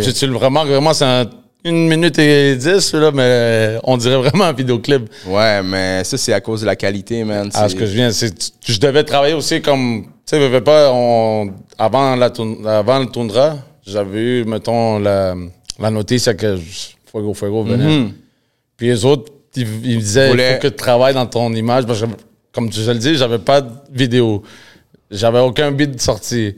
Puis 0.03 0.13
tu 0.13 0.27
le 0.27 0.33
vraiment, 0.33 0.63
vraiment, 0.65 0.93
c'est 0.93 1.05
un- 1.05 1.25
une 1.65 1.88
minute 1.89 2.17
et 2.19 2.55
dix, 2.55 2.93
là, 2.93 3.12
mais 3.12 3.77
on 3.83 3.98
dirait 3.98 4.15
vraiment 4.17 4.45
un 4.45 4.53
vidéoclip. 4.53 5.09
Ouais, 5.27 5.62
mais 5.63 6.03
ça, 6.03 6.17
c'est 6.17 6.31
à 6.33 6.39
cause 6.39 6.62
de 6.62 6.65
la 6.67 6.75
qualité, 6.75 7.24
man. 7.24 7.50
Ah, 7.53 7.67
ce 7.67 7.75
que 7.75 7.86
je 7.86 7.91
viens, 7.93 8.12
c'est 8.12 8.33
je 8.63 8.79
devais 8.79 9.03
travailler 9.03 9.33
aussi 9.33 9.62
comme 9.62 10.03
tu 10.25 10.38
sais, 10.38 10.62
pas 10.62 10.91
on, 10.93 11.51
avant 11.77 12.15
la 12.15 12.31
avant 12.67 13.00
le 13.00 13.07
toundra, 13.07 13.57
j'avais 13.86 14.19
eu 14.19 14.45
mettons 14.45 15.00
la, 15.00 15.36
la 15.79 15.89
notice 15.89 16.29
que 16.38 16.57
Fuego 17.12 17.33
Fuego 17.33 17.63
venait. 17.63 17.83
Mhm. 18.00 18.13
Puis 18.77 18.88
les 18.88 19.03
autres 19.03 19.31
me 19.58 20.00
disaient 20.00 20.29
Voulaient- 20.29 20.51
il 20.51 20.53
faut 20.56 20.62
que 20.62 20.68
tu 20.68 20.75
travailles 20.75 21.13
dans 21.13 21.25
ton 21.25 21.53
image 21.53 21.86
parce 21.86 22.01
que 22.01 22.08
comme 22.53 22.70
tu 22.70 22.79
le 22.82 22.96
dis, 22.96 23.15
j'avais 23.15 23.39
pas 23.39 23.62
de 23.62 23.70
vidéo. 23.91 24.44
J'avais 25.12 25.39
aucun 25.39 25.72
beat 25.72 25.91
de 25.96 26.00
sortie. 26.01 26.56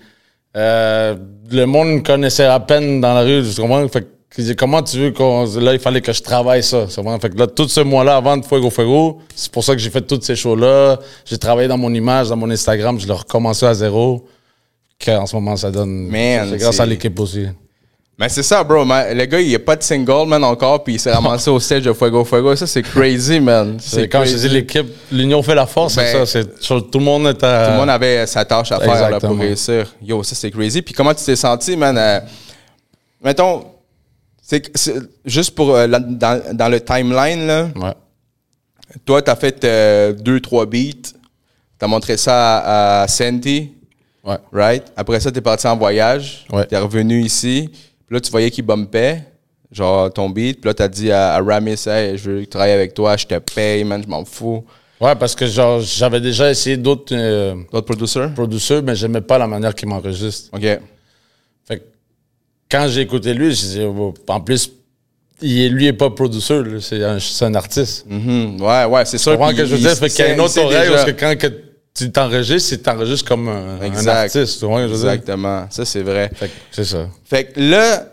Euh, 0.57 1.15
le 1.51 1.65
monde 1.65 1.88
me 1.89 2.00
connaissait 2.01 2.45
à 2.45 2.60
peine 2.60 3.00
dans 3.01 3.13
la 3.13 3.21
rue, 3.21 3.43
tu 3.43 3.62
comprends? 3.62 3.88
Fait 3.88 4.05
que 4.29 4.53
comment 4.53 4.81
tu 4.81 4.98
veux 4.98 5.12
qu'on. 5.12 5.45
Là, 5.60 5.74
il 5.74 5.79
fallait 5.79 6.01
que 6.01 6.12
je 6.13 6.21
travaille 6.21 6.63
ça. 6.63 6.88
Fait 6.88 7.29
que 7.29 7.38
là, 7.38 7.48
tout 7.48 7.67
ce 7.67 7.81
mois-là, 7.81 8.15
avant 8.17 8.38
de 8.38 8.45
Fuego 8.45 8.69
Fuego, 8.69 9.19
c'est 9.36 9.51
pour 9.51 9.63
ça 9.63 9.74
que 9.74 9.79
j'ai 9.81 9.89
fait 9.89 10.01
toutes 10.01 10.24
ces 10.24 10.36
shows-là. 10.36 11.00
J'ai 11.25 11.38
travaillé 11.38 11.67
dans 11.67 11.77
mon 11.77 11.93
image, 11.93 12.29
dans 12.29 12.38
mon 12.38 12.50
Instagram, 12.50 13.00
je 13.00 13.07
l'ai 13.07 13.13
recommencé 13.13 13.65
à 13.65 13.74
zéro. 13.74 14.25
Qu'en 15.03 15.25
ce 15.25 15.36
moment, 15.36 15.55
ça 15.57 15.71
donne. 15.71 16.07
C'est 16.45 16.57
grâce 16.57 16.79
à 16.79 16.86
l'équipe 16.86 17.19
aussi. 17.19 17.45
Mais 18.17 18.29
c'est 18.29 18.43
ça, 18.43 18.63
bro. 18.63 18.85
man. 18.85 19.17
Le 19.17 19.25
gars, 19.25 19.39
il 19.41 19.47
n'y 19.47 19.55
a 19.55 19.59
pas 19.59 19.75
de 19.75 19.81
single, 19.81 20.27
man, 20.27 20.43
encore, 20.43 20.83
puis 20.83 20.95
il 20.95 20.99
s'est 20.99 21.11
ramassé 21.11 21.49
au 21.49 21.59
stage 21.59 21.81
de 21.83 21.93
Fuego 21.93 22.23
Fuego. 22.23 22.55
Ça, 22.55 22.67
c'est 22.67 22.83
crazy, 22.83 23.39
man. 23.39 23.77
C'est 23.79 24.07
quand 24.07 24.23
je 24.23 24.31
crazy. 24.31 24.47
dis 24.47 24.53
l'équipe, 24.53 24.87
l'union 25.11 25.41
fait 25.41 25.55
la 25.55 25.65
force, 25.65 25.95
Ben, 25.95 26.05
c'est 26.05 26.25
ça. 26.25 26.45
C'est, 26.61 26.91
tout 26.91 26.99
le 26.99 27.05
monde 27.05 27.25
est 27.27 27.43
à. 27.43 27.65
Tout 27.65 27.71
le 27.71 27.77
monde 27.77 27.89
avait 27.89 28.27
sa 28.27 28.45
tâche 28.45 28.71
à 28.71 28.79
faire 28.79 29.09
là, 29.09 29.19
pour 29.19 29.37
réussir. 29.37 29.91
Yo, 30.03 30.21
ça, 30.23 30.35
c'est 30.35 30.51
crazy. 30.51 30.81
Puis 30.83 30.93
comment 30.93 31.13
tu 31.15 31.23
t'es 31.23 31.35
senti, 31.35 31.75
man? 31.75 31.97
euh, 31.97 32.19
mettons, 33.23 33.65
c'est 34.41 34.71
juste 35.25 35.55
pour 35.55 35.73
euh, 35.75 35.87
dans, 35.87 36.41
dans 36.53 36.69
le 36.69 36.79
timeline, 36.81 37.47
là, 37.47 37.69
Ouais. 37.75 37.93
toi, 39.05 39.21
t'as 39.21 39.35
fait 39.35 39.63
euh, 39.63 40.13
deux, 40.13 40.39
trois 40.41 40.65
beats. 40.67 41.09
T'as 41.79 41.87
montré 41.87 42.17
ça 42.17 42.57
à, 42.59 43.01
à 43.03 43.07
Sandy. 43.07 43.71
Ouais. 44.23 44.37
right? 44.51 44.83
Après 44.95 45.19
ça, 45.19 45.31
t'es 45.31 45.41
parti 45.41 45.65
en 45.65 45.75
voyage. 45.75 46.45
Ouais. 46.51 46.65
T'es 46.67 46.77
revenu 46.77 47.23
ici. 47.23 47.71
Puis 48.11 48.17
là, 48.17 48.19
tu 48.19 48.29
voyais 48.29 48.51
qu'il 48.51 48.65
bumpait, 48.65 49.23
genre 49.71 50.11
ton 50.11 50.29
beat. 50.29 50.59
Puis 50.59 50.67
là, 50.67 50.73
t'as 50.73 50.89
dit 50.89 51.09
à, 51.13 51.35
à 51.35 51.41
Ramis, 51.41 51.81
hey, 51.87 52.17
je 52.17 52.29
veux 52.29 52.45
travailler 52.45 52.73
avec 52.73 52.93
toi, 52.93 53.15
je 53.15 53.25
te 53.25 53.35
paye, 53.39 53.85
man, 53.85 54.03
je 54.03 54.09
m'en 54.09 54.25
fous. 54.25 54.65
Ouais, 54.99 55.15
parce 55.15 55.33
que 55.33 55.47
genre, 55.47 55.79
j'avais 55.79 56.19
déjà 56.19 56.51
essayé 56.51 56.75
d'autres 56.75 57.15
euh, 57.15 57.55
D'autres 57.71 57.85
producers? 57.85 58.33
producers, 58.35 58.83
mais 58.83 58.97
j'aimais 58.97 59.21
pas 59.21 59.37
la 59.37 59.47
manière 59.47 59.73
qu'ils 59.73 59.87
m'enregistrent. 59.87 60.49
OK. 60.53 60.61
Fait 60.61 61.77
que 61.77 61.83
quand 62.69 62.85
j'ai 62.89 62.99
écouté 62.99 63.33
lui, 63.33 63.45
je 63.55 63.61
disais, 63.61 63.85
oh, 63.85 64.13
en 64.27 64.41
plus, 64.41 64.69
il 65.41 65.61
est, 65.61 65.69
lui 65.69 65.87
est 65.87 65.93
pas 65.93 66.09
producer, 66.09 66.61
c'est 66.81 67.45
un, 67.45 67.55
artiste. 67.55 68.05
Mhm. 68.09 68.61
Ouais, 68.61 68.83
ouais, 68.83 69.05
c'est 69.05 69.15
Tu 69.15 69.24
sûr. 69.24 69.31
comprends 69.31 69.51
ce 69.51 69.53
puis 69.53 69.61
que 69.63 69.65
je 69.69 69.71
veux 69.75 69.79
il- 69.79 69.87
dire? 69.87 69.95
Fait 69.97 70.09
qu'il 70.09 70.25
y 70.25 70.27
a 70.27 70.33
une 70.33 70.41
autre 70.41 70.59
oreille, 70.61 70.81
déjà. 70.89 70.91
parce 70.91 71.05
que 71.05 71.17
quand 71.17 71.37
que 71.37 71.47
tu 71.93 72.11
t'enregistres, 72.11 72.69
c'est 72.69 72.77
t'enregistres 72.83 73.27
comme 73.27 73.49
un, 73.49 74.07
artiste. 74.07 74.61
Je? 74.61 74.87
Exactement. 74.91 75.67
Ça, 75.69 75.85
c'est 75.85 76.01
vrai. 76.03 76.31
Fait 76.33 76.47
que 76.47 76.53
c'est 76.71 76.85
ça. 76.85 77.07
Fait 77.25 77.45
que 77.45 77.59
là, 77.59 78.05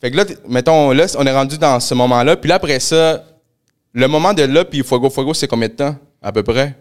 fait 0.00 0.10
que 0.10 0.16
là, 0.16 0.24
mettons, 0.48 0.92
là, 0.92 1.06
on 1.18 1.26
est 1.26 1.32
rendu 1.32 1.58
dans 1.58 1.78
ce 1.78 1.94
moment-là. 1.94 2.36
Puis 2.36 2.48
là, 2.48 2.54
après 2.56 2.80
ça, 2.80 3.24
le 3.92 4.08
moment 4.08 4.32
de 4.32 4.42
là, 4.44 4.64
puis 4.64 4.82
Fuego 4.82 5.10
Fuego, 5.10 5.34
c'est 5.34 5.46
combien 5.48 5.68
de 5.68 5.74
temps, 5.74 5.96
à 6.22 6.32
peu 6.32 6.42
près? 6.42 6.74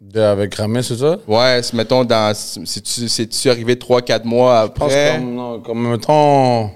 De- 0.00 0.20
avec 0.20 0.54
Ramis, 0.54 0.84
c'est 0.84 0.98
ça? 0.98 1.16
Ouais, 1.26 1.60
mettons, 1.72 2.04
dans, 2.04 2.34
c'est-tu, 2.34 3.08
c'est-tu 3.08 3.48
arrivé 3.48 3.76
3-4 3.76 4.24
mois 4.24 4.64
Je 4.66 4.72
pense 4.78 4.92
après? 4.92 5.16
comme, 5.16 5.34
non, 5.34 5.60
comme, 5.60 5.90
mettons, 5.90 6.70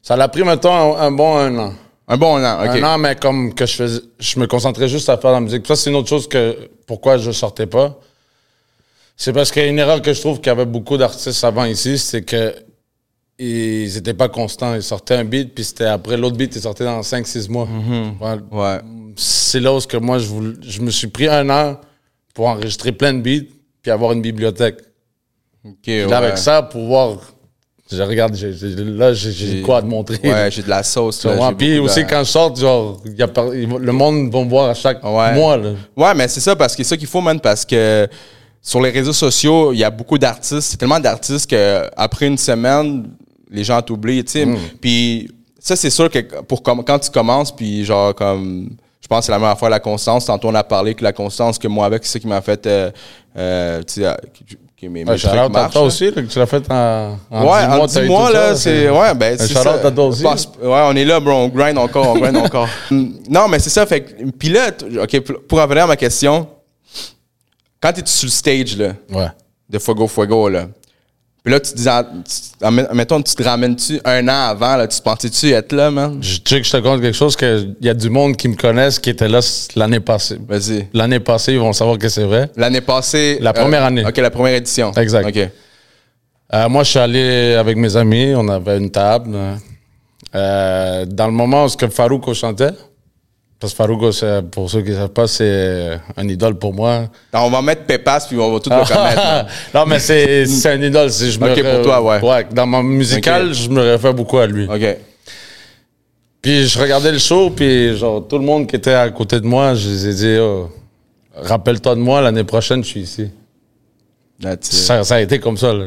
ça 0.00 0.16
l'a 0.16 0.28
pris, 0.28 0.42
mettons, 0.42 0.96
un, 0.96 1.00
un 1.06 1.10
bon 1.10 1.36
un 1.36 1.58
an. 1.58 1.74
Un 2.12 2.16
bon 2.18 2.44
an, 2.44 2.62
OK. 2.62 2.68
Un 2.76 2.82
an, 2.84 2.98
mais 2.98 3.16
comme 3.16 3.54
que 3.54 3.64
je 3.64 3.74
faisais, 3.74 4.00
je 4.18 4.38
me 4.38 4.46
concentrais 4.46 4.86
juste 4.88 5.08
à 5.08 5.16
faire 5.16 5.32
la 5.32 5.40
musique. 5.40 5.66
Ça, 5.66 5.76
c'est 5.76 5.88
une 5.88 5.96
autre 5.96 6.08
chose 6.10 6.28
que, 6.28 6.68
pourquoi 6.86 7.16
je 7.16 7.30
sortais 7.30 7.66
pas. 7.66 7.98
C'est 9.16 9.32
parce 9.32 9.50
qu'il 9.50 9.62
y 9.62 9.64
a 9.64 9.68
une 9.68 9.78
erreur 9.78 10.02
que 10.02 10.12
je 10.12 10.20
trouve 10.20 10.36
qu'il 10.38 10.48
y 10.48 10.50
avait 10.50 10.66
beaucoup 10.66 10.98
d'artistes 10.98 11.42
avant 11.42 11.64
ici, 11.64 11.96
c'est 11.98 12.22
que 12.22 12.54
ils 13.38 13.96
étaient 13.96 14.12
pas 14.14 14.28
constants. 14.28 14.74
Ils 14.74 14.82
sortaient 14.82 15.14
un 15.14 15.24
beat, 15.24 15.54
puis 15.54 15.64
c'était 15.64 15.86
après 15.86 16.18
l'autre 16.18 16.36
beat, 16.36 16.54
il 16.54 16.60
sortait 16.60 16.84
dans 16.84 17.00
5-6 17.00 17.50
mois. 17.50 17.66
Ouais. 18.20 18.36
Ouais. 18.50 18.78
C'est 19.16 19.60
là 19.60 19.74
où 19.74 19.80
que 19.80 19.96
moi, 19.96 20.18
je, 20.18 20.26
voulais- 20.26 20.56
je 20.60 20.82
me 20.82 20.90
suis 20.90 21.06
pris 21.08 21.28
un 21.28 21.48
an 21.48 21.80
pour 22.34 22.46
enregistrer 22.48 22.92
plein 22.92 23.14
de 23.14 23.20
beats, 23.22 23.46
puis 23.80 23.90
avoir 23.90 24.12
une 24.12 24.20
bibliothèque. 24.22 24.76
Puis 25.82 26.04
ouais. 26.04 26.12
avec 26.12 26.36
ça, 26.36 26.62
pouvoir. 26.62 27.31
Je 27.96 28.02
regarde, 28.02 28.34
j'ai- 28.34 28.52
j'ai- 28.52 28.74
là, 28.76 29.12
j'ai 29.12 29.30
j'ai 29.32 29.60
quoi 29.62 29.78
à 29.78 29.82
te 29.82 29.86
montrer. 29.86 30.18
Ouais, 30.24 30.50
j'ai 30.50 30.62
de 30.62 30.68
la 30.70 30.82
sauce. 30.82 31.20
Tu 31.20 31.26
là, 31.26 31.34
comprends? 31.34 31.48
j'ai 31.50 31.54
Puis 31.56 31.66
beaucoup 31.76 31.86
de- 31.88 31.92
aussi, 31.92 32.06
quand 32.06 32.18
je 32.24 32.30
sors, 32.30 32.56
genre, 32.56 33.00
il 33.04 33.14
y 33.18 33.22
a 33.22 33.28
par- 33.28 33.46
le 33.50 33.92
monde 33.92 34.32
va 34.32 34.44
me 34.44 34.48
voir 34.48 34.70
à 34.70 34.74
chaque 34.74 35.02
Ouais. 35.04 35.34
mois. 35.34 35.56
Là. 35.56 35.70
Ouais, 35.96 36.14
mais 36.14 36.28
c'est 36.28 36.40
ça, 36.40 36.56
parce 36.56 36.74
que 36.76 36.82
c'est 36.82 36.88
ça 36.90 36.96
qu'il 36.96 37.06
faut, 37.08 37.20
man, 37.20 37.38
parce 37.40 37.64
que 37.64 38.08
sur 38.60 38.80
les 38.80 38.90
réseaux 38.90 39.12
sociaux, 39.12 39.72
il 39.72 39.78
y 39.80 39.84
a 39.84 39.90
beaucoup 39.90 40.18
d'artistes. 40.18 40.60
C'est 40.70 40.76
tellement 40.76 41.00
d'artistes 41.00 41.48
qu'après 41.50 42.26
une 42.28 42.38
semaine, 42.38 43.08
les 43.50 43.64
gens 43.64 43.80
t'oublient, 43.82 44.24
tu 44.24 44.32
sais. 44.32 44.46
Mm. 44.46 44.56
Puis 44.80 45.30
ça, 45.58 45.76
c'est 45.76 45.90
sûr 45.90 46.08
que 46.10 46.20
pour 46.42 46.62
com- 46.62 46.82
quand 46.86 46.98
tu 46.98 47.10
commences, 47.10 47.54
puis 47.54 47.84
genre, 47.84 48.14
comme. 48.14 48.70
Je 49.00 49.08
pense 49.08 49.18
que 49.18 49.26
c'est 49.26 49.32
la 49.32 49.40
meilleure 49.40 49.58
fois 49.58 49.68
la 49.68 49.80
constance. 49.80 50.26
Tantôt, 50.26 50.48
on 50.48 50.54
a 50.54 50.62
parlé 50.62 50.94
que 50.94 51.02
la 51.02 51.12
constance 51.12 51.58
que 51.58 51.66
moi, 51.66 51.86
avec, 51.86 52.04
c'est 52.04 52.12
ça 52.12 52.18
qui 52.20 52.28
m'a 52.28 52.40
fait. 52.40 52.64
Euh, 52.66 52.90
euh, 53.36 53.80
tu 53.82 53.94
sais, 53.94 54.06
euh, 54.06 54.14
qui- 54.86 54.88
mes, 54.88 55.04
marchent, 55.04 55.72
toi 55.72 55.80
là. 55.82 55.86
aussi, 55.86 56.04
là, 56.06 56.10
que 56.12 56.20
tu 56.20 56.38
l'as 56.38 56.46
fait 56.46 56.62
en, 56.70 57.18
en 57.30 57.44
Ouais, 57.44 57.60
10 57.60 57.66
mois. 57.66 57.76
en 57.76 57.78
t'as 57.80 57.86
10 57.86 57.98
eu 58.00 58.06
mois, 58.08 58.26
tout 58.28 58.32
là, 58.34 58.54
c'est. 58.56 58.90
Ouais, 58.90 59.14
ben, 59.14 59.38
c'est 59.38 59.48
shout-out 59.48 59.62
ça. 59.82 59.86
à 59.88 59.90
toi 59.90 60.04
aussi? 60.06 60.18
Je 60.18 60.24
pense- 60.24 60.48
Ouais, 60.60 60.80
on 60.84 60.96
est 60.96 61.04
là, 61.04 61.20
bro. 61.20 61.32
On 61.32 61.48
grind 61.48 61.78
encore, 61.78 62.08
on 62.08 62.18
grind 62.18 62.36
encore. 62.36 62.68
non, 62.90 63.48
mais 63.48 63.58
c'est 63.58 63.70
ça. 63.70 63.86
Fait 63.86 64.00
que- 64.02 64.30
Puis 64.30 64.48
là, 64.48 64.70
OK, 65.02 65.20
pour- 65.48 65.60
revenir 65.60 65.84
à 65.84 65.86
ma 65.86 65.96
question, 65.96 66.48
quand 67.80 67.92
tu 67.92 68.00
es 68.00 68.06
sur 68.06 68.26
le 68.26 68.30
stage, 68.30 68.76
là, 68.76 68.92
Ouais. 69.12 69.26
de 69.68 69.78
Fuego 69.78 70.06
Fuego, 70.08 70.48
là, 70.48 70.66
puis 71.44 71.52
là, 71.52 71.58
tu 71.60 71.72
te 71.72 71.76
dis, 71.76 71.84
tu- 71.84 72.64
ah, 72.64 72.70
mettons, 72.70 73.20
tu 73.20 73.34
te 73.34 73.42
ramènes-tu 73.42 74.00
un 74.04 74.28
an 74.28 74.48
avant, 74.50 74.76
là, 74.76 74.86
tu 74.86 74.96
te 74.98 75.02
pensais-tu 75.02 75.50
être 75.50 75.72
là, 75.72 75.90
man? 75.90 76.18
Je 76.22 76.36
tu 76.38 76.54
sais 76.54 76.60
que 76.60 76.66
je 76.66 76.72
te 76.72 76.76
compte 76.76 77.00
quelque 77.00 77.16
chose, 77.16 77.34
qu'il 77.36 77.74
y 77.80 77.88
a 77.88 77.94
du 77.94 78.10
monde 78.10 78.36
qui 78.36 78.48
me 78.48 78.54
connaissent 78.56 78.98
qui 79.00 79.10
était 79.10 79.28
là 79.28 79.40
l'année 79.74 80.00
passée. 80.00 80.38
Vas-y. 80.46 80.88
L'année 80.94 81.20
passée, 81.20 81.54
ils 81.54 81.58
vont 81.58 81.72
savoir 81.72 81.98
que 81.98 82.08
c'est 82.08 82.24
vrai. 82.24 82.48
L'année 82.56 82.80
passée. 82.80 83.38
La 83.40 83.52
première 83.52 83.82
année. 83.84 84.04
OK, 84.06 84.16
la 84.18 84.30
première 84.30 84.54
édition. 84.54 84.92
Exact. 84.92 85.26
OK. 85.26 85.48
Euh, 86.54 86.68
moi, 86.68 86.84
je 86.84 86.90
suis 86.90 86.98
allé 86.98 87.54
avec 87.54 87.76
mes 87.76 87.96
amis, 87.96 88.34
on 88.36 88.46
avait 88.48 88.76
une 88.78 88.90
table. 88.90 89.36
Euh, 90.34 91.04
dans 91.06 91.26
le 91.26 91.32
moment 91.32 91.64
où 91.64 91.68
ce 91.68 91.76
que 91.76 91.88
Farouk 91.88 92.32
chantait, 92.34 92.70
parce 93.62 93.72
que 93.72 93.76
Farouk, 93.76 94.50
pour 94.50 94.68
ceux 94.68 94.82
qui 94.82 94.90
ne 94.90 94.96
savent 94.96 95.08
pas, 95.10 95.26
c'est 95.28 95.98
un 96.16 96.28
idole 96.28 96.56
pour 96.56 96.74
moi. 96.74 97.08
On 97.32 97.48
va 97.48 97.62
mettre 97.62 97.84
Pépas, 97.84 98.26
puis 98.28 98.36
on 98.36 98.52
va 98.52 98.58
tout 98.60 98.68
le 98.70 98.76
connaître. 98.86 99.22
man. 99.22 99.46
non, 99.72 99.86
mais 99.86 99.98
c'est 100.00 100.44
un 100.66 100.82
idole. 100.82 101.10
Je 101.10 101.38
me 101.38 101.52
Ok, 101.52 101.62
pour 101.62 101.82
toi, 101.82 102.20
ouais. 102.20 102.46
Dans 102.52 102.66
mon 102.66 102.82
musical, 102.82 103.46
Ok. 103.48 103.52
je 103.54 103.68
me 103.70 103.80
réfère 103.80 104.12
beaucoup 104.12 104.38
à 104.38 104.46
lui. 104.46 104.66
OK. 104.66 104.96
Puis 106.42 106.66
je 106.66 106.78
regardais 106.78 107.12
le 107.12 107.18
show, 107.18 107.50
puis 107.50 107.96
genre, 107.96 108.26
tout 108.26 108.36
le 108.36 108.44
monde 108.44 108.66
qui 108.66 108.74
était 108.74 108.94
à 108.94 109.08
côté 109.10 109.38
de 109.38 109.46
moi, 109.46 109.74
je 109.74 109.88
les 109.88 110.08
ai 110.08 110.14
dit, 110.14 110.38
oh, 110.40 110.68
rappelle-toi 111.36 111.94
de 111.94 112.00
moi, 112.00 112.20
l'année 112.20 112.42
prochaine, 112.44 112.82
je 112.82 112.88
suis 112.88 113.00
ici. 113.00 113.30
Ça, 114.60 115.04
ça 115.04 115.14
a 115.14 115.20
été 115.20 115.38
comme 115.38 115.56
ça. 115.56 115.72
Là. 115.72 115.84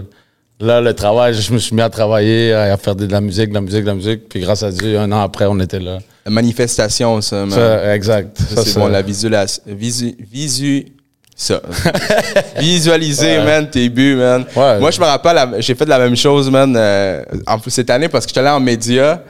Là, 0.61 0.79
le 0.79 0.93
travail, 0.93 1.33
je 1.33 1.51
me 1.51 1.57
suis 1.59 1.75
mis 1.75 1.81
à 1.81 1.89
travailler, 1.89 2.53
à 2.53 2.77
faire 2.77 2.95
de 2.95 3.05
la 3.05 3.19
musique, 3.19 3.49
de 3.49 3.53
la 3.55 3.59
musique, 3.59 3.81
de 3.81 3.87
la 3.87 3.95
musique. 3.95 4.29
Puis 4.29 4.39
grâce 4.39 4.63
à 4.63 4.71
Dieu, 4.71 4.97
un 4.97 5.11
an 5.11 5.19
après, 5.19 5.45
on 5.45 5.59
était 5.59 5.81
là. 5.81 5.97
Manifestation, 6.27 7.21
ça, 7.21 7.37
man. 7.45 7.51
Ça, 7.51 7.95
exact. 7.95 8.37
Ça, 8.55 8.63
c'est 8.63 8.79
bon, 8.79 8.87
la 8.87 9.01
visualis... 9.01 9.59
Visu... 9.65 10.15
Visu... 10.31 10.85
Ça. 11.35 11.61
Visualiser, 12.57 13.39
man, 13.39 13.69
tes 13.69 13.89
buts, 13.89 14.15
man. 14.15 14.45
Ouais. 14.55 14.79
Moi, 14.79 14.91
je 14.91 14.99
me 14.99 15.05
rappelle, 15.05 15.55
j'ai 15.59 15.75
fait 15.75 15.85
la 15.85 15.99
même 15.99 16.15
chose, 16.15 16.49
man, 16.49 16.73
euh, 16.77 17.23
en 17.47 17.59
plus 17.59 17.71
cette 17.71 17.89
année, 17.89 18.07
parce 18.09 18.25
que 18.25 18.29
j'étais 18.29 18.39
allé 18.39 18.49
en 18.49 18.59
média 18.59 19.23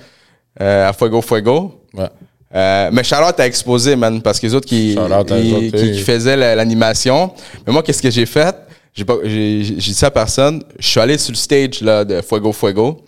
euh, 0.62 0.90
à 0.90 0.94
Fuego 0.94 1.22
Fuego. 1.22 1.82
Ouais. 1.94 2.08
Euh, 2.54 2.90
mais 2.94 3.04
Charlotte 3.04 3.40
a 3.40 3.46
exposé, 3.48 3.96
man, 3.96 4.22
parce 4.22 4.40
que 4.40 4.46
les 4.46 4.54
autres 4.54 4.68
qui, 4.68 4.96
qui, 5.26 5.72
qui- 5.72 5.92
qui 5.94 6.00
faisaient 6.02 6.38
la- 6.38 6.56
l'animation. 6.56 7.32
Mais 7.66 7.74
moi, 7.74 7.84
qu'est-ce 7.84 8.02
que 8.02 8.12
j'ai 8.12 8.26
fait? 8.26 8.56
J'ai 8.94 9.04
pas- 9.04 9.18
j'ai 9.24 9.64
j'ai 9.64 9.74
dit 9.76 9.94
ça 9.94 10.08
à 10.08 10.12
personne. 10.12 10.64
Je 10.80 10.88
suis 10.88 11.00
allé 11.00 11.18
sur 11.18 11.32
le 11.32 11.38
stage 11.38 11.82
là, 11.82 12.06
de 12.06 12.22
Fuego 12.22 12.54
Fuego 12.54 13.02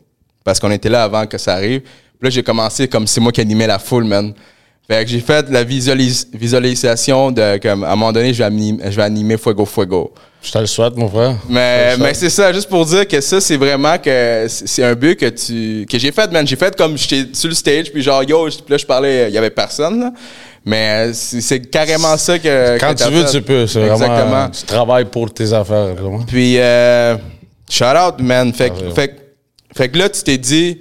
parce 0.44 0.60
qu'on 0.60 0.72
était 0.72 0.90
là 0.90 1.04
avant 1.04 1.26
que 1.28 1.38
ça 1.38 1.54
arrive. 1.54 1.82
Puis 2.20 2.28
là, 2.28 2.30
j'ai 2.30 2.44
commencé 2.44 2.88
comme 2.88 3.06
c'est 3.08 3.22
moi 3.22 3.32
qui 3.32 3.42
animais 3.42 3.68
la 3.68 3.80
foule, 3.80 4.04
man. 4.06 4.34
Fait 4.90 5.04
que 5.04 5.12
j'ai 5.12 5.20
fait 5.20 5.50
la 5.50 5.64
visualis- 5.66 6.28
visualisation 6.34 7.32
de 7.32 7.58
comme 7.58 7.84
à 7.84 7.88
un 7.92 7.96
moment 7.96 8.14
donné, 8.14 8.34
je 8.34 8.38
vais 8.38 8.46
animer, 8.46 8.84
je 8.90 8.96
vais 8.96 9.04
animer 9.04 9.38
Fuego 9.38 9.66
Fuego. 9.66 10.14
Je 10.42 10.50
te 10.52 10.58
le 10.60 10.66
souhaite, 10.66 10.96
mon 10.96 11.10
frère. 11.10 11.36
Mais, 11.50 11.98
mais 11.98 12.14
c'est 12.14 12.30
ça, 12.30 12.54
juste 12.54 12.70
pour 12.70 12.86
dire 12.86 13.06
que 13.06 13.20
ça, 13.20 13.42
c'est 13.42 13.58
vraiment 13.58 13.98
que 13.98 14.46
c'est 14.48 14.84
un 14.84 14.94
but 14.96 15.16
que 15.20 15.26
tu 15.28 15.86
que 15.90 16.00
j'ai 16.00 16.12
fait, 16.14 16.32
man. 16.32 16.48
J'ai 16.48 16.56
fait 16.56 16.74
comme 16.78 16.98
j'étais 16.98 17.34
sur 17.34 17.50
le 17.50 17.56
stage, 17.56 17.92
puis 17.92 18.02
genre, 18.02 18.24
yo, 18.24 18.46
puis 18.46 18.60
là, 18.70 18.78
je 18.78 18.86
parlais, 18.86 19.28
il 19.30 19.34
y 19.34 19.38
avait 19.38 19.50
personne, 19.50 20.00
là. 20.00 20.12
Mais 20.66 21.12
c'est 21.14 21.62
carrément 21.70 22.16
ça 22.18 22.40
que. 22.40 22.78
Quand 22.80 22.94
que 22.94 23.04
tu 23.04 23.12
veux, 23.12 23.26
fait. 23.26 23.32
tu 23.32 23.42
peux. 23.42 23.68
C'est 23.68 23.82
Exactement. 23.82 24.16
vraiment. 24.16 24.50
Tu 24.50 24.64
travailles 24.64 25.06
pour 25.06 25.34
tes 25.34 25.52
affaires. 25.54 25.96
vraiment. 25.96 26.24
Puis, 26.26 26.58
euh, 26.60 27.18
shout 27.70 27.84
out, 27.86 28.20
man. 28.20 28.54
Fait, 28.54 28.70
que- 28.70 28.76
Ah, 28.80 28.84
ouais. 28.86 28.92
fait, 28.96 29.08
que- 29.10 29.14
fait 29.78 29.90
que 29.90 29.98
là, 29.98 30.10
tu 30.10 30.24
t'es 30.24 30.38
dit, 30.38 30.80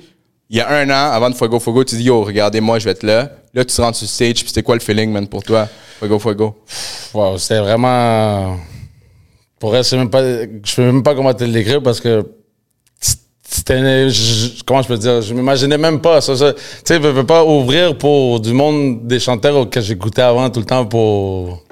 il 0.51 0.57
y 0.59 0.61
a 0.61 0.69
un 0.71 0.89
an, 0.91 1.13
avant 1.13 1.31
de 1.31 1.35
Fuego 1.35 1.59
Fuego, 1.59 1.85
tu 1.85 1.97
dis, 1.97 2.05
yo, 2.05 2.23
regardez-moi, 2.23 2.79
je 2.79 2.85
vais 2.85 2.93
être 2.93 3.03
là. 3.03 3.31
Là, 3.55 3.65
tu 3.65 3.75
te 3.75 3.81
rends 3.83 3.93
sur 3.93 4.05
le 4.05 4.09
stage, 4.09 4.35
puis 4.37 4.49
c'était 4.49 4.63
quoi 4.63 4.75
le 4.77 4.81
feeling, 4.81 5.11
man, 5.11 5.27
pour 5.27 5.43
toi, 5.43 5.69
Fuego 5.99 6.19
Fuego? 6.19 6.57
Wow, 7.15 7.39
c'était 7.39 7.59
vraiment. 7.61 8.57
Pour 9.59 9.75
elle, 9.75 9.85
c'est 9.85 9.97
même 9.97 10.11
pas. 10.11 10.23
Je 10.23 10.49
sais 10.71 10.83
même 10.83 11.03
pas 11.03 11.15
comment 11.15 11.33
te 11.33 11.43
le 11.45 11.53
décrire 11.53 11.83
parce 11.83 12.01
que. 12.01 12.25
C'était. 13.49 14.09
Comment 14.67 14.83
je 14.83 14.89
peux 14.89 14.99
dire? 14.99 15.23
Je 15.23 15.33
m'imaginais 15.33 15.79
même 15.79 16.01
pas. 16.01 16.21
Ça, 16.21 16.37
ça. 16.37 16.53
Tu 16.53 16.61
sais, 16.85 16.97
je 17.03 17.09
veux 17.09 17.25
pas 17.25 17.43
ouvrir 17.45 17.97
pour 17.97 18.41
du 18.41 18.53
monde 18.53 19.07
des 19.07 19.19
chanteurs 19.19 19.71
que 19.71 19.81
j'écoutais 19.81 20.23
avant 20.23 20.51
tout 20.51 20.61
le 20.61 20.67
temps 20.67 20.85
pour. 20.85 21.63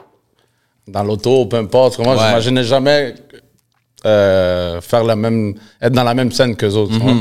Dans 0.89 1.03
l'auto, 1.03 1.47
peu 1.47 1.57
importe. 1.59 1.97
Comment, 1.97 2.13
Ouais. 2.13 2.19
Je 2.19 2.25
m'imaginais 2.27 2.65
jamais 2.65 3.15
euh, 4.07 4.81
faire 4.81 5.05
la 5.05 5.17
même. 5.17 5.55
être 5.83 5.93
dans 5.93 6.05
la 6.05 6.15
même 6.15 6.33
scène 6.33 6.57
que 6.57 6.67
autres. 6.67 6.93
tu 6.95 6.99
vois. 7.01 7.13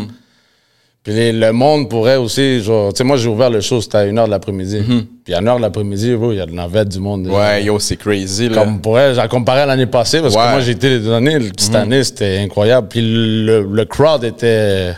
Puis 1.04 1.13
les- 1.13 1.34
le 1.34 1.52
monde 1.52 1.89
pourrait 1.89 2.16
aussi, 2.16 2.62
genre, 2.63 2.94
tu 2.94 3.00
sais, 3.00 3.04
moi 3.04 3.18
j'ai 3.18 3.28
ouvert 3.28 3.50
le 3.50 3.60
show, 3.60 3.82
c'était 3.82 3.98
à 3.98 4.06
1h 4.06 4.26
de 4.26 4.30
l'après-midi. 4.32 4.82
Puis 5.26 5.34
à 5.34 5.42
1h 5.42 5.58
de 5.58 5.62
l'après-midi, 5.62 6.16
il 6.18 6.36
y 6.38 6.39
a 6.39 6.46
de 6.46 6.52
navette 6.54 6.88
du 6.89 7.00
monde. 7.00 7.28
Ouais, 7.28 7.63
yo, 7.66 7.78
c'est 7.80 7.98
crazy, 7.98 8.48
là. 8.48 8.63
Comme 8.63 8.80
pour 8.80 8.98
elle, 8.98 9.13
j'ai 9.13 9.28
comparé 9.28 9.62
à 9.62 9.66
l'année 9.66 9.86
passée, 9.86 10.22
parce 10.22 10.34
Ouais. 10.34 10.42
que 10.42 10.52
moi 10.52 10.60
j'ai 10.62 10.72
été 10.72 10.89
les 10.89 11.00
deux 11.00 11.12
années, 11.12 11.39
cette 11.58 11.76
année 11.76 12.04
c'était 12.06 12.38
incroyable. 12.38 12.88
Puis 12.89 13.02
le, 13.02 13.63
le 13.70 13.86
crowd 13.86 14.24
était. 14.24 14.94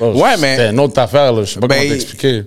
Ouais, 0.00 0.36
mais- 0.40 0.56
C'était 0.56 0.70
une 0.70 0.80
autre 0.80 0.98
affaire, 0.98 1.32
là. 1.32 1.42
je 1.44 1.52
sais 1.52 1.60
pas 1.60 1.66
Ben, 1.68 1.78
comment 1.78 1.90
t'expliquer. 1.90 2.42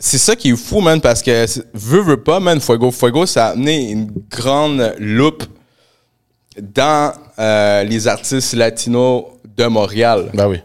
C'est 0.00 0.18
ça 0.18 0.34
qui 0.34 0.50
est 0.50 0.56
fou, 0.56 0.80
man, 0.80 1.00
parce 1.00 1.22
que 1.22 1.46
veux, 1.72 2.00
veux 2.02 2.16
pas, 2.16 2.40
man, 2.40 2.60
Fuego 2.60 2.90
Fuego, 2.90 3.24
ça 3.26 3.46
a 3.46 3.50
amené 3.50 3.92
une 3.92 4.10
grande 4.28 4.92
loupe 4.98 5.44
dans 6.60 7.12
euh, 7.38 7.84
les 7.84 8.08
artistes 8.08 8.54
latinos 8.54 9.22
de 9.56 9.64
Montréal. 9.66 10.30
Ben 10.34 10.48
oui. 10.48 10.58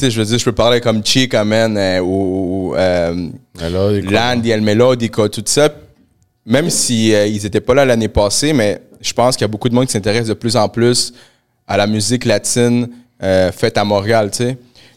Sais, 0.00 0.10
je 0.10 0.18
veux 0.18 0.24
dire, 0.24 0.38
je 0.38 0.44
peux 0.46 0.52
parler 0.52 0.80
comme 0.80 1.04
Chica, 1.04 1.44
man, 1.44 1.76
euh, 1.76 2.00
ou, 2.00 2.74
euh, 2.74 3.28
écoute, 3.58 4.10
Land, 4.10 4.40
El 4.46 4.62
Melodica, 4.62 5.28
tout 5.28 5.42
ça. 5.44 5.68
Même 6.46 6.70
si 6.70 7.12
euh, 7.12 7.26
ils 7.26 7.44
étaient 7.44 7.60
pas 7.60 7.74
là 7.74 7.84
l'année 7.84 8.08
passée, 8.08 8.54
mais 8.54 8.80
je 9.02 9.12
pense 9.12 9.36
qu'il 9.36 9.42
y 9.42 9.44
a 9.44 9.48
beaucoup 9.48 9.68
de 9.68 9.74
monde 9.74 9.84
qui 9.84 9.92
s'intéresse 9.92 10.28
de 10.28 10.32
plus 10.32 10.56
en 10.56 10.70
plus 10.70 11.12
à 11.68 11.76
la 11.76 11.86
musique 11.86 12.24
latine 12.24 12.88
euh, 13.22 13.52
faite 13.52 13.76
à 13.76 13.84
Montréal, 13.84 14.30
tu 14.30 14.38
sais. 14.38 14.56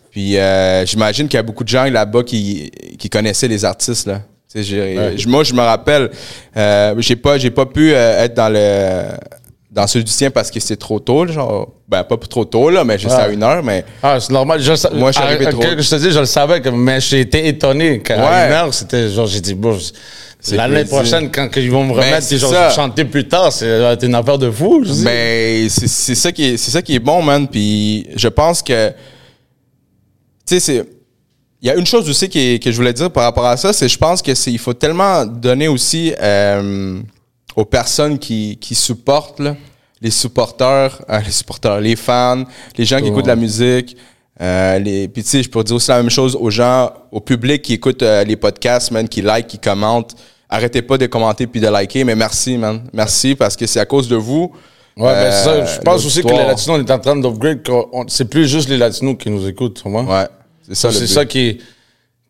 Puis 0.10 0.38
j'imagine 0.86 1.28
qu'il 1.28 1.38
y 1.38 1.40
a 1.40 1.44
beaucoup 1.44 1.66
de 1.66 1.70
gens 1.70 1.84
là-bas 1.84 2.24
qui, 2.24 2.72
qui 2.98 3.10
connaissaient 3.10 3.50
les 3.50 3.66
artistes, 3.66 4.08
là. 4.08 4.22
Ouais. 4.56 5.16
moi, 5.28 5.44
je 5.44 5.54
me 5.54 5.62
rappelle, 5.62 6.12
j'ai 7.00 7.16
pas, 7.18 7.38
j'ai 7.38 7.50
pas 7.52 7.66
pu 7.66 7.92
être 7.92 8.36
dans 8.36 8.54
le 8.54 9.08
dans 9.74 9.88
celui 9.88 10.06
du 10.06 10.12
sien 10.12 10.30
parce 10.30 10.52
que 10.52 10.60
c'est 10.60 10.76
trop 10.78 11.00
tôt, 11.00 11.26
genre, 11.28 11.68
ben 11.88 12.04
pas 12.04 12.16
trop 12.18 12.46
tôt, 12.46 12.70
là, 12.70 12.84
mais 12.84 13.00
juste 13.00 13.16
à 13.16 13.28
une 13.30 13.42
heure, 13.42 13.64
mais 13.64 13.84
Ah, 14.04 14.20
c'est 14.20 14.32
normal. 14.32 14.62
Je, 14.62 14.72
Moi, 14.96 15.12
je 15.12 15.18
suis 15.18 15.24
arrivé 15.26 15.48
à- 15.48 15.52
trop. 15.52 15.64
Je 15.64 15.90
te 15.90 15.96
dis, 15.96 16.12
je 16.12 16.20
le 16.20 16.26
savais, 16.26 16.62
mais 16.72 17.02
j'ai 17.02 17.22
été 17.22 17.48
étonné. 17.48 18.00
Qu'à 18.00 18.18
Ouais. 18.18 18.46
une 18.48 18.54
heure, 18.54 18.74
c'était 18.74 19.10
genre, 19.10 19.26
j'ai 19.26 19.42
dit, 19.42 19.56
bon, 19.56 19.76
C'est 20.40 20.58
l'année 20.58 20.84
prochaine, 20.86 21.32
quand 21.32 21.50
ils 21.56 21.72
vont 21.72 21.86
me 21.86 21.94
Ben, 21.96 22.02
remettre, 22.02 22.22
c'est 22.24 22.36
puis 22.36 22.40
genre, 22.40 22.52
ça. 22.52 22.70
chanter 22.70 23.06
plus 23.06 23.28
tard, 23.28 23.52
c'est 23.52 23.80
va 23.80 23.94
être 23.94 24.04
une 24.06 24.14
affaire 24.14 24.38
de 24.38 24.52
fou. 24.52 24.84
Je. 24.86 24.94
Mais 25.04 25.68
c'est 25.70 25.88
c'est 25.88 26.16
ça 26.16 26.32
qui 26.34 26.44
est 26.50 26.58
c'est 26.58 26.70
ça 26.70 26.82
qui 26.82 26.96
est 26.96 27.00
bon 27.00 27.22
man 27.24 27.48
puis 27.48 28.08
je 28.16 28.28
pense 28.28 28.62
que 28.62 28.90
tu 28.90 28.96
sais 30.46 30.60
c'est 30.60 30.86
il 31.62 31.68
y 31.68 31.72
a 31.72 31.76
une 31.76 31.86
chose 31.86 32.10
aussi 32.10 32.28
qui 32.28 32.40
est- 32.56 32.60
que 32.62 32.70
je 32.70 32.76
voulais 32.76 32.92
dire 32.92 33.10
par 33.10 33.24
rapport 33.24 33.46
à 33.46 33.56
ça 33.56 33.72
c'est 33.72 33.88
je 33.88 33.98
pense 33.98 34.22
que 34.22 34.36
c'est 34.36 34.52
il 34.52 34.60
faut 34.60 34.74
tellement 34.74 35.26
donner 35.26 35.70
aussi 35.70 36.14
euh, 36.22 37.00
aux 37.56 37.66
personnes 37.66 38.20
qui 38.20 38.58
qui 38.60 38.76
supportent 38.76 39.40
là, 39.40 39.56
les 40.02 40.12
supporters 40.12 41.02
euh, 41.10 41.20
les 41.20 41.32
supporters 41.32 41.80
les 41.80 41.96
fans 41.96 42.44
les 42.78 42.86
gens 42.86 43.00
qui 43.00 43.08
écoutent 43.08 43.28
la 43.28 43.36
musique 43.36 43.96
euh, 44.42 44.80
les 44.80 45.08
puis 45.08 45.24
tu 45.24 45.30
sais 45.30 45.44
je 45.44 45.50
pourrais 45.50 45.64
dire 45.64 45.76
aussi 45.76 45.90
la 45.90 45.98
même 45.98 46.10
chose 46.10 46.36
aux 46.40 46.50
gens 46.50 46.92
au 47.12 47.20
public 47.20 47.62
qui 47.62 47.74
écoutent 47.74 48.04
euh, 48.04 48.24
les 48.24 48.36
podcasts 48.36 48.92
man 48.92 49.08
qui 49.08 49.22
like 49.22 49.48
qui 49.48 49.60
commentent 49.60 50.16
arrêtez 50.50 50.82
pas 50.82 50.98
de 50.98 51.06
commenter 51.06 51.48
puis 51.48 51.62
de 51.62 51.68
liker 51.68 52.04
mais 52.04 52.16
merci 52.16 52.58
man 52.58 52.84
merci 52.94 53.36
parce 53.36 53.56
que 53.56 53.66
c'est 53.68 53.80
à 53.80 53.86
cause 53.86 54.08
de 54.08 54.16
vous 54.16 54.52
Ouais, 54.96 55.06
ben, 55.06 55.32
c'est 55.32 55.44
ça. 55.44 55.66
Je 55.66 55.80
euh, 55.80 55.82
pense 55.84 56.06
aussi 56.06 56.22
que 56.22 56.28
les. 56.28 56.38
Latinos, 56.38 56.80
on 56.80 56.86
est 56.86 56.92
en 56.92 57.00
train 57.00 57.16
d'upgrade. 57.16 57.62
C'est 58.08 58.30
plus 58.30 58.48
juste 58.48 58.70
les 58.70 58.78
Latinos 58.78 59.16
qui 59.18 59.30
nous 59.30 59.48
écoutent, 59.48 59.82
tu 59.82 59.90
vois. 59.90 60.04
Ouais, 60.04 60.28
c'est 60.68 60.76
ça 60.76 60.92
C'est 60.92 61.08
ça 61.08 61.26
qui, 61.26 61.60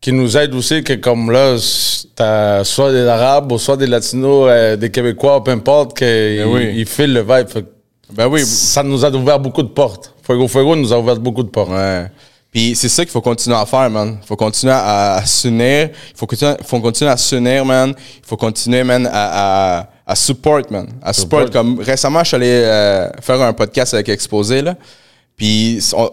qui 0.04 0.12
nous 0.12 0.36
aide 0.36 0.54
aussi, 0.54 0.84
que 0.84 0.92
comme 0.92 1.30
là, 1.30 1.56
t'as 2.14 2.62
soit 2.62 2.92
des 2.92 3.06
Arabes, 3.06 3.50
ou 3.52 3.58
soit 3.58 3.78
des 3.78 3.86
Latinos, 3.86 4.48
euh, 4.50 4.76
des 4.76 4.90
Québécois, 4.90 5.42
peu 5.42 5.50
importe, 5.52 5.96
qu'ils 5.96 6.42
Ben 6.44 6.46
oui. 6.52 6.72
ils 6.76 6.86
filent 6.86 7.14
le 7.14 7.22
vibe. 7.22 7.48
Fait 7.48 7.64
Ben 8.12 8.26
oui. 8.28 8.44
Ça 8.44 8.82
nous 8.82 9.02
a 9.02 9.10
ouvert 9.10 9.40
beaucoup 9.40 9.62
de 9.62 9.68
portes. 9.68 10.12
Fuego 10.22 10.46
Fuego 10.46 10.76
nous 10.76 10.92
a 10.92 10.98
ouvert 10.98 11.16
beaucoup 11.16 11.42
de 11.42 11.48
portes. 11.48 11.70
Ouais. 11.70 12.06
Puis 12.50 12.74
c'est 12.76 12.90
ça 12.90 13.02
qu'il 13.02 13.12
faut 13.12 13.22
continuer 13.22 13.56
à 13.56 13.64
faire, 13.64 13.88
man. 13.88 14.18
Il 14.22 14.26
faut 14.26 14.36
continuer 14.36 14.74
à, 14.74 15.14
à 15.14 15.24
s'unir. 15.24 15.88
Il 16.10 16.16
faut 16.16 16.26
continuer, 16.26 16.54
faut 16.64 16.80
continuer 16.80 17.10
à 17.10 17.16
s'unir, 17.16 17.64
man. 17.64 17.94
Il 17.98 18.26
faut 18.28 18.36
continuer, 18.36 18.84
man, 18.84 19.08
à, 19.10 19.78
à, 19.80 19.88
à 20.06 20.14
support, 20.14 20.60
man. 20.70 20.86
À 21.02 21.12
support. 21.14 21.40
Support. 21.46 21.50
Comme 21.50 21.80
récemment, 21.80 22.20
je 22.22 22.28
suis 22.28 22.36
allé 22.36 22.50
euh, 22.50 23.08
faire 23.22 23.40
un 23.40 23.52
podcast 23.54 23.94
avec 23.94 24.08
Exposé, 24.10 24.60
là. 24.60 24.76
Puis 25.36 25.80
on- 25.96 26.10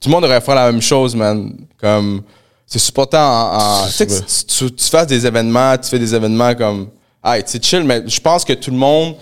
tout 0.00 0.08
le 0.08 0.10
monde 0.10 0.24
devrait 0.24 0.40
faire 0.40 0.56
la 0.56 0.70
même 0.72 0.82
chose, 0.82 1.14
man. 1.14 1.54
Comme 1.80 2.22
c'est 2.66 2.78
supportant 2.78 3.18
en. 3.18 3.56
en- 3.84 3.86
tu 3.88 4.06
que 4.06 4.12
tu, 4.46 4.72
tu 4.72 4.84
fasses 4.88 5.06
des 5.06 5.26
événements, 5.26 5.76
tu 5.78 5.88
fais 5.88 5.98
des 5.98 6.14
événements 6.14 6.54
comme. 6.54 6.88
Ah, 7.22 7.36
c'est 7.44 7.62
chill, 7.64 7.84
mais 7.84 8.02
je 8.06 8.20
pense 8.20 8.44
que 8.44 8.52
tout 8.52 8.70
le 8.70 8.76
monde 8.76 9.14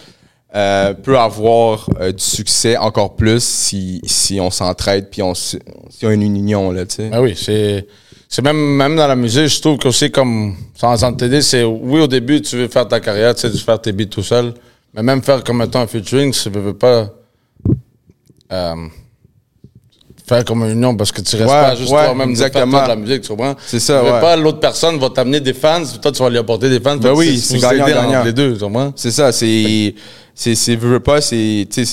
euh, 0.54 0.92
peut 0.92 1.18
avoir 1.18 1.88
euh, 2.00 2.12
du 2.12 2.22
succès 2.22 2.76
encore 2.76 3.14
plus 3.14 3.42
si, 3.42 4.00
si 4.04 4.40
on 4.40 4.50
s'entraide 4.50 5.08
puis 5.10 5.22
on, 5.22 5.34
si 5.34 5.58
on 6.02 6.08
a 6.08 6.12
une 6.12 6.22
union, 6.22 6.72
là, 6.72 6.84
tu 6.84 6.96
sais. 6.96 7.08
Ben 7.08 7.20
oui, 7.20 7.34
c'est. 7.40 7.86
C'est 8.28 8.40
même, 8.40 8.56
même 8.56 8.96
dans 8.96 9.06
la 9.06 9.14
musique, 9.14 9.46
je 9.48 9.60
trouve 9.60 9.76
qu'aussi 9.76 10.10
comme, 10.10 10.56
sans, 10.74 10.96
sans 10.96 11.12
t'aider, 11.12 11.42
c'est, 11.42 11.64
oui, 11.64 12.00
au 12.00 12.06
début, 12.06 12.40
tu 12.40 12.56
veux 12.56 12.66
faire 12.68 12.88
ta 12.88 12.98
carrière, 12.98 13.34
tu 13.34 13.42
sais, 13.42 13.50
tu 13.50 13.58
veux 13.58 13.62
faire 13.62 13.78
tes 13.78 13.92
beats 13.92 14.06
tout 14.06 14.22
seul, 14.22 14.54
mais 14.94 15.02
même 15.02 15.22
faire 15.22 15.44
comme 15.44 15.60
un 15.60 15.86
featuring, 15.86 16.32
tu 16.32 16.48
veux 16.48 16.72
pas, 16.72 17.10
euh, 18.52 18.74
faire 20.34 20.44
comme 20.44 20.62
une 20.64 20.70
union 20.72 20.96
parce 20.96 21.12
que 21.12 21.20
tu 21.20 21.36
restes 21.36 21.48
Ouais, 21.48 21.60
pas 21.60 21.74
juste 21.74 21.90
ouais, 21.92 22.04
toi-même 22.06 22.32
de 22.32 22.38
faire 22.38 22.66
de 22.66 22.88
la 22.88 22.96
musique, 22.96 23.22
tu 23.22 23.28
comprends? 23.28 23.54
C'est 23.66 23.80
ça, 23.80 24.00
Tu 24.04 24.10
ouais. 24.12 24.20
pas, 24.20 24.36
l'autre 24.36 24.60
personne 24.60 24.98
va 24.98 25.10
t'amener 25.10 25.40
des 25.40 25.52
fans, 25.54 25.82
toi, 26.00 26.12
tu 26.12 26.22
vas 26.22 26.30
lui 26.30 26.38
apporter 26.38 26.68
des 26.70 26.80
fans. 26.80 26.96
Ben 26.96 27.12
oui, 27.12 27.38
c'est 27.38 27.58
gagnant-gagnant. 27.58 28.16
entre 28.18 28.24
les 28.26 28.32
deux, 28.32 28.54
tu 28.54 28.60
comprends? 28.60 28.92
C'est 28.96 29.10
ça, 29.10 29.32
c'est. 29.32 29.94
C'est, 30.34 30.54
c'est, 30.54 30.76
veux, 30.76 30.98
pas, 30.98 31.20
c'est, 31.20 31.68
tu 31.70 31.84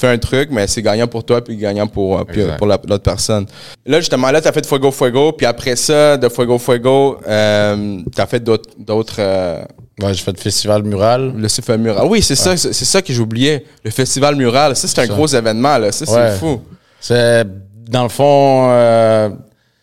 fais 0.00 0.08
un 0.08 0.16
truc, 0.16 0.48
mais 0.50 0.66
c'est 0.66 0.80
gagnant 0.80 1.06
pour 1.06 1.24
toi, 1.24 1.44
puis 1.44 1.58
gagnant 1.58 1.86
pour, 1.86 2.18
euh, 2.18 2.24
puis 2.24 2.40
Exact. 2.40 2.56
pour 2.56 2.66
la- 2.66 2.80
l'autre 2.88 3.02
personne. 3.04 3.44
Là, 3.84 4.00
justement, 4.00 4.30
là, 4.30 4.40
t'as 4.40 4.50
fait 4.50 4.64
Fuego 4.66 4.90
Fuego, 4.90 5.32
puis 5.32 5.44
après 5.44 5.76
ça, 5.76 6.16
de 6.16 6.26
Fuego 6.30 6.58
Fuego, 6.58 7.18
euh, 7.28 7.98
t'as 8.14 8.24
fait 8.24 8.40
d'autres, 8.40 8.70
d'autres, 8.78 9.16
euh, 9.18 9.62
Ouais, 10.02 10.14
j'ai 10.14 10.22
fait 10.22 10.32
le 10.32 10.40
festival 10.40 10.84
mural. 10.84 11.34
le 11.36 11.42
festival 11.48 11.78
mural. 11.80 11.98
Ah 12.00 12.06
oui, 12.06 12.22
c'est 12.22 12.34
ça, 12.34 12.56
c'est, 12.56 12.72
c'est 12.72 12.84
ça 12.86 13.02
que 13.02 13.12
j'oubliais. 13.12 13.62
Le 13.84 13.90
festival 13.90 14.36
mural, 14.36 14.74
ça, 14.74 14.88
c'est 14.88 14.98
un 15.02 15.06
Ça. 15.06 15.12
gros 15.12 15.26
événement, 15.26 15.76
là. 15.76 15.92
Ça, 15.92 16.06
c'est 16.06 16.14
Ouais. 16.14 16.30
fou. 16.32 16.60
C'est, 16.98 17.44
dans 17.88 18.02
le 18.04 18.08
fond, 18.08 18.68
euh, 18.70 19.30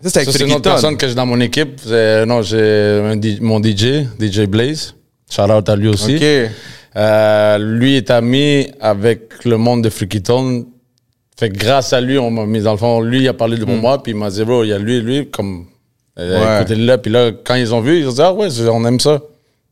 c'est 0.03 0.41
une 0.41 0.51
autre 0.53 0.61
personne 0.61 0.97
que 0.97 1.07
j'ai 1.07 1.15
dans 1.15 1.25
mon 1.25 1.39
équipe. 1.39 1.79
Non, 2.27 2.41
j'ai 2.41 3.01
mon 3.41 3.61
DJ, 3.61 4.05
DJ 4.19 4.41
Blaze. 4.47 4.95
Shout 5.29 5.41
out 5.51 5.67
à 5.69 5.75
lui 5.75 5.87
aussi. 5.89 6.15
OK. 6.15 6.51
Euh, 6.95 7.57
lui 7.57 7.95
est 7.95 8.11
ami 8.11 8.67
avec 8.79 9.45
le 9.45 9.57
monde 9.57 9.83
de 9.83 9.89
Freakyton. 9.89 10.65
Fait 11.39 11.49
que 11.49 11.57
grâce 11.57 11.91
à 11.93 11.99
lui, 12.01 12.19
on 12.19 12.29
m'a 12.29 12.45
mis 12.45 12.61
dans 12.61 12.73
le 12.73 12.77
fond. 12.77 13.01
Lui, 13.01 13.21
il 13.21 13.27
a 13.27 13.33
parlé 13.33 13.57
de 13.57 13.65
moi, 13.65 14.01
puis 14.03 14.11
il 14.11 14.15
m'a 14.17 14.29
dit, 14.29 14.43
bro, 14.43 14.63
il 14.63 14.67
y 14.69 14.73
a 14.73 14.77
lui 14.77 15.01
lui, 15.01 15.27
comme, 15.29 15.65
Hmm. 16.15 16.21
Ouais. 16.21 16.57
écoutez-le 16.59 16.85
là. 16.85 16.97
Puis 16.99 17.11
là, 17.11 17.31
quand 17.43 17.55
ils 17.55 17.73
ont 17.73 17.81
vu, 17.81 17.97
ils 18.01 18.07
ont 18.07 18.11
dit, 18.13 18.21
ah 18.21 18.31
ouais, 18.33 18.47
on 18.71 18.85
aime 18.85 18.99
ça. 18.99 19.19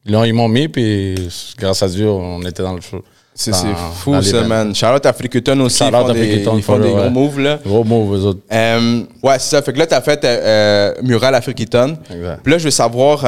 Là, 0.05 0.25
ils 0.25 0.33
m'ont 0.33 0.47
mis, 0.47 0.67
puis 0.67 1.13
grâce 1.59 1.83
à 1.83 1.87
Dieu, 1.87 2.09
on 2.09 2.41
était 2.41 2.63
dans 2.63 2.73
le 2.73 2.81
show. 2.81 3.03
C'est 3.41 3.75
fou, 3.95 4.21
ça, 4.21 4.41
man. 4.43 4.75
Charlotte 4.75 5.05
Africaton 5.05 5.59
aussi, 5.61 5.83
ils 5.83 5.89
Charlotte 5.91 6.11
Africaton, 6.15 6.57
ils 6.57 6.63
font 6.63 6.77
des 6.77 6.89
gros 6.89 6.99
ouais. 6.99 7.09
moves, 7.09 7.39
là. 7.39 7.59
Gros 7.65 7.83
move, 7.83 8.15
eux 8.15 8.25
autres. 8.25 8.39
Euh, 8.51 9.03
ouais, 9.23 9.39
c'est 9.39 9.55
ça. 9.55 9.61
Fait 9.61 9.73
que 9.73 9.79
là, 9.79 9.87
t'as 9.87 10.01
fait 10.01 10.23
euh, 10.23 10.37
euh, 10.41 10.93
Mural 11.01 11.33
Africaton. 11.35 11.97
Exact. 12.13 12.39
Puis 12.43 12.51
là, 12.51 12.57
je 12.59 12.65
veux 12.65 12.71
savoir, 12.71 13.25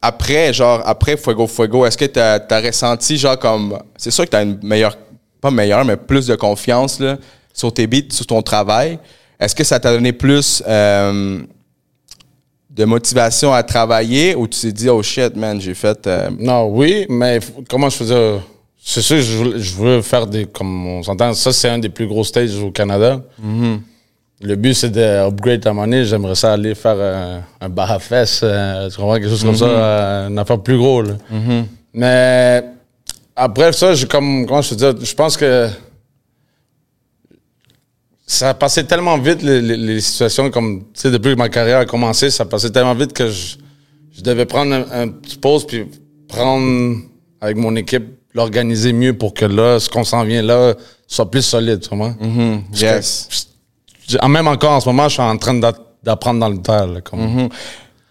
après, 0.00 0.52
genre, 0.52 0.82
après 0.84 1.16
Fuego 1.16 1.46
Fuego, 1.46 1.86
est-ce 1.86 1.96
que 1.98 2.06
t'as 2.06 2.40
as 2.50 2.60
ressenti, 2.60 3.16
genre, 3.16 3.38
comme. 3.38 3.78
C'est 3.96 4.10
sûr 4.10 4.24
que 4.24 4.30
t'as 4.30 4.42
une 4.42 4.58
meilleure. 4.62 4.96
Pas 5.40 5.50
meilleure, 5.50 5.84
mais 5.84 5.96
plus 5.96 6.26
de 6.26 6.34
confiance, 6.36 7.00
là, 7.00 7.16
sur 7.52 7.72
tes 7.74 7.86
beats, 7.86 8.10
sur 8.12 8.26
ton 8.26 8.42
travail. 8.42 8.98
Est-ce 9.40 9.54
que 9.54 9.64
ça 9.64 9.80
t'a 9.80 9.92
donné 9.92 10.12
plus 10.12 10.62
de 12.74 12.84
motivation 12.86 13.52
à 13.52 13.62
travailler 13.62 14.34
ou 14.34 14.48
tu 14.48 14.60
t'es 14.60 14.72
dit, 14.72 14.88
oh 14.88 15.02
shit, 15.02 15.36
man, 15.36 15.60
j'ai 15.60 15.74
fait. 15.74 16.06
euh, 16.06 16.30
Non, 16.38 16.66
oui, 16.68 17.06
mais 17.08 17.38
comment 17.68 17.90
je 17.90 17.96
faisais. 17.96 18.34
C'est 18.84 19.00
sûr 19.02 19.18
je 19.18 19.58
je 19.58 19.74
voulais 19.74 20.02
faire 20.02 20.26
des. 20.26 20.46
Comme 20.46 20.86
on 20.86 21.02
s'entend, 21.02 21.32
ça, 21.34 21.52
c'est 21.52 21.68
un 21.68 21.78
des 21.78 21.88
plus 21.88 22.06
gros 22.06 22.24
stages 22.24 22.56
au 22.56 22.70
Canada. 22.72 23.20
Le 24.44 24.56
but, 24.56 24.74
c'est 24.74 24.90
d'upgrade 24.90 25.60
ta 25.60 25.72
monnaie. 25.72 26.04
J'aimerais 26.04 26.34
ça 26.34 26.52
aller 26.54 26.74
faire 26.74 26.98
un, 26.98 27.42
un 27.64 27.68
Baja 27.68 28.00
Fest, 28.00 28.42
euh, 28.42 28.90
tu 28.90 28.96
comprends, 28.96 29.14
quelque 29.14 29.28
chose 29.28 29.44
comme 29.44 29.54
ça, 29.56 29.66
euh, 29.66 30.28
une 30.28 30.38
affaire 30.38 30.58
plus 30.60 30.76
gros. 30.76 31.00
là. 31.02 31.14
Mais 31.94 32.64
après 33.36 33.72
ça, 33.72 33.94
je, 33.94 34.04
comme, 34.06 34.44
comment 34.46 34.60
je 34.62 34.74
te 34.74 34.92
dis, 34.92 35.06
je 35.06 35.14
pense 35.14 35.36
que 35.36 35.68
ça 38.26 38.48
a 38.50 38.54
passé 38.54 38.84
tellement 38.84 39.16
vite, 39.18 39.42
les, 39.42 39.60
les- 39.60 39.76
les 39.76 40.00
situations, 40.00 40.50
comme, 40.50 40.80
tu 40.92 41.00
sais, 41.02 41.10
depuis 41.10 41.32
que 41.34 41.38
ma 41.38 41.48
carrière 41.48 41.78
a 41.78 41.86
commencé, 41.86 42.30
ça 42.30 42.44
passait 42.44 42.70
tellement 42.70 42.94
vite 42.94 43.12
que 43.12 43.28
je, 43.28 43.56
je 44.12 44.22
devais 44.22 44.46
prendre 44.46 44.74
un, 44.74 45.02
un 45.02 45.08
petit 45.08 45.36
pause 45.36 45.66
puis 45.66 45.84
prendre 46.28 46.96
avec 47.40 47.56
mon 47.56 47.76
équipe, 47.76 48.06
l'organiser 48.34 48.92
mieux 48.92 49.12
pour 49.16 49.34
que 49.34 49.44
là, 49.44 49.78
ce 49.78 49.88
qu'on 49.88 50.04
s'en 50.04 50.24
vient 50.24 50.42
là, 50.42 50.74
soit 51.06 51.30
plus 51.30 51.42
solide, 51.42 51.80
tu? 51.80 51.88
Parce 51.90 52.80
que 52.80 52.84
yes. 52.84 53.28
même 54.28 54.48
encore 54.48 54.72
en 54.72 54.80
ce 54.80 54.88
moment, 54.88 55.08
je 55.08 55.14
suis 55.14 55.22
en 55.22 55.36
train 55.36 55.54
d'a- 55.54 55.72
d'apprendre 56.02 56.40
dans 56.40 56.48
le 56.48 56.58
tas. 56.58 56.86
là, 56.86 57.00
comme. 57.00 57.48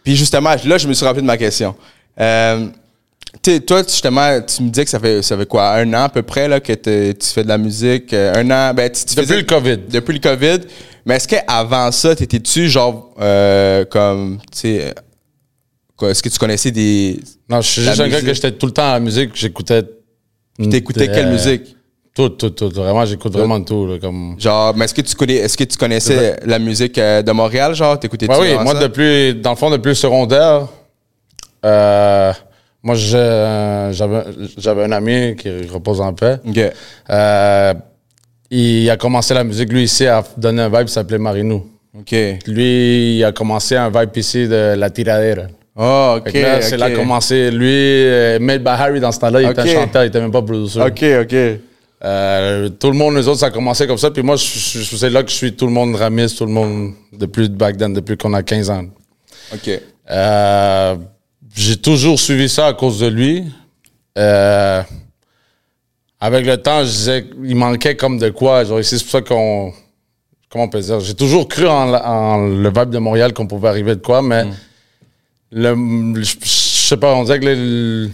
Puis 0.03 0.15
justement, 0.15 0.55
là, 0.65 0.77
je 0.77 0.87
me 0.87 0.93
suis 0.93 1.05
rappelé 1.05 1.21
de 1.21 1.27
ma 1.27 1.37
question. 1.37 1.75
Euh, 2.19 2.67
toi, 3.65 3.81
justement, 3.83 4.41
tu 4.41 4.63
me 4.63 4.69
dis 4.69 4.83
que 4.83 4.89
ça 4.89 4.99
fait, 4.99 5.21
ça 5.21 5.37
fait 5.37 5.45
quoi, 5.45 5.75
un 5.75 5.93
an 5.93 6.03
à 6.03 6.09
peu 6.09 6.21
près 6.21 6.47
là, 6.47 6.59
que 6.59 6.73
tu 6.73 7.27
fais 7.27 7.43
de 7.43 7.47
la 7.49 7.57
musique? 7.57 8.13
euh, 8.13 8.33
Un 8.35 8.49
an, 8.51 8.73
ben, 8.73 8.89
tu, 8.91 9.05
tu 9.05 9.15
Depuis 9.15 9.27
faisais- 9.27 9.37
le 9.37 9.43
COVID. 9.43 9.77
Depuis 9.89 10.13
le 10.13 10.19
COVID. 10.19 10.59
Mais 11.05 11.15
est-ce 11.15 11.27
qu'avant 11.27 11.91
ça, 11.91 12.15
t'étais-tu 12.15 12.69
genre, 12.69 13.13
euh, 13.19 13.85
comme, 13.85 14.37
tu 14.51 14.59
sais, 14.59 14.93
euh, 16.01 16.09
est-ce 16.09 16.21
que 16.23 16.29
tu 16.29 16.37
connaissais 16.39 16.71
des. 16.71 17.19
Non, 17.49 17.61
je 17.61 17.67
suis 17.69 17.81
juste 17.83 17.99
un 17.99 18.07
gars 18.09 18.21
que 18.21 18.33
j'étais 18.33 18.51
tout 18.51 18.65
le 18.65 18.71
temps 18.71 18.89
à 18.89 18.93
la 18.93 18.99
musique, 18.99 19.31
j'écoutais. 19.35 19.83
T'écoutais 20.57 21.07
quelle 21.07 21.29
musique? 21.29 21.75
Tout, 22.13 22.29
tout, 22.29 22.49
tout. 22.49 22.69
Vraiment, 22.69 23.05
j'écoute 23.05 23.31
vraiment 23.31 23.61
tout. 23.63 23.87
Là, 23.87 23.97
comme... 23.97 24.35
Genre, 24.37 24.75
mais 24.75 24.83
est-ce 24.85 24.93
que 24.93 25.01
tu 25.01 25.15
connais, 25.15 25.35
est-ce 25.35 25.55
que 25.55 25.63
tu 25.63 25.77
connaissais 25.77 26.37
la 26.45 26.59
musique 26.59 26.97
euh, 26.97 27.21
de 27.21 27.31
Montréal, 27.31 27.73
genre, 27.73 27.97
t'écoutais-tu 27.97 28.31
Ouais, 28.33 28.57
oui, 28.57 28.63
moi, 28.63 28.73
ça? 28.73 28.81
depuis, 28.81 29.35
dans 29.35 29.51
le 29.51 29.55
fond, 29.55 29.69
depuis 29.69 29.89
le 29.89 29.95
secondaire, 29.95 30.67
euh, 31.63 32.33
moi, 32.83 32.95
j'avais 32.95 34.83
un 34.83 34.91
ami 34.91 35.35
qui 35.37 35.49
repose 35.67 36.01
en 36.01 36.13
paix. 36.13 36.39
Euh, 37.09 37.73
il 38.49 38.89
a 38.89 38.97
commencé 38.97 39.33
la 39.33 39.45
musique, 39.45 39.71
lui, 39.71 39.83
ici, 39.83 40.05
à 40.05 40.21
donner 40.35 40.63
un 40.63 40.69
vibe 40.69 40.87
qui 40.87 40.93
s'appelait 40.93 41.17
Marinou. 41.17 41.65
Ok. 41.97 42.11
Lui, 42.47 43.17
il 43.19 43.23
a 43.23 43.31
commencé 43.31 43.77
un 43.77 43.89
vibe 43.89 44.09
ici 44.17 44.47
de 44.49 44.75
La 44.75 44.89
Tiradera. 44.89 45.43
Oh, 45.75 46.15
ok. 46.17 46.33
Là, 46.33 46.61
c'est 46.61 46.77
là 46.77 46.85
ok. 46.87 46.91
qu'il 46.91 46.99
a 46.99 47.03
commencé. 47.03 47.51
Lui, 47.51 47.69
euh, 47.71 48.39
Made 48.39 48.61
by 48.63 48.69
Harry, 48.69 48.99
dans 48.99 49.11
ce 49.11 49.19
temps-là, 49.19 49.41
il 49.41 49.47
Ok. 49.47 49.59
était 49.59 49.73
chanteur, 49.73 50.03
il 50.03 50.07
était 50.07 50.19
même 50.19 50.31
pas 50.31 50.41
producer. 50.41 50.81
Ok, 50.81 51.03
ok. 51.21 51.35
Euh, 52.03 52.69
tout 52.69 52.87
le 52.91 52.97
monde, 52.97 53.15
les 53.15 53.27
autres, 53.27 53.39
ça 53.39 53.45
a 53.47 53.51
commencé 53.51 53.85
comme 53.87 53.97
ça. 53.97 54.11
Puis 54.11 54.23
moi, 54.23 54.35
c'est 54.37 55.09
là 55.09 55.23
que 55.23 55.29
je 55.29 55.35
suis 55.35 55.55
tout 55.55 55.67
le 55.67 55.71
monde 55.71 55.95
ramis, 55.95 56.33
tout 56.35 56.45
le 56.45 56.51
monde 56.51 56.93
depuis 57.13 57.47
back 57.47 57.77
then, 57.77 57.93
depuis 57.93 58.17
qu'on 58.17 58.33
a 58.33 58.41
15 58.43 58.69
ans. 58.69 58.85
Ok. 59.53 59.69
Euh, 60.09 60.95
j'ai 61.55 61.77
toujours 61.77 62.19
suivi 62.19 62.49
ça 62.49 62.67
à 62.67 62.73
cause 62.73 62.99
de 62.99 63.07
lui. 63.07 63.43
Euh, 64.17 64.81
avec 66.19 66.45
le 66.45 66.57
temps, 66.57 66.81
je 66.83 66.89
disais 66.89 67.25
qu'il 67.25 67.55
manquait 67.55 67.95
comme 67.95 68.17
de 68.17 68.29
quoi. 68.29 68.63
Genre, 68.65 68.79
c'est 68.83 68.99
pour 69.01 69.09
ça 69.11 69.21
qu'on. 69.21 69.71
Comment 70.49 70.65
on 70.65 70.69
peut 70.69 70.81
dire? 70.81 70.99
J'ai 70.99 71.13
toujours 71.13 71.47
cru 71.47 71.65
en, 71.67 72.37
le 72.47 72.69
vibe 72.69 72.89
de 72.89 72.97
Montréal 72.97 73.31
qu'on 73.33 73.47
pouvait 73.47 73.69
arriver 73.69 73.95
de 73.95 74.01
quoi, 74.01 74.21
mais 74.21 74.45
le, 75.51 75.75
je, 76.23 76.35
je 76.41 76.47
sais 76.47 76.97
pas, 76.97 77.13
on 77.13 77.23
dirait 77.23 77.39
que 77.39 77.45
le, 77.45 78.09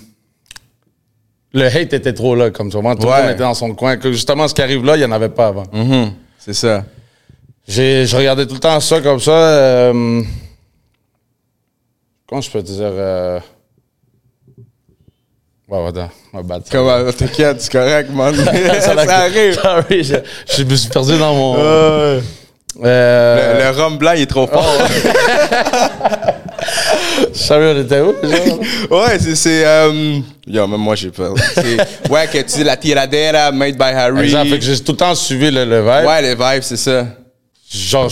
le 1.54 1.66
hate 1.68 1.94
était 1.94 2.14
trop 2.14 2.36
là, 2.36 2.50
comme 2.52 2.72
ça. 2.72 2.80
Tout 2.80 2.86
le 2.86 3.08
Ouais. 3.08 3.22
monde 3.22 3.32
était 3.32 3.40
dans 3.44 3.54
son 3.54 3.74
coin. 3.76 3.98
Que 3.98 4.12
justement, 4.12 4.48
ce 4.48 4.54
qui 4.54 4.62
arrive 4.62 4.84
là, 4.86 4.96
il 4.96 5.00
n'y 5.00 5.06
en 5.06 5.12
avait 5.12 5.30
pas 5.30 5.48
avant. 5.48 5.64
Mhm. 5.72 6.14
C'est 6.40 6.54
ça. 6.54 6.84
J'ai, 7.68 8.06
je 8.06 8.16
regardais 8.16 8.46
tout 8.46 8.54
le 8.54 8.60
temps 8.60 8.80
ça 8.80 9.02
comme 9.02 9.20
ça. 9.20 9.32
euh, 9.32 10.22
comment 12.28 12.42
je 12.42 12.50
peux 12.50 12.62
te 12.64 12.68
dire? 12.72 12.80
Euh, 12.92 13.40
ouais, 15.68 15.88
attends, 15.88 16.10
ma 16.34 16.42
bad. 16.44 16.64
Comment, 16.72 17.12
t'inquiète, 17.12 17.62
c'est 17.62 17.72
correct, 17.72 18.10
man. 18.12 18.34
ça, 18.80 19.06
Ça 19.06 19.18
arrive. 19.18 19.54
Sorry, 19.62 20.04
je, 20.04 20.16
je 20.56 20.64
me 20.64 20.76
suis 20.76 20.90
perdu 20.90 21.18
dans 21.18 21.34
mon. 21.36 21.56
Euh, 21.60 22.22
le, 22.80 23.64
le 23.64 23.70
rhum 23.82 23.98
blanc, 23.98 24.14
il 24.16 24.22
est 24.22 24.28
trop 24.28 24.48
fort. 24.48 24.64
Savais 27.34 27.74
on 27.76 27.82
était 27.82 28.02
où, 28.02 28.08
ouais, 28.96 29.20
c'est. 29.20 29.36
c'est 29.36 29.66
euh, 29.66 30.20
Yo, 30.48 30.66
même 30.68 30.80
moi, 30.80 30.96
j'ai 30.96 31.10
peur. 31.12 31.34
Ouais, 32.10 32.28
que 32.32 32.38
tu 32.40 32.58
dis 32.58 32.64
la 32.64 32.78
tiradera, 32.78 33.52
made 33.52 33.76
by 33.78 33.84
Harry. 33.84 34.24
Exact, 34.26 34.46
fait 34.50 34.60
que 34.60 34.66
j'ai 34.66 34.80
tout 34.80 34.94
le 34.94 34.98
temps 34.98 35.14
suivi 35.16 35.52
le, 35.52 35.66
le 35.66 35.82
vibe. 35.82 36.08
Ouais, 36.08 36.22
les 36.22 36.36
vibes, 36.36 36.62
c'est 36.64 36.78
ça. 36.78 37.06
Genre, 37.70 38.10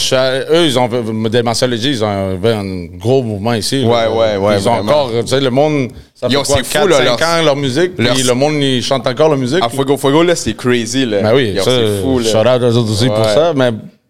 eux, 0.51 0.65
ils 0.65 0.77
ont, 0.77 0.89
des 1.29 1.41
Marciology, 1.41 1.91
ils 1.91 2.03
ont 2.03 2.07
un, 2.07 2.33
un 2.43 2.85
gros 2.97 3.23
mouvement 3.23 3.53
ici. 3.53 3.83
là. 3.83 3.87
Ouais, 3.87 4.07
ouais, 4.07 4.35
ouais, 4.37 4.57
Ils 4.59 4.67
ont 4.67 4.73
encore, 4.73 5.11
tu 5.21 5.27
sais, 5.27 5.39
le 5.39 5.49
monde, 5.49 5.91
ça 6.13 6.27
fait 6.27 6.33
Yo, 6.33 6.43
quoi, 6.43 6.57
c'est 6.57 6.63
fou, 6.65 6.73
4, 6.73 6.87
là, 6.89 6.97
5 6.97 7.03
leur- 7.05 7.13
ans, 7.29 7.41
leur 7.45 7.55
musique, 7.55 7.91
leur- 7.97 8.13
puis 8.15 8.23
le 8.23 8.33
monde, 8.33 8.55
il 8.55 8.83
chante 8.83 9.07
encore 9.07 9.29
leur 9.29 9.37
musique. 9.37 9.63
À 9.63 9.69
Fuego 9.69 9.95
Fuego, 9.95 10.23
là, 10.23 10.35
c'est 10.35 10.55
crazy, 10.55 11.05
là. 11.05 11.21
Ben 11.21 11.33
oui, 11.33 11.53
Yo, 11.55 11.63
ça, 11.63 11.71
c'est 11.71 12.01
fou, 12.01 12.19
là. 12.19 12.29
shout 12.29 12.37
out 12.49 12.61
aux 12.63 12.77
autres 12.77 12.91
aussi 12.91 13.07
pour 13.07 13.23
ça. 13.23 13.53
Mais 13.55 13.69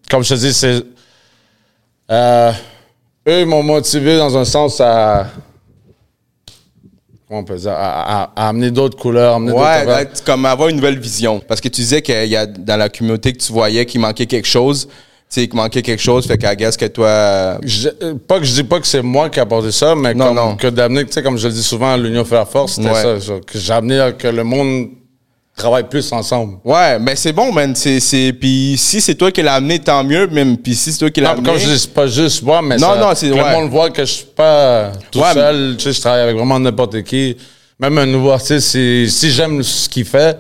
comme 0.10 0.24
je 0.24 0.30
te 0.30 0.40
dis, 0.40 0.52
c'est. 0.52 0.82
euh, 2.12 2.52
eux, 3.28 3.42
ils 3.42 3.46
m'ont 3.46 3.64
motivé 3.64 4.18
dans 4.18 4.38
un 4.38 4.46
sens 4.46 4.80
à. 4.82 5.28
Comment 7.28 7.40
on 7.40 7.44
peut 7.44 7.56
dire 7.58 7.72
À, 7.72 8.24
à- 8.24 8.32
à 8.36 8.50
amener 8.50 8.70
d'autres 8.70 8.98
couleurs, 8.98 9.36
amener 9.36 9.52
d'autres 9.52 9.64
Ouais, 9.64 9.68
affaires. 9.70 9.98
d'être 9.98 10.24
comme 10.24 10.46
avoir 10.46 10.70
une 10.70 10.76
nouvelle 10.76 11.00
vision. 11.00 11.40
Parce 11.48 11.60
que 11.60 11.70
tu 11.70 11.82
disais 11.82 12.02
qu'il 12.02 12.28
y 12.28 12.36
a 12.36 12.46
dans 12.46 12.78
la 12.78 12.88
communauté 12.90 13.34
que 13.34 13.40
tu 13.40 13.52
voyais 13.52 13.86
qu'il 13.86 14.00
manquait 14.02 14.28
quelque 14.28 14.48
chose. 14.48 14.88
Tu 15.28 15.42
sais, 15.42 15.48
qu'il 15.48 15.56
manquait 15.58 15.82
quelque 15.82 16.02
chose, 16.04 16.28
fait 16.28 16.38
qu'à 16.38 16.56
guess 16.56 16.78
que 16.78 16.86
toi. 16.86 17.08
euh, 17.08 17.58
Je- 17.64 17.90
euh, 18.04 18.14
pas 18.14 18.38
que 18.40 18.46
je 18.46 18.54
dis 18.54 18.64
pas 18.64 18.80
que 18.80 18.86
c'est 18.86 19.02
moi 19.02 19.28
qui 19.32 19.40
ai 19.40 19.42
apporté 19.42 19.72
ça, 19.72 19.96
mais 19.96 20.14
Non, 20.14 20.28
comme, 20.28 20.36
non. 20.36 20.56
que 20.56 20.68
d'amener, 20.68 21.04
tu 21.04 21.14
sais, 21.14 21.24
comme 21.24 21.40
je 21.40 21.48
le 21.48 21.54
dis 21.54 21.64
souvent, 21.64 21.98
l'union 21.98 22.24
fait 22.26 22.36
la 22.36 22.46
force, 22.46 22.74
c'était 22.76 22.90
Ouais. 22.92 23.20
ça. 23.20 23.34
que 23.46 23.58
j'ai 23.58 23.74
amené 23.74 24.00
à 24.00 24.12
que 24.12 24.28
le 24.28 24.44
monde 24.44 24.90
travaille 25.56 25.88
plus 25.88 26.12
ensemble. 26.12 26.58
Ouais, 26.66 27.00
mais 27.00 27.16
c'est 27.16 27.32
bon, 27.34 27.52
man. 27.52 27.74
C'est, 27.76 28.00
c'est... 28.00 28.34
Puis 28.34 28.76
si 28.78 29.00
c'est 29.02 29.16
toi 29.16 29.32
qui 29.32 29.42
l'as 29.42 29.56
amené, 29.56 29.80
tant 29.80 30.04
mieux. 30.04 30.28
Même, 30.28 30.58
puis 30.58 30.76
si 30.76 30.92
c'est 30.92 31.00
toi 31.00 31.10
qui 31.10 31.22
l'as 31.22 31.32
amené. 31.32 31.48
comme 31.50 31.58
je 31.58 31.68
dis, 31.68 31.80
c'est 31.80 31.94
pas 31.94 32.08
juste 32.08 32.44
moi, 32.44 32.62
mais 32.62 32.78
Non, 32.78 32.90
ça- 32.94 33.00
non, 33.00 33.10
c'est- 33.16 33.30
que 33.30 33.34
ouais. 33.36 33.44
le 33.52 33.56
monde 33.62 33.70
voit 33.72 33.90
que 33.90 34.04
je 34.04 34.12
suis 34.12 34.26
pas 34.36 34.92
tout 35.12 35.20
Ouais, 35.20 35.34
seul. 35.34 35.76
Tu 35.78 35.84
sais, 35.86 35.94
je 35.94 36.02
travaille 36.02 36.22
avec 36.22 36.36
vraiment 36.36 36.60
n'importe 36.60 37.02
qui. 37.04 37.38
Même 37.80 37.98
un 37.98 38.06
nouveau 38.06 38.32
artiste, 38.32 38.68
si, 38.70 39.10
si 39.10 39.32
j'aime 39.32 39.62
ce 39.64 39.90
qu'il 39.90 40.06
fait, 40.06 40.38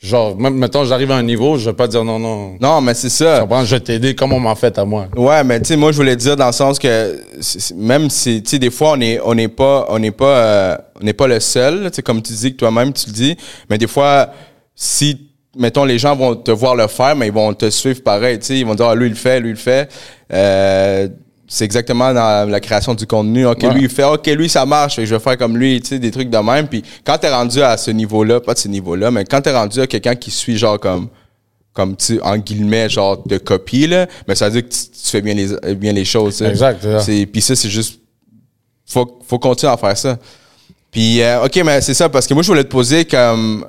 genre, 0.00 0.36
même, 0.36 0.54
mettons, 0.54 0.84
j'arrive 0.84 1.10
à 1.10 1.16
un 1.16 1.22
niveau, 1.22 1.58
je 1.58 1.68
vais 1.70 1.74
pas 1.76 1.88
dire 1.88 2.04
non, 2.04 2.18
non. 2.18 2.56
Non, 2.60 2.80
mais 2.80 2.94
c'est 2.94 3.08
ça. 3.08 3.40
comprends? 3.40 3.64
Je 3.64 3.74
vais 3.74 3.80
t'aider 3.80 4.14
comme 4.14 4.32
on 4.32 4.38
m'en 4.38 4.54
fait 4.54 4.78
à 4.78 4.84
moi. 4.84 5.06
Ouais, 5.16 5.42
mais 5.42 5.58
tu 5.60 5.66
sais, 5.66 5.76
moi, 5.76 5.90
je 5.90 5.96
voulais 5.96 6.14
dire 6.14 6.36
dans 6.36 6.46
le 6.46 6.52
sens 6.52 6.78
que 6.78 7.18
même 7.74 8.08
si, 8.10 8.40
tu 8.42 8.50
sais, 8.50 8.58
des 8.60 8.70
fois, 8.70 8.92
on 8.92 8.96
n'est 8.98 9.18
on 9.24 9.34
n'est 9.34 9.48
pas, 9.48 9.86
on 9.88 9.98
n'est 9.98 10.12
pas, 10.12 10.24
euh, 10.36 10.76
on 11.00 11.04
n'est 11.04 11.12
pas 11.12 11.26
le 11.26 11.40
seul, 11.40 11.88
tu 11.90 11.96
sais, 11.96 12.02
comme 12.02 12.22
tu 12.22 12.32
dis 12.34 12.52
que 12.52 12.56
toi-même, 12.58 12.92
tu 12.92 13.06
le 13.08 13.12
dis, 13.12 13.36
mais 13.68 13.78
des 13.78 13.88
fois, 13.88 14.30
si, 14.76 15.30
mettons, 15.56 15.84
les 15.84 15.98
gens 15.98 16.14
vont 16.14 16.36
te 16.36 16.50
voir 16.52 16.76
le 16.76 16.86
faire, 16.86 17.16
mais 17.16 17.26
ils 17.28 17.32
vont 17.32 17.52
te 17.54 17.68
suivre 17.70 18.02
pareil, 18.02 18.38
tu 18.38 18.44
sais, 18.46 18.58
ils 18.58 18.66
vont 18.66 18.74
dire, 18.76 18.86
ah, 18.86 18.94
lui, 18.94 19.06
il 19.06 19.10
le 19.10 19.14
fait, 19.16 19.40
lui, 19.40 19.48
il 19.48 19.52
le 19.52 19.58
fait. 19.58 19.90
Euh, 20.32 21.08
c'est 21.48 21.64
exactement 21.64 22.12
dans 22.12 22.48
la 22.50 22.60
création 22.60 22.94
du 22.94 23.06
contenu. 23.06 23.46
OK, 23.46 23.62
Ouais. 23.62 23.72
lui, 23.72 23.82
il 23.84 23.88
fait, 23.88 24.04
OK, 24.04 24.26
lui, 24.26 24.48
ça 24.48 24.66
marche, 24.66 24.96
je 25.02 25.14
vais 25.14 25.20
faire 25.20 25.38
comme 25.38 25.56
lui, 25.56 25.80
tu 25.80 25.88
sais, 25.88 25.98
des 25.98 26.10
trucs 26.10 26.28
de 26.28 26.38
même. 26.38 26.68
Puis 26.68 26.82
quand 27.04 27.16
t'es 27.18 27.30
rendu 27.32 27.62
à 27.62 27.76
ce 27.76 27.90
niveau-là, 27.90 28.40
pas 28.40 28.54
de 28.54 28.58
ce 28.58 28.68
niveau-là, 28.68 29.10
mais 29.10 29.24
quand 29.24 29.40
t'es 29.40 29.52
rendu 29.52 29.80
à 29.80 29.86
quelqu'un 29.86 30.14
qui 30.16 30.30
suit, 30.30 30.58
genre, 30.58 30.78
comme, 30.78 31.08
comme 31.72 31.94
tu 31.96 32.20
en 32.22 32.36
guillemets 32.38 32.88
genre 32.88 33.22
de 33.26 33.36
copie 33.36 33.86
là 33.86 34.06
mais 34.26 34.34
ça 34.34 34.46
veut 34.48 34.52
dire 34.62 34.62
que 34.66 34.74
tu, 34.74 34.80
tu 35.02 35.10
fais 35.10 35.20
bien 35.20 35.34
les 35.34 35.74
bien 35.74 35.92
les 35.92 36.06
choses 36.06 36.38
tu 36.38 36.44
sais. 36.44 36.48
Exact, 36.50 36.82
puis 37.26 37.42
ça 37.42 37.54
c'est 37.54 37.68
juste 37.68 38.00
faut 38.86 39.18
faut 39.28 39.38
continuer 39.38 39.70
à 39.70 39.76
faire 39.76 39.94
ça 39.98 40.16
puis 40.90 41.20
euh, 41.20 41.44
ok 41.44 41.54
mais 41.66 41.82
c'est 41.82 41.92
ça 41.92 42.08
parce 42.08 42.26
que 42.26 42.32
moi 42.32 42.42
je 42.42 42.48
voulais 42.48 42.64
te 42.64 42.70
poser 42.70 43.04
comme 43.04 43.66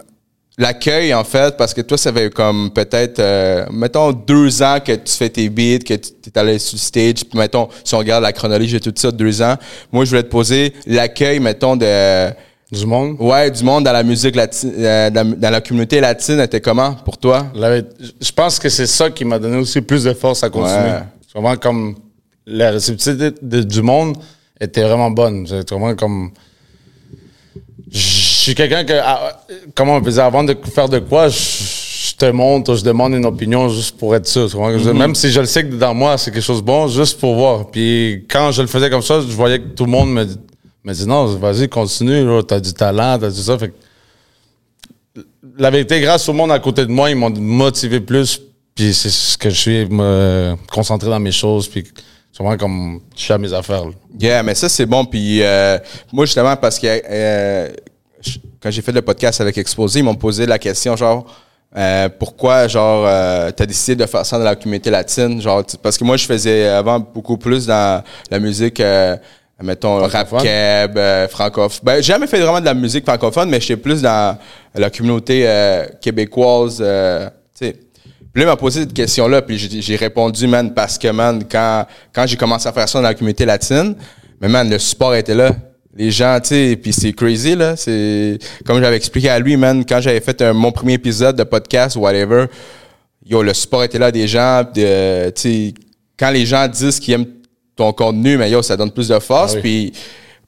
l'accueil 0.57 1.13
en 1.13 1.23
fait 1.23 1.55
parce 1.55 1.73
que 1.73 1.81
toi 1.81 1.97
ça 1.97 2.11
fait 2.11 2.33
comme 2.33 2.71
peut-être 2.71 3.19
euh, 3.19 3.65
mettons 3.71 4.11
deux 4.11 4.61
ans 4.63 4.79
que 4.83 4.93
tu 4.93 5.13
fais 5.13 5.29
tes 5.29 5.49
beats 5.49 5.79
que 5.79 5.93
tu 5.93 6.09
es 6.33 6.37
allé 6.39 6.57
sur 6.57 6.75
le 6.75 6.79
stage 6.79 7.25
puis 7.29 7.37
mettons 7.37 7.67
si 7.83 7.93
on 7.93 7.99
regarde 7.99 8.23
la 8.23 8.33
chronologie 8.33 8.79
de 8.79 8.89
tout 8.89 8.93
ça 8.95 9.11
deux 9.11 9.41
ans 9.41 9.55
moi 9.91 10.03
je 10.05 10.09
voulais 10.09 10.23
te 10.23 10.29
poser 10.29 10.73
l'accueil 10.87 11.39
mettons 11.39 11.75
de 11.75 12.31
Du 12.71 12.85
monde? 12.85 13.15
Ouais, 13.19 13.49
du 13.51 13.63
monde 13.63 13.85
dans 13.85 13.93
la 13.93 14.03
musique 14.03 14.35
latine, 14.35 14.73
euh, 14.79 15.09
dans, 15.09 15.39
dans 15.39 15.49
la 15.51 15.61
communauté 15.61 16.01
latine, 16.01 16.39
était 16.41 16.59
comment 16.59 16.95
pour 17.05 17.17
toi? 17.17 17.47
La- 17.55 17.77
je 17.79 18.31
pense 18.35 18.59
que 18.59 18.67
c'est 18.67 18.87
ça 18.87 19.09
qui 19.09 19.23
m'a 19.23 19.39
donné 19.39 19.55
aussi 19.57 19.79
plus 19.79 20.03
de 20.03 20.13
force 20.13 20.43
à 20.43 20.49
continuer. 20.49 20.91
Ouais. 20.91 21.03
C'est 21.25 21.39
vraiment 21.39 21.55
comme 21.55 21.95
la 22.45 22.71
réceptivité 22.71 23.31
de- 23.41 23.63
du 23.63 23.81
monde 23.81 24.17
était 24.59 24.81
vraiment 24.83 25.09
bonne. 25.11 25.45
C'est 25.47 25.69
vraiment 25.71 25.95
comme. 25.95 26.31
Je 28.47 28.51
suis 28.53 28.55
quelqu'un 28.55 28.85
que. 28.85 28.93
ah, 29.03 29.41
Comment 29.75 29.97
on 29.97 30.01
faisait 30.05 30.21
avant 30.21 30.41
de 30.41 30.55
faire 30.73 30.87
de 30.87 30.99
quoi, 30.99 31.27
je, 31.27 31.35
je 31.37 32.15
te 32.15 32.31
montre, 32.31 32.75
je 32.75 32.81
demande 32.85 33.11
une 33.13 33.25
opinion 33.25 33.67
juste 33.67 33.97
pour 33.97 34.15
être 34.15 34.25
sûr. 34.25 34.47
Je- 34.47 34.89
Même 34.91 35.15
si 35.15 35.29
je 35.33 35.41
le 35.41 35.45
sais 35.45 35.65
que 35.67 35.73
dans 35.75 35.93
moi, 35.93 36.17
c'est 36.17 36.31
quelque 36.31 36.41
chose 36.41 36.61
de 36.61 36.65
bon, 36.65 36.87
juste 36.87 37.19
pour 37.19 37.35
voir. 37.35 37.67
Puis 37.69 38.25
quand 38.29 38.51
je 38.53 38.61
le 38.61 38.69
faisais 38.69 38.89
comme 38.89 39.01
ça, 39.01 39.19
je 39.19 39.25
voyais 39.33 39.59
que 39.59 39.67
tout 39.75 39.83
le 39.83 39.91
monde 39.91 40.13
me, 40.13 40.25
me 40.85 40.93
dit 40.93 41.05
non, 41.05 41.25
vas-y, 41.35 41.67
continue, 41.67 42.25
t'as 42.47 42.61
du 42.61 42.71
talent, 42.73 43.19
t'as 43.19 43.29
du 43.29 43.41
ça. 43.41 43.57
Fait 43.59 43.67
que 43.67 45.21
la 45.57 45.69
vérité, 45.69 45.99
grâce 45.99 46.29
au 46.29 46.33
monde 46.33 46.53
à 46.53 46.59
côté 46.59 46.85
de 46.85 46.91
moi, 46.91 47.09
ils 47.09 47.17
m'ont 47.17 47.29
motivé 47.31 47.99
plus. 47.99 48.39
Puis 48.75 48.93
c'est 48.93 49.09
ce 49.09 49.37
que 49.37 49.49
je 49.49 49.59
suis, 49.59 49.85
me 49.87 50.55
concentrer 50.71 51.09
dans 51.09 51.19
mes 51.19 51.33
choses. 51.33 51.67
Puis 51.67 51.83
vraiment 52.39 52.55
comme 52.55 53.01
je 53.13 53.23
suis 53.23 53.33
à 53.33 53.37
mes 53.37 53.51
affaires. 53.51 53.83
là. 53.83 53.91
Yeah, 54.17 54.41
mais 54.43 54.55
ça, 54.55 54.69
c'est 54.69 54.85
bon. 54.85 55.03
Puis 55.03 55.41
euh, 55.43 55.77
moi, 56.13 56.25
justement, 56.25 56.55
parce 56.55 56.79
que 56.79 56.87
euh, 56.87 57.69
quand 58.61 58.71
j'ai 58.71 58.81
fait 58.81 58.91
le 58.91 59.01
podcast 59.01 59.41
avec 59.41 59.57
Exposé, 59.57 59.99
ils 59.99 60.03
m'ont 60.03 60.15
posé 60.15 60.45
la 60.45 60.59
question, 60.59 60.95
genre, 60.95 61.25
euh, 61.75 62.09
pourquoi, 62.17 62.67
genre, 62.67 63.05
euh, 63.05 63.51
t'as 63.51 63.65
décidé 63.65 63.95
de 63.95 64.05
faire 64.05 64.25
ça 64.25 64.37
dans 64.37 64.45
la 64.45 64.55
communauté 64.55 64.89
latine? 64.89 65.41
Genre, 65.41 65.63
parce 65.83 65.97
que 65.97 66.03
moi, 66.03 66.17
je 66.17 66.25
faisais 66.25 66.67
avant 66.67 66.99
beaucoup 66.99 67.37
plus 67.37 67.67
dans 67.67 68.03
la 68.31 68.39
musique, 68.39 68.79
euh, 68.79 69.15
mettons, 69.61 69.97
rap 69.97 70.27
Francophone? 70.27 70.41
keb, 70.43 70.97
euh, 70.97 71.27
francophone. 71.27 71.79
Ben, 71.83 71.95
j'ai 71.97 72.13
jamais 72.13 72.27
fait 72.27 72.39
vraiment 72.39 72.61
de 72.61 72.65
la 72.65 72.73
musique 72.73 73.05
francophone, 73.05 73.49
mais 73.49 73.59
j'étais 73.59 73.77
plus 73.77 74.01
dans 74.01 74.37
la 74.73 74.89
communauté 74.89 75.43
euh, 75.45 75.85
québécoise, 76.01 76.77
euh, 76.81 77.29
tu 77.57 77.67
sais. 77.67 77.73
Puis 77.73 78.43
là, 78.43 78.49
il 78.49 78.51
m'a 78.51 78.55
posé 78.55 78.81
cette 78.81 78.93
question-là, 78.93 79.41
puis 79.41 79.57
j'ai 79.57 79.81
j'ai 79.81 79.95
répondu, 79.95 80.47
man, 80.47 80.73
parce 80.73 80.97
que, 80.97 81.07
man, 81.09 81.43
quand, 81.49 81.85
quand 82.13 82.25
j'ai 82.27 82.37
commencé 82.37 82.67
à 82.67 82.71
faire 82.71 82.87
ça 82.87 82.99
dans 82.99 83.07
la 83.07 83.13
communauté 83.13 83.45
latine, 83.45 83.95
mais, 84.39 84.47
man, 84.47 84.69
le 84.69 84.77
support 84.79 85.15
était 85.15 85.33
là. 85.33 85.51
Les 85.97 86.11
gens, 86.11 86.37
tu 86.39 86.49
sais, 86.49 86.79
puis 86.81 86.93
c'est 86.93 87.11
crazy, 87.13 87.55
là. 87.55 87.75
C'est, 87.75 88.37
comme 88.65 88.79
j'avais 88.81 88.97
expliqué 88.97 89.29
à 89.29 89.39
lui, 89.39 89.57
man, 89.57 89.83
quand 89.83 89.99
j'avais 89.99 90.19
fait 90.19 90.39
un- 90.43 90.53
mon 90.53 90.71
premier 90.71 90.93
épisode 90.93 91.35
de 91.35 91.43
podcast 91.43 91.95
whatever, 91.95 92.45
yo, 93.25 93.41
le 93.41 93.53
support 93.53 93.83
était 93.83 93.97
là 93.97 94.11
des 94.11 94.27
gens, 94.27 94.61
de, 94.63 95.29
tu 95.31 95.41
sais, 95.41 95.73
quand 96.19 96.29
les 96.29 96.45
gens 96.45 96.67
disent 96.67 96.99
qu'ils 96.99 97.15
aiment 97.15 97.25
ton 97.75 97.91
contenu, 97.93 98.37
mais 98.37 98.51
yo, 98.51 98.61
ça 98.61 98.77
donne 98.77 98.91
plus 98.91 99.07
de 99.07 99.17
force, 99.19 99.53
Ah 99.53 99.55
oui. 99.55 99.61
puis 99.61 99.93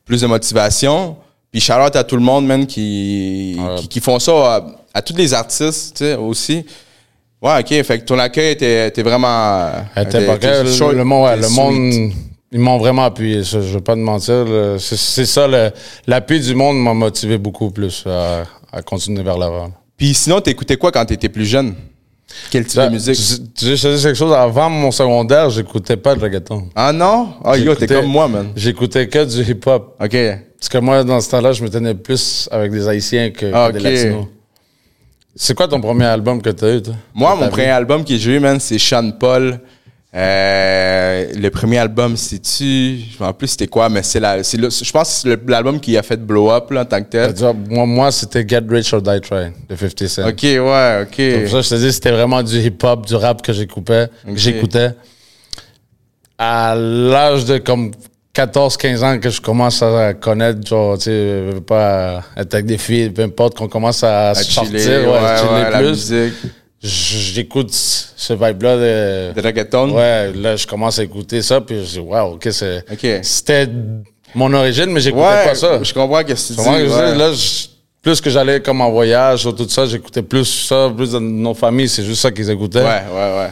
plus 0.05 0.21
de 0.21 0.27
motivation. 0.27 1.15
Puis 1.51 1.61
shout 1.61 1.73
out 1.73 1.95
à 1.95 2.03
tout 2.03 2.15
le 2.15 2.21
monde, 2.21 2.45
man, 2.45 2.67
qui, 2.67 3.57
Ouais. 3.59 3.75
qui, 3.79 3.87
qui 3.87 3.99
font 4.01 4.19
ça 4.19 4.31
à, 4.55 4.65
à 4.93 5.01
tous 5.01 5.15
les 5.15 5.33
artistes, 5.33 5.97
tu 5.97 6.03
sais, 6.05 6.13
aussi. 6.15 6.63
Ouais, 7.41 7.59
ok. 7.59 7.83
Fait 7.83 7.99
que 7.99 8.03
ton 8.05 8.19
accueil 8.19 8.51
était, 8.51 8.87
était 8.89 9.01
vraiment. 9.01 9.71
Était 9.95 10.25
pas 10.27 10.35
était 10.35 10.63
le, 10.63 10.93
le 10.95 11.03
monde, 11.03 11.25
ouais, 11.25 11.33
et 11.33 11.37
le 11.37 11.43
sweet. 11.43 11.55
monde, 11.57 12.11
ils 12.51 12.59
m'ont 12.59 12.77
vraiment 12.77 13.03
appuyé. 13.05 13.43
ça, 13.43 13.61
je 13.61 13.73
vais 13.73 13.81
pas 13.81 13.93
te 13.93 13.99
mentir. 13.99 14.45
C'est 14.79 15.25
ça, 15.25 15.47
l'appui 16.07 16.39
du 16.39 16.55
monde 16.55 16.81
m'a 16.81 16.93
motivé 16.93 17.37
beaucoup 17.37 17.71
plus 17.71 18.03
à, 18.07 18.43
à 18.71 18.81
continuer 18.81 19.23
vers 19.23 19.37
l'avant. 19.37 19.71
Puis 19.97 20.13
sinon, 20.13 20.39
t'écoutais 20.41 20.77
quoi 20.77 20.91
quand 20.91 21.05
t'étais 21.05 21.29
plus 21.29 21.45
jeune? 21.45 21.75
Quel 22.51 22.65
type 22.65 22.79
de 22.79 22.89
musique? 22.89 23.15
Tu 23.15 23.65
tu 23.65 23.77
sais, 23.77 23.89
quelque 24.01 24.13
chose. 24.13 24.33
Avant 24.33 24.69
mon 24.69 24.91
secondaire, 24.91 25.49
j'écoutais 25.49 25.97
pas 25.97 26.15
de 26.15 26.21
reggaeton. 26.21 26.69
Ah 26.75 26.93
non? 26.93 27.33
Ah 27.43 27.57
yo, 27.57 27.73
t'es 27.75 27.87
comme 27.87 28.05
moi, 28.05 28.27
man. 28.27 28.49
J'écoutais 28.55 29.07
que 29.07 29.25
du 29.25 29.51
hip-hop. 29.51 29.95
Ok. 29.99 30.15
Parce 30.59 30.69
que 30.69 30.77
moi, 30.77 31.03
dans 31.03 31.19
ce 31.21 31.29
temps-là, 31.31 31.53
je 31.53 31.63
me 31.63 31.69
tenais 31.69 31.95
plus 31.95 32.47
avec 32.51 32.71
des 32.71 32.87
Haïtiens 32.87 33.31
que, 33.31 33.51
Ah, 33.53 33.71
des. 33.71 33.79
Latinos. 33.79 34.25
C'est 35.35 35.55
quoi 35.55 35.67
ton 35.67 35.79
premier 35.81 36.05
album 36.05 36.41
que 36.41 36.49
tu 36.49 36.65
as 36.65 36.75
eu, 36.75 36.81
toi? 36.81 36.93
Moi, 37.13 37.33
mon 37.35 37.41
t'as 37.41 37.47
premier 37.49 37.69
album 37.69 38.03
que 38.03 38.15
j'ai 38.17 38.35
eu, 38.35 38.39
man, 38.39 38.59
c'est 38.59 38.77
Sean 38.77 39.11
Paul. 39.11 39.59
Euh, 40.15 41.25
le 41.35 41.49
premier 41.49 41.77
album, 41.77 42.17
c'est-tu. 42.17 42.97
Je 43.15 43.23
m'en 43.23 43.31
plus 43.31 43.47
c'était 43.49 43.67
quoi, 43.67 43.89
mais 43.89 44.01
c'est 44.01 44.19
la. 44.19 44.41
c'est 44.43 44.57
le- 44.57 44.69
je 44.71 44.91
pense 44.91 45.23
que 45.23 45.29
c'est 45.29 45.47
l'album 45.49 45.79
qui 45.79 45.95
a 45.97 46.01
fait 46.01 46.17
blow 46.17 46.49
up, 46.51 46.71
là, 46.71 46.81
en 46.81 46.85
tant 46.85 47.01
que 47.03 47.09
tel. 47.09 47.33
Moi, 47.69 47.85
moi 47.85 48.11
c'était 48.11 48.43
Get 48.47 48.63
Rich 48.67 48.91
or 48.93 49.03
Die 49.03 49.21
Trying 49.21 49.53
de 49.69 49.75
50 49.75 50.07
Cent. 50.07 50.27
Ok, 50.27 50.41
ouais, 50.43 51.03
ok. 51.03 51.41
Pour 51.41 51.51
ça, 51.51 51.61
je 51.61 51.69
te 51.69 51.75
dis, 51.75 51.93
c'était 51.93 52.11
vraiment 52.11 52.41
du 52.41 52.57
hip-hop, 52.57 53.05
du 53.05 53.15
rap 53.15 53.41
que 53.43 53.53
j'écoutais. 53.53 54.07
J'écoutais. 54.33 54.91
À 56.39 56.73
l'âge 56.75 57.45
de 57.45 57.57
comme 57.59 57.91
14-15 58.33 59.03
ans 59.03 59.19
que 59.19 59.29
je 59.29 59.41
commence 59.41 59.83
à 59.83 60.13
connaître, 60.13 60.65
genre, 60.65 60.97
tu 60.97 61.03
sais, 61.03 61.43
pas 61.67 62.23
être 62.37 62.53
avec 62.53 62.65
des 62.65 62.77
filles, 62.77 63.09
peu 63.09 63.23
importe, 63.23 63.57
qu'on 63.57 63.67
commence 63.67 64.03
à, 64.03 64.29
À 64.29 64.35
sortir, 64.35 64.79
chiller, 64.79 64.97
ouais, 64.99 65.07
ouais, 65.07 65.37
chiller 65.37 65.51
ouais, 65.51 65.69
la 65.71 65.77
plus. 65.79 65.89
musique. 65.89 66.33
J'écoute 66.81 67.71
ce 67.73 68.33
vibe-là 68.33 68.77
de. 68.77 69.33
De 69.41 69.45
reggaeton? 69.45 69.91
Ouais, 69.95 70.31
là, 70.33 70.55
je 70.55 70.65
commence 70.65 70.97
à 70.99 71.03
écouter 71.03 71.41
ça, 71.41 71.59
puis 71.59 71.83
je 71.85 71.91
dis, 71.91 71.99
wow, 71.99 72.33
ok, 72.35 72.47
c'est. 72.51 72.85
Ok. 72.91 73.19
C'était 73.23 73.67
mon 74.33 74.53
origine, 74.53 74.87
mais 74.87 75.01
j'écoutais 75.01 75.23
Ouais, 75.25 75.45
pas 75.45 75.55
ça. 75.55 75.83
je 75.83 75.93
comprends 75.93 76.21
que 76.23 76.27
tu 76.29 76.33
dis. 76.35 76.47
Tu 76.49 76.55
comprends 76.55 76.73
ce 76.75 76.79
que 76.79 76.85
je 76.85 76.89
veux 76.93 77.11
ouais. 77.11 77.15
Là, 77.17 77.33
je- 77.33 77.67
plus 78.01 78.21
que 78.21 78.29
j'allais 78.29 78.61
comme 78.61 78.79
en 78.79 78.91
voyage, 78.91 79.43
tout 79.43 79.67
ça, 79.67 79.85
j'écoutais 79.85 80.21
plus 80.21 80.45
ça, 80.45 80.89
plus 80.95 81.11
dans 81.11 81.19
nos 81.19 81.53
familles, 81.53 81.89
c'est 81.89 82.03
juste 82.03 82.21
ça 82.21 82.31
qu'ils 82.31 82.49
écoutaient. 82.49 82.79
Ouais, 82.79 83.03
ouais, 83.13 83.37
ouais. 83.39 83.49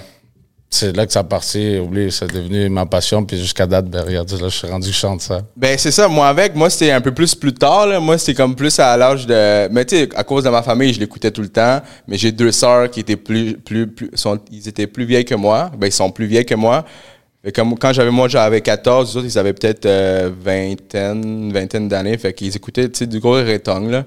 C'est 0.78 0.96
là 0.96 1.08
que 1.08 1.12
ça 1.12 1.22
a 1.22 1.24
parti, 1.24 1.80
oublie, 1.80 2.12
c'est 2.12 2.32
devenu 2.32 2.70
ma 2.70 2.86
passion, 2.86 3.26
puis 3.26 3.40
jusqu'à 3.40 3.66
date, 3.66 3.86
ben 3.86 4.06
là, 4.06 4.24
je 4.28 4.48
suis 4.48 4.68
rendu 4.68 4.90
que 4.90 4.94
je 4.94 5.00
chante 5.00 5.22
ça. 5.22 5.42
Ben, 5.56 5.76
c'est 5.76 5.90
ça. 5.90 6.08
Moi, 6.08 6.28
avec, 6.28 6.56
moi, 6.56 6.70
c'était 6.70 6.92
un 6.92 7.02
peu 7.02 7.12
plus 7.12 7.34
plus 7.34 7.54
tard, 7.54 7.88
là. 7.88 8.00
Moi, 8.00 8.20
c'était 8.20 8.36
comme 8.36 8.56
plus 8.56 8.78
à 8.78 8.96
l'âge 8.96 9.26
de. 9.26 9.68
Mais 9.70 9.86
tu 9.86 9.96
sais, 9.96 10.10
à 10.16 10.24
cause 10.24 10.44
de 10.44 10.50
ma 10.50 10.62
famille, 10.62 10.94
je 10.94 11.00
l'écoutais 11.00 11.32
tout 11.32 11.42
le 11.42 11.50
temps. 11.50 11.82
Mais 12.08 12.16
j'ai 12.16 12.32
deux 12.32 12.52
sœurs 12.52 12.92
qui 12.92 13.00
étaient 13.00 13.16
plus. 13.16 13.58
plus, 13.58 13.90
ils 14.52 14.68
étaient 14.68 14.86
plus 14.86 15.06
vieilles 15.06 15.26
que 15.26 15.34
moi. 15.34 15.72
Ben, 15.76 15.88
ils 15.88 15.92
sont 15.92 16.12
plus 16.12 16.28
vieilles 16.28 16.46
que 16.46 16.54
moi. 16.54 16.86
Fait 17.48 17.54
quand 17.54 17.94
j'avais 17.94 18.12
moi 18.12 18.28
j'avais 18.28 18.60
14, 18.60 19.10
les 19.10 19.18
autres 19.18 19.28
ils 19.34 19.40
avaient 19.40 19.54
peut-être 19.54 19.86
euh, 19.86 20.30
vingtaine, 20.44 21.50
vingtaine 21.54 21.88
d'années, 21.88 22.18
fait 22.18 22.34
qu'ils 22.34 22.54
écoutaient 22.54 22.90
tu 22.90 22.98
sais 23.00 23.06
du 23.08 23.22
gros 23.22 23.36
reggaeton 23.36 23.88
là. 23.88 24.04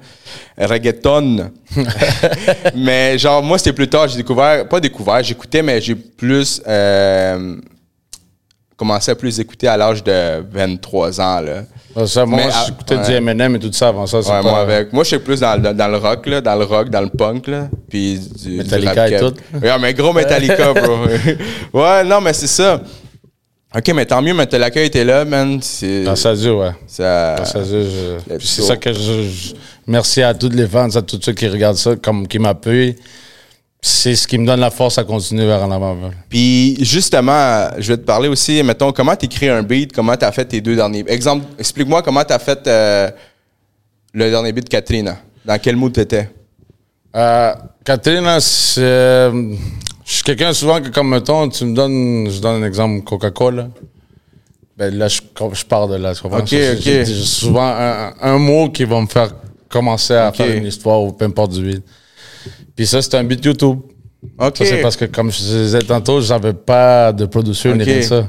Reggaeton. 0.59 1.51
mais 2.77 3.17
genre 3.17 3.43
moi 3.43 3.57
c'était 3.57 3.73
plus 3.73 3.89
tard, 3.89 4.09
j'ai 4.09 4.19
découvert 4.19 4.69
pas 4.69 4.79
découvert, 4.79 5.23
j'écoutais 5.23 5.63
mais 5.63 5.81
j'ai 5.81 5.95
plus 5.95 6.61
euh, 6.69 7.57
commencé 8.77 9.11
à 9.11 9.15
plus 9.15 9.41
écouter 9.41 9.69
à 9.69 9.79
l'âge 9.79 10.05
de 10.05 10.45
23 10.53 11.19
ans 11.23 11.41
là. 11.41 11.63
Ah, 11.97 12.07
Ça, 12.07 12.25
moi, 12.25 12.43
j'écoutais 12.67 12.97
ouais. 12.97 13.05
du 13.05 13.13
Eminem 13.13 13.57
et 13.57 13.59
tout 13.59 13.73
ça 13.73 13.89
avant 13.89 14.07
ça. 14.07 14.23
c'est 14.23 14.31
Ouais, 14.31 14.43
pas- 14.43 14.49
moi 14.49 14.61
avec. 14.61 14.93
Moi, 14.93 15.03
je 15.03 15.09
suis 15.09 15.19
plus 15.19 15.41
dans, 15.41 15.61
le- 15.61 15.75
dans 15.75 15.89
le 15.89 15.97
rock, 15.97 16.25
là, 16.27 16.41
dans 16.41 16.55
le 16.55 16.65
rock, 16.65 16.89
dans 16.89 17.01
le 17.01 17.09
punk, 17.09 17.49
là. 17.49 17.69
Puis 17.89 18.17
du. 18.19 18.59
Metallica 18.59 19.09
du 19.09 19.15
et 19.15 19.19
tout. 19.19 19.35
Ouais, 19.61 19.79
mais 19.81 19.93
gros 19.93 20.13
Metallica, 20.13 20.73
bro. 20.73 20.99
ouais, 21.81 22.05
non, 22.05 22.21
mais 22.21 22.33
c'est 22.33 22.47
ça. 22.47 22.81
Ok, 23.77 23.89
mais 23.95 24.05
tant 24.05 24.21
mieux, 24.21 24.35
Metallica 24.35 24.83
était 24.83 25.05
là, 25.05 25.25
man. 25.25 25.61
Dans 26.05 26.17
sa 26.17 26.35
dure, 26.35 26.59
ouais. 26.59 26.71
ça. 26.89 27.37
Dans 27.37 27.45
sa 27.45 27.63
dure, 27.63 27.85
je- 28.29 28.39
c'est 28.45 28.63
ça 28.63 28.77
que 28.77 28.93
je, 28.93 28.99
je- 29.23 29.55
Merci 29.87 30.23
à 30.23 30.35
tous 30.35 30.49
les 30.49 30.67
fans, 30.67 30.89
à 30.91 31.03
tous 31.03 31.21
ceux 31.23 31.33
qui 31.33 31.47
regardent 31.49 31.77
ça, 31.77 31.95
comme, 31.97 32.27
qui 32.27 32.39
m'appuient. 32.41 32.97
C'est 33.83 34.15
ce 34.15 34.27
qui 34.29 34.37
me 34.39 34.47
donne 34.47 34.61
la 34.61 34.71
force 34.71 34.99
à 34.99 35.05
continuer 35.05 35.47
vers 35.47 35.63
en 35.63 35.71
avant. 35.71 35.97
Puis 36.29 36.77
justement, 36.85 37.69
je 37.79 37.93
vais 37.93 37.97
te 37.97 38.03
parler 38.05 38.29
aussi, 38.29 38.63
mettons, 38.63 38.93
comment 38.93 39.17
t'écris 39.17 39.49
un 39.49 39.63
beat, 39.63 39.93
comment 39.93 40.17
t'as 40.17 40.33
fait 40.33 40.45
tes 40.45 40.61
deux 40.61 40.77
derniers. 40.77 41.05
Exemple, 41.07 41.47
explique-moi 41.59 42.03
comment 42.03 42.23
t'as 42.25 42.39
fait 42.39 42.67
euh, 42.67 43.11
le 44.13 44.31
dernier 44.31 44.53
beat 44.53 44.65
de 44.65 44.69
Katrina. 44.69 45.17
Dans 45.45 45.59
quel 45.59 45.77
mood 45.77 45.93
t'étais? 45.93 46.29
Euh, 47.17 47.53
Catherine, 47.85 48.25
là, 48.25 48.39
c'est. 48.41 49.31
Je 50.11 50.15
suis 50.17 50.25
quelqu'un 50.25 50.53
souvent 50.53 50.81
que, 50.81 50.89
comme 50.89 51.09
mettons, 51.11 51.49
tu 51.49 51.65
me 51.65 51.73
donnes. 51.73 52.29
Je 52.29 52.41
donne 52.41 52.65
un 52.65 52.67
exemple 52.67 53.05
Coca-Cola. 53.05 53.69
Ben 54.77 54.93
là, 54.93 55.07
je, 55.07 55.21
je 55.53 55.65
pars 55.65 55.87
de 55.87 55.95
là. 55.95 56.13
tu 56.17 56.23
comprends? 56.23 56.39
Ok, 56.39 56.53
ok. 56.53 56.81
j'ai- 56.83 57.05
souvent 57.05 57.69
un, 57.69 58.13
un 58.21 58.39
mot 58.39 58.71
qui 58.71 58.83
va 58.83 59.01
me 59.01 59.07
faire 59.07 59.33
commencer 59.69 60.15
à 60.15 60.31
Ok. 60.31 60.37
faire 60.39 60.57
une 60.57 60.67
histoire 60.67 61.01
ou 61.01 61.13
peu 61.13 61.27
importe 61.27 61.53
du 61.53 61.63
beat. 61.63 61.85
Puis 62.75 62.89
ça, 62.89 63.01
c'est 63.01 63.15
un 63.15 63.23
beat 63.23 63.45
YouTube. 63.45 63.79
Ok. 64.37 64.57
Ça, 64.57 64.65
c'est 64.65 64.83
parce 64.83 64.97
que, 64.97 65.05
comme 65.05 65.31
je 65.31 65.39
disais 65.39 65.79
tantôt, 65.79 66.21
j'avais 66.21 66.55
pas 66.55 67.13
de 67.13 67.27
producer 67.27 67.73
ni 67.75 67.85
rien 67.85 67.99
de 67.99 68.03
ça. 68.03 68.29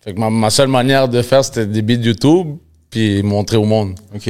Fait 0.00 0.12
que 0.12 0.18
ma, 0.18 0.30
ma 0.30 0.50
seule 0.50 0.66
manière 0.68 1.08
de 1.08 1.22
faire, 1.22 1.44
c'était 1.44 1.66
des 1.66 1.82
beats 1.82 2.02
YouTube, 2.04 2.56
puis 2.90 3.22
montrer 3.22 3.56
au 3.56 3.66
monde. 3.66 3.94
Ok. 4.12 4.28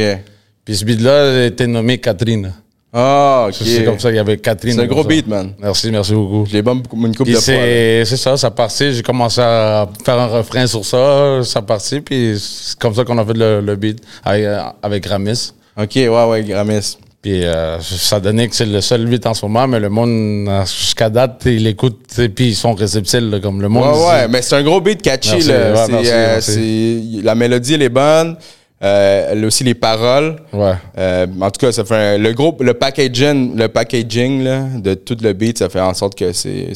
Puis 0.67 0.77
ce 0.77 0.85
beat-là 0.85 1.47
était 1.47 1.67
nommé 1.67 1.97
Catherine. 1.97 2.53
Ah, 2.92 3.46
ok. 3.48 3.55
C'est 3.55 3.85
comme 3.85 3.98
ça 4.00 4.09
qu'il 4.09 4.16
y 4.16 4.20
avait 4.20 4.37
Catherine. 4.38 4.74
C'est 4.74 4.83
un 4.83 4.87
gros 4.87 5.05
beat, 5.05 5.26
man. 5.26 5.53
Merci, 5.61 5.90
merci 5.90 6.12
beaucoup. 6.12 6.44
Je 6.46 6.55
l'ai 6.55 6.59
une 6.59 7.15
coupe 7.17 7.29
de 7.29 7.35
fois. 7.35 7.40
c'est 7.44 8.17
ça, 8.17 8.37
ça 8.37 8.50
partit. 8.50 8.92
J'ai 8.92 9.02
commencé 9.02 9.40
à 9.40 9.88
faire 10.04 10.19
un 10.19 10.27
refrain 10.27 10.67
sur 10.67 10.85
ça, 10.85 11.42
ça 11.44 11.62
partit. 11.62 12.00
Puis 12.00 12.37
c'est 12.40 12.79
comme 12.79 12.94
ça 12.94 13.04
qu'on 13.04 13.19
a 13.19 13.25
fait 13.25 13.37
le, 13.37 13.60
le 13.60 13.77
beat 13.77 14.00
avec, 14.25 14.44
euh, 14.44 14.62
avec 14.83 15.06
Ramis. 15.06 15.52
Ok, 15.81 15.92
ouais, 15.94 16.08
ouais, 16.08 16.42
Gramis. 16.42 16.96
Puis 17.23 17.44
euh, 17.44 17.79
ça 17.81 18.19
donnait 18.19 18.48
que 18.48 18.56
c'est 18.56 18.65
le 18.65 18.81
seul 18.81 19.04
beat 19.06 19.27
en 19.27 19.35
ce 19.35 19.44
moment, 19.44 19.69
mais 19.69 19.79
le 19.79 19.90
monde, 19.90 20.48
euh, 20.48 20.62
jusqu'à 20.65 21.10
date, 21.10 21.42
il 21.44 21.67
écoute, 21.67 22.00
tu 22.08 22.15
sais, 22.15 22.29
puis 22.31 22.48
ils 22.48 22.54
sont 22.56 22.73
réceptifs, 22.73 23.21
là, 23.21 23.38
comme 23.40 23.60
le 23.60 23.69
monde. 23.69 23.94
Ouais, 23.94 24.06
ouais, 24.08 24.29
mais 24.29 24.40
c'est 24.40 24.56
un 24.56 24.62
gros 24.62 24.81
beat 24.81 25.02
catchy, 25.02 25.33
Merci, 25.33 25.48
là. 25.48 25.73
ouais, 25.75 25.92
merci, 25.92 26.10
euh, 26.10 26.27
merci. 26.33 27.21
la 27.23 27.35
mélodie, 27.35 27.75
elle 27.75 27.83
est 27.83 27.88
bonne. 27.90 28.37
Euh, 28.83 29.46
aussi 29.46 29.64
les 29.64 29.74
paroles. 29.74 30.37
Ouais. 30.52 30.74
Euh, 30.98 31.26
en 31.40 31.50
tout 31.50 31.58
cas, 31.60 31.72
ça 31.72 31.85
fait 31.85 31.94
un- 31.94 32.18
le 32.18 32.33
gros, 32.33 32.56
le 32.60 32.74
packaging, 32.74 33.56
le 33.56 33.68
packaging 33.68 34.42
là, 34.42 34.64
de 34.78 34.94
tout 34.94 35.16
le 35.20 35.33
beat, 35.33 35.58
ça 35.58 35.68
fait 35.68 35.81
en 35.81 35.94
sorte 35.94 36.14
que 36.16 36.33
c'est 36.33 36.72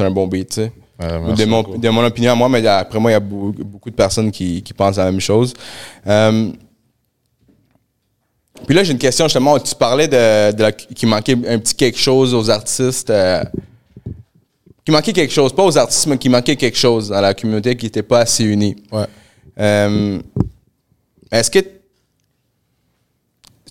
un 0.00 0.10
bon 0.10 0.26
beat, 0.26 0.48
tu 0.50 0.54
sais. 0.56 0.72
Merci 0.98 1.44
de, 1.44 1.48
mon, 1.50 1.62
de 1.62 1.88
mon 1.90 2.04
opinion 2.04 2.32
à 2.32 2.34
moi, 2.34 2.48
mais 2.48 2.66
après 2.66 2.98
moi, 2.98 3.10
il 3.10 3.14
y 3.14 3.16
a 3.16 3.20
beaucoup, 3.20 3.90
de 3.90 3.94
personnes 3.94 4.30
qui, 4.30 4.62
qui 4.62 4.72
pensent 4.72 4.96
la 4.96 5.04
même 5.04 5.20
chose. 5.20 5.52
Euh, 6.06 6.50
puis 8.66 8.74
là, 8.74 8.82
j'ai 8.82 8.92
une 8.92 8.98
question 8.98 9.26
justement. 9.26 9.58
Tu 9.58 9.74
parlais 9.74 10.08
de, 10.08 10.52
de 10.56 10.62
la- 10.62 10.72
qu'il 10.72 11.08
manquait 11.08 11.36
un 11.46 11.58
petit 11.58 11.74
quelque 11.74 11.98
chose 11.98 12.32
aux 12.34 12.48
artistes. 12.48 13.10
euh, 13.10 13.44
qu'il 14.84 14.92
manquait 14.94 15.12
quelque 15.12 15.32
chose, 15.32 15.52
pas 15.52 15.64
aux 15.64 15.76
artistes, 15.76 16.06
mais 16.06 16.16
qu'il 16.16 16.30
manquait 16.30 16.56
quelque 16.56 16.78
chose 16.78 17.08
dans 17.10 17.20
la 17.20 17.34
communauté 17.34 17.76
qui 17.76 17.86
n'était 17.86 18.02
pas 18.04 18.20
assez 18.20 18.44
unie. 18.44 18.76
Ouais. 18.92 19.04
Euh, 19.58 20.18
Est-ce 21.30 21.50
que. 21.50 21.58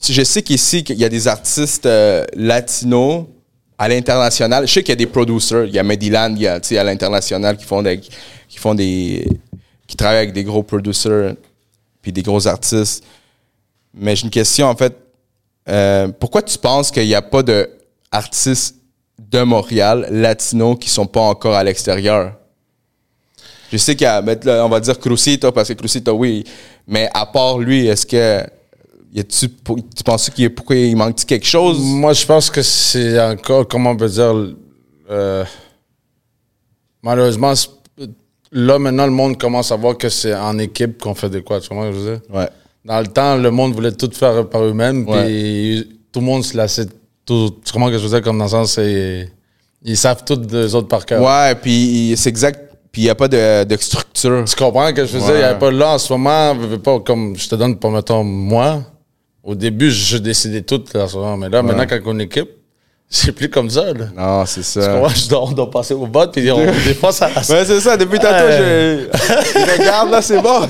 Je 0.08 0.24
sais 0.24 0.44
qu'ici, 0.44 0.84
qu'il 0.84 0.98
y 0.98 1.06
a 1.06 1.10
des 1.10 1.28
artistes 1.28 1.88
euh, 1.88 2.26
latinos 2.36 3.26
à 3.78 3.88
l'international. 3.88 4.68
Je 4.68 4.74
sais 4.74 4.84
qu'il 4.84 4.92
y 4.92 4.94
a 4.94 4.98
des 4.98 5.08
producers. 5.08 5.66
Il 5.66 5.74
y 5.74 5.80
a 5.80 5.84
Mediland, 5.84 6.36
il 6.36 6.42
y 6.42 6.48
a 6.48 6.60
à 6.80 6.84
l'international 6.84 7.58
qui 7.58 7.66
font 7.66 7.82
des. 7.82 8.00
qui 8.00 8.60
font 8.60 8.76
des. 8.76 9.28
qui 9.88 9.96
travaillent 9.96 10.18
avec 10.18 10.34
des 10.34 10.44
gros 10.44 10.64
producers 10.64 11.36
puis 12.06 12.12
des 12.12 12.22
gros 12.22 12.46
artistes. 12.48 13.04
Mais 13.96 14.16
j'ai 14.16 14.26
une 14.26 14.30
question 14.30 14.68
en 14.68 14.76
fait. 14.76 14.96
Euh, 15.68 16.10
pourquoi 16.20 16.44
tu 16.44 16.56
penses 16.60 16.92
qu'il 16.92 17.08
n'y 17.08 17.16
a 17.16 17.24
pas 17.24 17.42
d'artistes 17.42 18.76
de 19.18 19.42
Montréal, 19.42 20.08
latinos, 20.12 20.78
qui 20.80 20.88
sont 20.88 21.08
pas 21.08 21.22
encore 21.22 21.56
à 21.56 21.64
l'extérieur? 21.64 22.34
Je 23.72 23.78
sais 23.78 23.96
qu'il 23.96 24.06
y 24.06 24.08
a, 24.08 24.24
on 24.64 24.70
va 24.70 24.80
dire 24.80 25.00
Crucito, 25.00 25.52
parce 25.52 25.70
que 25.70 25.74
Crucito, 25.74 26.12
oui. 26.14 26.44
Mais 26.88 27.10
à 27.14 27.26
part 27.26 27.58
lui, 27.60 27.88
est-ce 27.88 28.06
que. 28.06 28.44
Y 29.14 29.20
a-tu, 29.22 29.50
tu 29.50 30.04
penses 30.04 30.30
qu'il 30.30 30.54
pourquoi 30.54 30.76
il 30.76 30.96
manque 30.98 31.16
quelque 31.26 31.46
chose? 31.46 31.80
Moi, 31.80 32.12
je 32.12 32.26
pense 32.26 32.50
que 32.50 32.62
c'est 32.62 33.18
encore, 33.22 33.66
comment 33.66 33.92
on 33.92 33.96
peut 33.96 34.10
dire, 34.10 34.34
euh, 35.10 35.46
malheureusement, 37.02 37.54
là, 38.52 38.78
maintenant, 38.78 39.06
le 39.06 39.14
monde 39.14 39.38
commence 39.40 39.72
à 39.72 39.78
voir 39.78 39.98
que 39.98 40.10
c'est 40.10 40.36
en 40.36 40.60
équipe 40.60 41.02
qu'on 41.02 41.16
fait 41.16 41.30
des 41.30 41.42
quoi, 41.42 41.62
tu 41.62 41.70
comprends 41.70 41.86
ce 41.86 41.92
que 41.92 41.96
je 41.96 42.00
veux 42.02 42.12
dire? 42.18 42.22
Ouais. 42.30 42.50
Dans 42.84 43.00
le 43.00 43.08
temps, 43.08 43.38
le 43.38 43.52
monde 43.52 43.74
voulait 43.74 43.94
tout 43.94 44.12
faire 44.14 44.50
par 44.50 44.64
eux-mêmes, 44.64 45.06
puis 45.06 46.00
tout 46.12 46.20
le 46.20 46.26
monde 46.26 46.44
se 46.44 46.58
lassait. 46.58 46.88
Tout, 47.26 47.56
tu 47.64 47.72
comprends 47.72 47.90
que 47.90 47.98
je 47.98 48.04
veux 48.04 48.10
dire? 48.10 48.22
Comme 48.22 48.38
dans 48.38 48.44
le 48.44 48.50
sens, 48.50 48.74
c'est. 48.74 49.32
Ils 49.82 49.98
savent 49.98 50.24
tous 50.26 50.42
les 50.52 50.76
autres 50.76 50.88
par 50.88 51.06
cœur. 51.06 51.24
Ouais, 51.24 51.56
puis 51.56 52.14
c'est 52.18 52.30
exact. 52.30 52.65
Puis 52.96 53.02
il 53.02 53.06
n'y 53.06 53.10
a 53.10 53.16
pas 53.16 53.28
de, 53.28 53.66
de 53.66 53.76
structure. 53.76 54.46
Tu 54.48 54.56
comprends 54.56 54.94
que 54.94 55.06
je 55.06 55.18
dire? 55.18 55.30
Il 55.32 55.36
n'y 55.36 55.44
avait 55.44 55.60
pas 55.60 55.70
là 55.70 55.96
en 55.96 55.98
ce 55.98 56.14
moment, 56.14 56.56
pas, 56.82 57.02
comme 57.02 57.36
je 57.36 57.50
te 57.50 57.56
donne 57.56 57.78
pour, 57.78 57.92
mettons, 57.92 58.24
moi. 58.24 58.84
Au 59.44 59.54
début, 59.54 59.92
je 59.92 60.16
décidais 60.16 60.62
tout, 60.62 60.82
là, 60.94 61.04
en 61.04 61.08
ce 61.10 61.18
moment. 61.18 61.36
mais 61.36 61.50
là, 61.50 61.62
maintenant, 61.62 61.86
quand 61.90 62.00
on 62.06 62.18
équipe, 62.20 62.48
c'est 63.10 63.34
plus 63.34 63.50
comme 63.50 63.70
ça. 63.70 63.92
Là. 63.92 64.06
Non, 64.16 64.46
c'est 64.46 64.64
ça. 64.64 64.94
comprends? 64.94 65.10
Je 65.10 65.28
dois, 65.28 65.44
on 65.44 65.52
doit 65.52 65.70
passer 65.70 65.94
au 65.94 66.06
vote, 66.06 66.32
puis 66.32 66.50
on- 66.50 66.58
des 66.86 66.94
fois, 66.94 67.12
ça. 67.12 67.28
Ouais, 67.28 67.66
c'est 67.66 67.82
ça. 67.82 67.98
Depuis 67.98 68.18
tantôt, 68.18 68.50
je. 68.50 69.08
je 69.12 69.78
regarde, 69.78 70.12
là, 70.12 70.22
c'est 70.22 70.42
bon. 70.42 70.62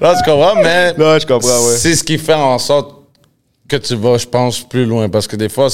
Là, 0.00 0.14
tu 0.16 0.28
comprends? 0.28 0.56
Mais 0.56 0.92
Non, 0.98 1.16
je 1.20 1.24
comprends, 1.24 1.66
ouais. 1.68 1.76
c'est 1.76 1.94
ce 1.94 2.02
qui 2.02 2.18
fait 2.18 2.34
en 2.34 2.58
sorte 2.58 2.96
que 3.68 3.76
tu 3.76 3.94
vas, 3.94 4.18
je 4.18 4.26
pense, 4.26 4.60
plus 4.60 4.84
loin. 4.86 5.08
Parce 5.08 5.28
que 5.28 5.36
des 5.36 5.48
fois, 5.48 5.68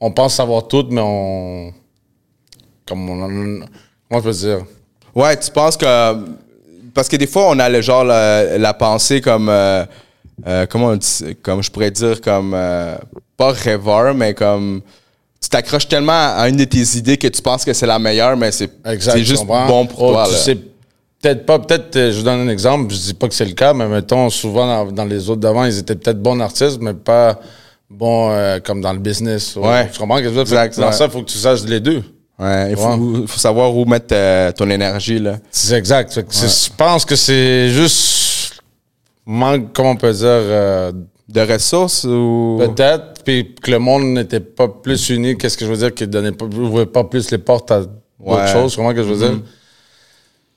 on 0.00 0.12
pense 0.12 0.34
savoir 0.36 0.68
tout, 0.68 0.86
mais 0.90 1.00
on. 1.02 1.72
Comme 2.86 3.10
on. 3.10 3.66
Comment 4.12 4.22
je 4.22 4.28
peux 4.28 4.46
dire? 4.46 4.64
Ouais, 5.14 5.36
tu 5.38 5.50
penses 5.50 5.76
que. 5.76 5.86
Parce 6.92 7.08
que 7.08 7.16
des 7.16 7.26
fois, 7.26 7.46
on 7.48 7.58
a 7.58 7.68
le 7.70 7.80
genre 7.80 8.04
la, 8.04 8.58
la 8.58 8.74
pensée 8.74 9.22
comme. 9.22 9.48
euh, 9.48 9.84
euh, 10.46 10.66
comment 10.68 10.88
on 10.88 10.96
dit 10.96 11.36
Comme 11.42 11.62
je 11.62 11.70
pourrais 11.70 11.90
dire, 11.90 12.20
comme. 12.20 12.52
euh, 12.54 12.94
pas 13.38 13.52
rêveur, 13.52 14.14
mais 14.14 14.34
comme. 14.34 14.82
Tu 15.40 15.48
t'accroches 15.48 15.88
tellement 15.88 16.34
à 16.36 16.46
une 16.50 16.56
de 16.56 16.64
tes 16.64 16.96
idées 16.98 17.16
que 17.16 17.26
tu 17.28 17.40
penses 17.40 17.64
que 17.64 17.72
c'est 17.72 17.86
la 17.86 17.98
meilleure, 17.98 18.36
mais 18.36 18.52
c'est 18.52 18.70
juste 19.24 19.46
bon 19.46 19.86
pour 19.86 20.02
Oh, 20.02 20.12
toi. 20.12 20.24
Tu 20.26 20.32
là. 20.32 20.38
sais 20.38 20.54
peut-être 21.22 21.46
pas, 21.46 21.58
peut-être, 21.58 21.96
euh, 21.96 22.12
je 22.12 22.18
vous 22.18 22.22
donne 22.24 22.40
un 22.40 22.48
exemple, 22.48 22.92
je 22.92 22.98
dis 22.98 23.14
pas 23.14 23.28
que 23.28 23.34
c'est 23.34 23.44
le 23.46 23.52
cas, 23.54 23.72
mais 23.72 23.86
mettons, 23.88 24.28
souvent 24.28 24.66
dans, 24.84 24.92
dans 24.92 25.04
les 25.04 25.30
autres 25.30 25.40
d'avant, 25.40 25.64
ils 25.64 25.78
étaient 25.78 25.94
peut-être 25.94 26.20
bons 26.20 26.38
artistes, 26.40 26.78
mais 26.80 26.94
pas 26.94 27.38
bons 27.88 28.30
euh, 28.32 28.58
comme 28.60 28.80
dans 28.80 28.92
le 28.92 28.98
business. 28.98 29.56
Ouais. 29.56 29.88
Tu 29.92 29.98
comprends 29.98 30.18
que 30.18 30.28
Dans 30.28 30.86
ouais. 30.86 30.92
ça, 30.92 31.04
il 31.06 31.10
faut 31.10 31.20
que 31.22 31.30
tu 31.30 31.38
saches 31.38 31.62
les 31.64 31.80
deux. 31.80 32.02
Ouais, 32.42 32.70
il 32.72 32.76
faut, 32.76 32.88
Ouais. 32.88 33.26
faut 33.26 33.38
savoir 33.38 33.74
où 33.76 33.84
mettre 33.84 34.12
euh, 34.14 34.50
ton 34.52 34.68
énergie. 34.70 35.18
Là. 35.18 35.38
C'est 35.50 35.76
exact. 35.76 36.12
Je 36.14 36.70
pense 36.76 37.04
que 37.04 37.14
c'est 37.16 37.68
juste 37.70 38.60
manque, 39.24 39.72
comment 39.72 39.90
on 39.90 39.96
peut 39.96 40.12
dire, 40.12 40.26
euh, 40.28 40.92
De 41.28 41.40
ressources 41.40 42.04
ou. 42.04 42.58
peut-être, 42.60 43.22
puis 43.24 43.54
que 43.62 43.70
le 43.70 43.78
monde 43.78 44.02
n'était 44.14 44.40
pas 44.40 44.68
plus 44.68 45.08
uni, 45.10 45.38
qu'est-ce 45.38 45.56
que 45.56 45.64
je 45.64 45.70
veux 45.70 45.76
dire, 45.78 45.94
qu'il 45.94 46.08
donnait 46.08 46.32
pas, 46.32 46.44
ouvrait 46.46 46.86
pas 46.86 47.04
plus 47.04 47.30
les 47.30 47.38
portes 47.38 47.70
à 47.70 47.80
d'autres 47.80 48.48
choses, 48.48 48.76
comment 48.76 48.92
que 48.92 49.02
je 49.02 49.08
veux 49.08 49.16
dire? 49.28 49.40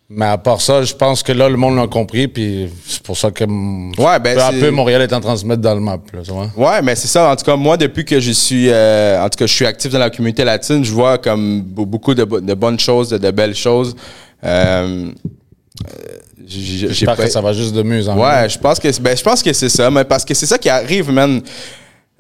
Mais 0.08 0.26
à 0.26 0.38
part 0.38 0.62
ça, 0.62 0.84
je 0.84 0.94
pense 0.94 1.24
que 1.24 1.32
là, 1.32 1.50
le 1.50 1.58
monde 1.58 1.78
l'a 1.78 1.88
compris, 1.88 2.28
puis 2.28 2.70
c'est 2.86 3.02
pour 3.02 3.18
ça 3.18 3.32
que 3.32 3.44
Ouais, 3.44 4.20
ben, 4.20 4.36
peu 4.36 4.42
à 4.44 4.52
peu, 4.52 4.70
Montréal 4.70 5.02
est 5.02 5.12
en 5.14 5.20
train 5.20 5.34
de 5.34 5.40
se 5.40 5.46
mettre 5.48 5.62
dans 5.64 5.74
le 5.74 5.80
map. 5.82 5.98
Là, 6.14 6.20
tu 6.24 6.32
vois. 6.32 6.52
Ouais, 6.56 6.82
mais 6.84 6.96
c'est 6.96 7.08
ça. 7.08 7.32
En 7.32 7.36
tout 7.36 7.44
cas, 7.44 7.56
moi, 7.56 7.76
depuis 7.76 8.06
que 8.06 8.20
je 8.20 8.32
suis, 8.32 8.70
euh, 8.70 9.20
en 9.20 9.30
tout 9.30 9.38
cas, 9.40 9.48
je 9.48 9.54
suis 9.54 9.66
actif 9.66 9.92
dans 9.92 9.98
la 9.98 10.12
communauté 10.12 10.44
latine, 10.44 10.86
je 10.86 10.92
vois 10.92 11.18
comme 11.18 11.62
be- 11.62 11.86
beaucoup 11.88 12.14
de, 12.14 12.24
bo- 12.24 12.40
de 12.40 12.54
bonnes 12.54 12.80
choses, 12.80 13.10
de, 13.10 13.18
de 13.18 13.32
belles 13.32 13.56
choses. 13.56 13.96
Euh, 14.44 15.10
euh, 15.88 16.18
J'espère 16.48 17.16
que 17.18 17.28
ça 17.28 17.42
va 17.42 17.54
juste 17.54 17.74
de 17.74 17.82
mieux 17.82 18.08
en 18.08 18.16
mieux. 18.16 18.22
Ouais, 18.22 18.48
je 18.48 18.60
pense 18.60 18.80
que 18.80 18.88
ben, 19.02 19.18
je 19.18 19.24
pense 19.24 19.42
que 19.42 19.52
c'est 19.54 19.70
ça, 19.70 19.90
mais 19.90 20.04
parce 20.04 20.24
que 20.24 20.36
c'est 20.36 20.46
ça 20.46 20.60
qui 20.60 20.70
arrive, 20.70 21.12
man. 21.12 21.42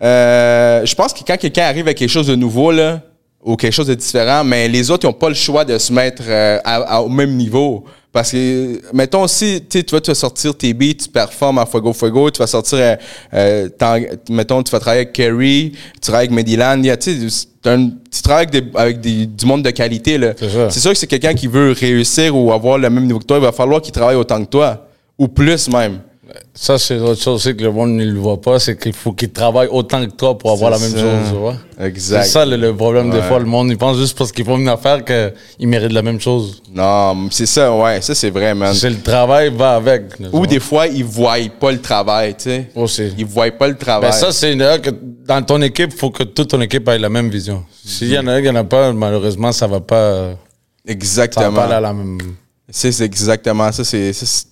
Euh, 0.02 0.84
je 0.86 0.96
pense 0.96 1.14
que 1.14 1.20
quand 1.26 1.38
quelqu'un 1.38 1.64
arrive 1.66 1.86
avec 1.86 1.98
quelque 1.98 2.10
chose 2.10 2.28
de 2.28 2.36
nouveau 2.36 2.72
là, 2.72 3.02
ou 3.46 3.56
quelque 3.56 3.72
chose 3.74 3.88
de 3.88 3.94
différent, 3.94 4.44
mais 4.44 4.68
les 4.68 4.90
autres 4.92 5.06
ils 5.06 5.10
ont 5.10 5.14
pas 5.14 5.30
le 5.30 5.36
choix 5.36 5.64
de 5.64 5.78
se 5.78 5.94
mettre 5.94 6.24
euh, 6.28 6.58
à- 6.64 6.96
à- 6.98 7.02
au 7.02 7.10
même 7.10 7.36
niveau. 7.36 7.84
Parce 8.12 8.32
que, 8.32 8.80
mettons 8.94 9.28
si 9.28 9.62
tu 9.70 9.80
sais, 9.80 9.84
tu 9.84 9.94
vas 9.94 10.00
te 10.00 10.14
sortir 10.14 10.56
tes 10.56 10.74
beats, 10.74 10.94
tu 11.04 11.10
performes 11.10 11.58
à 11.58 11.66
Fuego 11.66 11.92
Fuego, 11.92 12.32
tu 12.32 12.40
vas 12.40 12.48
sortir, 12.48 12.78
euh, 12.80 12.96
euh, 13.34 13.68
mettons, 14.30 14.64
tu 14.64 14.72
vas 14.72 14.80
travailler 14.80 15.02
avec 15.04 15.14
Kerry, 15.14 15.74
tu 15.96 16.00
travailles 16.00 16.28
avec 16.28 16.32
Mediland, 16.32 16.82
un- 17.66 17.90
tu 17.90 18.22
travailles 18.24 18.48
avec, 18.48 18.52
des- 18.72 18.78
avec 18.80 19.02
des- 19.02 19.26
du 19.26 19.46
monde 19.46 19.64
de 19.64 19.72
qualité. 19.72 20.18
là. 20.18 20.34
C'est 20.40 20.50
ça. 20.50 20.70
C'est 20.70 20.80
sûr 20.80 20.92
que 20.92 20.98
c'est 20.98 21.08
quelqu'un 21.08 21.34
qui 21.34 21.48
veut 21.48 21.74
réussir 21.78 22.36
ou 22.38 22.54
avoir 22.54 22.78
le 22.78 22.90
même 22.90 23.06
niveau 23.06 23.20
que 23.20 23.26
toi, 23.26 23.38
il 23.38 23.44
va 23.44 23.52
falloir 23.52 23.82
qu'il 23.82 23.92
travaille 23.92 24.16
autant 24.16 24.40
que 24.44 24.50
toi, 24.50 24.88
ou 25.20 25.28
plus 25.28 25.68
même. 25.70 26.00
Ça, 26.54 26.78
c'est 26.80 26.98
autre 27.00 27.22
chose 27.22 27.36
aussi 27.46 27.56
que 27.56 27.64
le 27.64 27.72
monde 27.72 27.92
ne 27.92 28.04
le 28.06 28.18
voit 28.20 28.40
pas, 28.42 28.60
c'est 28.60 28.78
qu'il 28.80 28.94
faut 28.94 29.12
qu'il 29.14 29.32
travaille 29.32 29.68
autant 29.70 30.04
que 30.06 30.12
toi 30.12 30.38
pour 30.38 30.52
avoir 30.52 30.72
la 30.72 30.78
C'est 30.78 30.94
même 30.96 30.96
ça. 30.96 31.00
chose, 31.02 31.30
tu 31.32 31.38
vois. 31.38 31.56
Exact. 31.80 32.24
C'est 32.24 32.30
ça 32.30 32.46
le, 32.46 32.56
le 32.58 32.76
problème 32.76 33.12
des 33.12 33.22
fois. 33.22 33.40
Le 33.40 33.46
monde, 33.46 33.70
il 33.70 33.78
pense 33.78 33.98
juste 33.98 34.18
parce 34.18 34.32
qu'ils 34.32 34.46
font 34.46 34.58
une 34.58 34.68
affaire 34.70 35.04
qu'ils 35.06 35.68
méritent 35.68 35.92
la 35.92 36.02
même 36.02 36.20
chose. 36.20 36.62
Non, 36.74 37.28
c'est 37.32 37.46
ça, 37.46 37.76
ouais, 37.76 38.02
ça 38.02 38.16
c'est 38.16 38.30
vrai, 38.32 38.56
man. 38.56 38.74
C'est 38.74 38.90
le 38.90 39.02
travail 39.02 39.54
va 39.56 39.76
avec. 39.76 40.04
Ou 40.34 40.48
des 40.48 40.60
fois, 40.60 40.88
ils 40.88 41.04
voient 41.06 41.36
pas 41.60 41.72
le 41.72 41.82
travail, 41.82 42.36
tu 42.36 42.44
sais. 42.46 42.70
Aussi. 42.76 43.14
Ils 43.18 43.26
voient 43.26 43.52
pas 43.52 43.68
le 43.68 43.76
travail. 43.78 44.10
Ben 44.10 44.16
ça, 44.16 44.32
c'est 44.32 44.54
une 44.54 44.62
erreur 44.62 44.82
que 44.82 44.90
dans 45.28 45.42
ton 45.44 45.62
équipe, 45.62 45.92
il 45.94 45.98
faut 45.98 46.10
que 46.12 46.24
toute 46.24 46.50
ton 46.50 46.62
équipe 46.62 46.88
ait 46.88 46.98
la 46.98 47.10
même 47.10 47.30
vision. 47.30 47.64
S'il 47.86 48.10
y 48.12 48.18
en 48.18 48.26
a 48.28 48.34
un 48.34 48.42
qui 48.42 48.48
n'en 48.48 48.56
a 48.56 48.64
pas, 48.64 48.92
malheureusement, 48.94 49.52
ça 49.52 49.68
va 49.68 49.80
pas, 49.80 50.12
ça 50.16 50.24
va 50.32 50.92
exactement. 50.92 51.52
pas 51.54 51.64
aller 51.66 51.74
à 51.74 51.82
la 51.82 51.94
même. 51.94 52.18
C'est 52.70 52.92
c'est 52.92 53.06
exactement 53.06 53.72
ça. 53.72 53.84
C'est 53.84 54.12
c'est- 54.14 54.26
c'est 54.26 54.46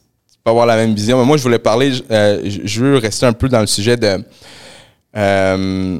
pas 0.44 0.52
avoir 0.52 0.66
la 0.66 0.76
même 0.76 0.94
vision. 0.94 1.18
Mais 1.20 1.26
moi, 1.26 1.38
je 1.38 1.44
voulais 1.44 1.60
parler, 1.60 1.91
euh, 2.12 2.41
je 2.44 2.80
veux 2.84 2.98
rester 2.98 3.26
un 3.26 3.34
peu 3.34 3.48
dans 3.50 3.62
le 3.62 3.68
sujet 3.68 3.96
de. 3.98 4.24
euh, 5.16 6.00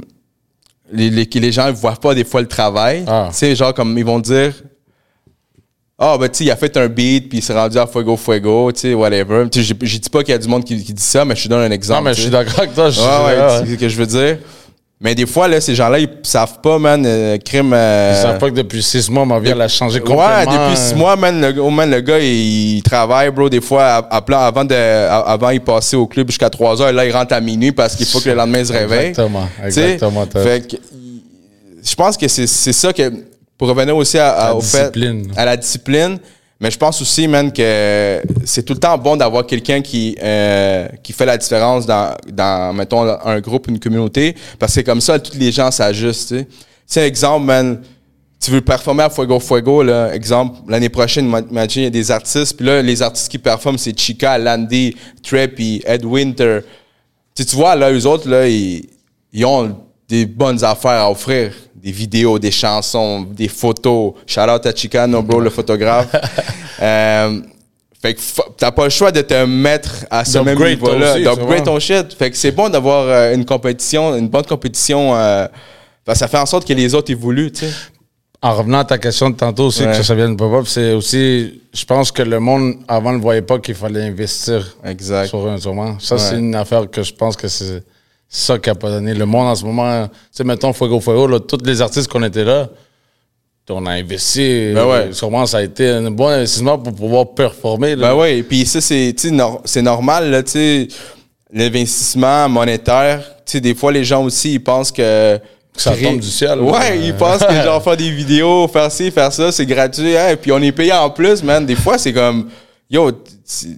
les, 0.92 1.10
les, 1.10 1.26
que 1.26 1.40
les 1.40 1.52
gens 1.52 1.68
ne 1.68 1.72
voient 1.72 1.96
pas 1.96 2.14
des 2.14 2.24
fois 2.24 2.42
le 2.42 2.48
travail. 2.48 3.04
Ah. 3.08 3.28
Tu 3.32 3.38
sais, 3.38 3.56
genre, 3.56 3.74
comme 3.74 3.98
ils 3.98 4.06
vont 4.06 4.20
dire. 4.20 4.54
Ah, 5.98 6.18
ben, 6.20 6.28
tu 6.28 6.40
sais, 6.40 6.44
il 6.46 6.52
a 6.52 6.56
fait 6.56 6.76
un 6.76 6.88
beat, 6.88 7.30
puis 7.30 7.38
il 7.38 7.42
s'est 7.42 7.54
rendu 7.54 7.78
à 7.78 7.88
Fuego 7.88 8.18
Fuego, 8.18 8.72
tu 8.72 8.80
sais, 8.82 8.94
whatever. 8.94 9.48
Tu 9.50 9.64
sais, 9.64 9.76
je 9.82 9.98
dis 9.98 10.10
pas 10.10 10.22
qu'il 10.24 10.32
y 10.34 10.36
a 10.36 10.38
du 10.40 10.48
monde 10.48 10.66
qui, 10.66 10.84
qui 10.84 10.94
dit 10.94 11.02
ça, 11.04 11.24
mais 11.24 11.36
je 11.36 11.44
te 11.44 11.48
donne 11.48 11.62
un 11.62 11.72
exemple. 11.72 12.00
Non, 12.00 12.10
mais 12.10 12.14
je 12.16 12.22
suis 12.22 12.30
d'accord 12.32 12.60
avec 12.60 12.74
toi. 12.74 12.90
je- 12.90 13.00
Ouais, 13.00 13.08
ouais, 13.08 13.40
ouais, 13.42 13.60
c'est 13.66 13.72
ce 13.72 13.76
que 13.80 13.88
je 13.90 13.96
veux 13.98 14.06
dire? 14.08 14.40
Mais 15.04 15.14
des 15.16 15.26
fois, 15.26 15.50
là, 15.50 15.60
ces 15.60 15.76
gens-là, 15.76 16.00
ils 16.00 16.08
savent 16.24 16.62
pas, 16.62 16.80
man, 16.80 17.04
euh, 17.06 17.38
crime. 17.38 17.74
euh, 17.74 18.14
Ils 18.18 18.22
savent 18.22 18.38
pas 18.38 18.50
que 18.50 18.56
depuis 18.56 18.82
six 18.82 19.10
mois, 19.10 19.26
ma 19.26 19.38
vie, 19.38 19.50
elle 19.50 19.62
a 19.62 19.68
changé 19.68 20.00
complètement. 20.00 20.26
Ouais, 20.28 20.46
depuis 20.46 20.78
six 20.78 20.96
mois, 20.96 21.18
man, 21.18 21.42
le, 21.42 21.60
oh, 21.62 21.70
man, 21.70 21.92
le 21.92 22.00
gars, 22.00 22.20
il, 22.20 22.78
il 22.78 22.82
travaille, 22.84 23.30
bro, 23.30 23.50
des 23.50 23.60
fois, 23.60 23.84
à, 23.84 24.16
à 24.16 24.22
plan- 24.22 24.40
avant, 24.40 24.64
de, 24.64 24.74
à- 24.74 25.20
avant, 25.32 25.50
il 25.50 25.60
passait 25.60 25.98
au 25.98 26.08
club 26.08 26.28
jusqu'à 26.30 26.50
3 26.50 26.82
heures. 26.82 26.94
Là, 26.94 27.06
il 27.06 27.12
rentre 27.12 27.34
à 27.34 27.42
minuit 27.42 27.74
parce 27.74 27.98
qu'il 27.98 28.06
faut 28.06 28.22
que 28.22 28.30
le 28.30 28.36
lendemain, 28.36 28.60
il 28.60 28.66
se 28.66 28.72
réveille. 28.72 29.10
Exactement, 29.10 29.50
exactement, 29.62 30.26
Fait 30.42 30.66
que, 30.68 30.78
je 31.84 31.96
pense 31.96 32.16
que 32.16 32.28
c'est 32.30 32.48
c'est 32.48 32.72
ça 32.72 32.94
que, 32.94 33.12
pour 33.58 33.68
revenir 33.68 33.98
aussi 33.98 34.18
à, 34.18 34.30
à- 34.32 34.48
La 34.48 34.56
au 34.56 34.60
discipline. 34.62 35.26
fait, 35.34 35.38
à 35.40 35.44
la 35.46 35.58
discipline, 35.58 36.18
mais 36.64 36.72
je 36.72 36.78
pense 36.78 37.02
aussi, 37.02 37.28
man, 37.28 37.52
que 37.52 38.22
c'est 38.46 38.64
tout 38.64 38.72
le 38.72 38.80
temps 38.80 38.98
bon 38.98 39.18
d'avoir 39.18 39.46
quelqu'un 39.46 39.82
qui, 39.82 40.16
euh, 40.24 40.88
qui 41.04 41.12
fait 41.12 41.26
la 41.26 41.38
différence 41.38 41.86
dans, 41.86 42.16
dans, 42.32 42.74
mettons, 42.74 43.02
un 43.04 43.42
groupe, 43.42 43.68
une 43.68 43.80
communauté, 43.80 44.34
parce 44.58 44.74
que 44.74 44.80
comme 44.80 45.02
ça, 45.02 45.20
tous 45.20 45.38
les 45.38 45.52
gens 45.52 45.70
s'ajustent, 45.72 46.30
tu 46.38 46.46
sais. 46.86 47.06
Exemple, 47.06 47.46
man, 47.48 47.82
tu 48.40 48.50
veux 48.52 48.62
performer 48.62 49.04
à 49.04 49.10
Fuego 49.10 49.42
Fuego, 49.42 49.84
là, 49.84 50.16
exemple, 50.16 50.60
l'année 50.70 50.88
prochaine, 50.88 51.28
ima- 51.30 51.46
imagine, 51.52 51.82
il 51.82 51.86
y 51.86 51.88
a 51.88 51.90
des 51.90 52.10
artistes, 52.12 52.56
puis 52.56 52.66
là, 52.66 52.82
les 52.82 53.02
artistes 53.02 53.28
qui 53.30 53.40
performent, 53.40 53.78
c'est 53.78 54.00
Chica, 54.00 54.38
Landy, 54.38 54.96
Treppy, 55.22 55.82
Ed 55.86 56.06
Winter. 56.06 56.60
Tu 57.36 57.46
tu 57.46 57.58
vois, 57.58 57.76
là, 57.76 57.92
eux 57.92 58.06
autres, 58.06 58.30
là, 58.30 58.48
ils, 58.48 58.88
ils 59.34 59.46
ont 59.46 59.76
des 60.08 60.26
bonnes 60.26 60.64
affaires 60.64 60.92
à 60.92 61.12
offrir. 61.12 61.52
Des 61.84 61.92
vidéos, 61.92 62.40
des 62.40 62.52
chansons, 62.52 63.22
des 63.24 63.50
photos. 63.50 64.14
Shout 64.26 64.40
out 64.50 64.66
à 64.66 64.74
Chica, 64.74 65.06
no 65.06 65.22
bro, 65.22 65.40
le 65.40 65.50
photographe. 65.50 66.08
Euh, 66.82 67.40
fait 68.02 68.16
que 68.16 68.20
t'as 68.58 68.72
pas 68.72 68.84
le 68.86 68.90
choix 68.90 69.12
de 69.12 69.22
te 69.22 69.46
mettre 69.46 70.06
à 70.10 70.26
ce 70.26 70.40
même 70.40 70.58
niveau-là, 70.62 71.18
d'upgrade 71.18 71.64
ton 71.64 71.80
shit. 71.80 72.14
Fait 72.14 72.30
que 72.32 72.36
c'est 72.36 72.52
bon 72.52 72.68
d'avoir 72.68 73.06
euh, 73.08 73.34
une 73.36 73.46
compétition, 73.46 74.16
une 74.18 74.28
bonne 74.28 74.44
compétition. 74.44 75.16
euh, 75.16 75.48
ça 76.14 76.28
fait 76.28 76.40
en 76.40 76.46
sorte 76.48 76.68
que 76.68 76.74
les 76.74 76.94
autres 76.96 77.12
évoluent, 77.12 77.52
tu 77.52 77.66
sais. 77.68 77.72
En 78.42 78.54
revenant 78.56 78.80
à 78.80 78.86
ta 78.86 78.98
question 78.98 79.30
de 79.30 79.36
tantôt 79.38 79.68
aussi, 79.68 79.84
Ouais. 79.86 79.96
que 79.96 80.04
ça 80.04 80.16
vient 80.16 80.30
de 80.30 80.36
pop-up, 80.36 80.66
c'est 80.68 80.92
aussi, 80.94 81.62
je 81.74 81.86
pense 81.86 82.12
que 82.12 82.24
le 82.24 82.40
monde 82.40 82.74
avant 82.90 83.14
ne 83.14 83.20
voyait 83.20 83.42
pas 83.44 83.60
qu'il 83.60 83.76
fallait 83.76 84.02
investir 84.04 84.76
Exact. 84.84 85.28
sur 85.28 85.48
un 85.48 85.54
instrument. 85.54 85.98
Ça, 86.00 86.18
c'est 86.18 86.38
une 86.40 86.56
affaire 86.56 86.90
que 86.90 87.04
je 87.04 87.14
pense 87.14 87.38
que 87.38 87.48
c'est 87.48 87.84
ça 88.36 88.58
qui 88.58 88.70
a 88.70 88.76
pas 88.76 88.90
donné. 88.90 89.14
Le 89.14 89.26
monde 89.26 89.48
en 89.48 89.56
ce 89.56 89.64
moment, 89.64 90.08
tu 90.08 90.14
sais, 90.32 90.44
mettons 90.44 90.74
Fuego 90.74 91.00
Fuego, 91.00 91.28
là, 91.28 91.40
tous 91.40 91.64
les 91.64 91.82
artistes 91.82 92.08
qu'on 92.08 92.24
était 92.24 92.44
là, 92.44 92.68
on 93.70 93.86
a 93.86 93.92
investi. 93.92 94.72
Ben 94.74 94.86
ouais. 94.86 95.14
Sûrement, 95.14 95.46
ça 95.46 95.60
a 95.60 95.62
été 95.62 95.88
un 95.88 96.12
bon 96.12 96.28
investissement 96.28 96.78
pour 96.78 96.94
pouvoir 96.94 97.34
performer. 97.34 97.96
là. 97.96 98.10
Ben 98.14 98.20
oui, 98.20 98.28
et 98.40 98.44
puis 98.44 98.66
ça, 98.66 98.82
c'est 98.82 99.14
nor- 99.32 99.62
normal, 99.78 100.30
là, 100.32 100.44
tu 100.44 100.52
sais, 100.52 100.88
l'investissement 101.52 102.50
monétaire. 102.50 103.20
Tu 103.46 103.54
sais, 103.54 103.62
des 103.62 103.76
fois, 103.76 103.92
les 103.92 104.04
gens 104.04 104.24
aussi, 104.24 104.54
ils 104.54 104.64
pensent 104.64 104.92
que. 104.92 105.38
Que 105.76 105.82
ça 105.82 105.96
tombe 105.96 106.20
du 106.20 106.28
ciel. 106.30 106.60
Ouais, 106.60 107.00
ils 107.00 107.16
pensent 107.16 107.44
que, 107.44 107.54
genre, 107.64 107.82
faire 107.84 107.98
des 107.98 108.12
vidéos, 108.12 108.68
faire 108.68 108.92
ci, 108.92 109.10
faire 109.10 109.34
ça, 109.34 109.52
c'est 109.52 109.66
gratuit, 109.66 110.16
hein, 110.16 110.30
et 110.30 110.36
puis 110.36 110.52
on 110.52 110.60
est 110.62 110.72
payé 110.72 110.94
en 110.94 111.10
plus, 111.10 111.42
man. 111.42 111.66
Des 111.66 111.76
fois, 111.76 111.98
c'est 111.98 112.14
comme, 112.14 112.50
yo, 112.92 113.12
tu, 113.12 113.76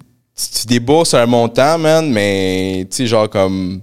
débourses 0.67 1.13
un 1.13 1.25
montant, 1.25 1.77
man, 1.77 2.09
mais, 2.11 2.85
tu 2.89 2.97
sais, 2.97 3.07
genre, 3.07 3.29
comme, 3.29 3.79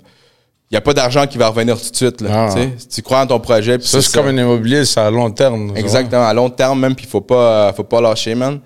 n'y 0.73 0.79
a 0.79 0.81
pas 0.81 0.95
d'argent 0.95 1.27
qui 1.27 1.39
va 1.39 1.49
revenir 1.49 1.81
tout 1.81 1.91
de 1.91 1.97
suite, 1.97 2.21
là. 2.21 2.49
Ah. 2.51 2.55
tu 2.93 3.03
crois 3.03 3.21
en 3.21 3.27
ton 3.27 3.39
projet, 3.39 3.79
Ça, 3.81 4.01
c'est 4.01 4.13
comme 4.13 4.29
un 4.29 4.37
immobilier, 4.37 4.85
c'est 4.85 5.01
à 5.01 5.11
long 5.11 5.31
terme. 5.31 5.73
Exactement, 5.77 6.27
à 6.27 6.33
long 6.33 6.49
terme 6.49 6.81
même, 6.81 6.95
puis 6.95 7.05
il 7.07 7.11
faut 7.11 7.21
pas, 7.21 7.69
euh, 7.69 7.73
faut 7.73 7.85
pas 7.85 8.01
lâcher, 8.01 8.35
man. 8.35 8.59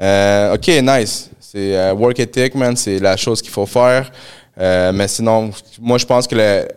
Euh, 0.00 0.54
ok, 0.54 0.68
nice. 0.82 1.30
C'est 1.40 1.74
euh, 1.76 1.94
work 1.94 2.18
ethic, 2.20 2.54
man, 2.54 2.76
c'est 2.76 2.98
la 2.98 3.16
chose 3.16 3.40
qu'il 3.40 3.50
faut 3.50 3.66
faire. 3.66 4.10
Euh, 4.60 4.92
mais 4.92 5.08
sinon, 5.08 5.50
moi, 5.80 5.96
je 5.98 6.04
pense 6.04 6.26
que 6.26 6.34
le, 6.34 6.68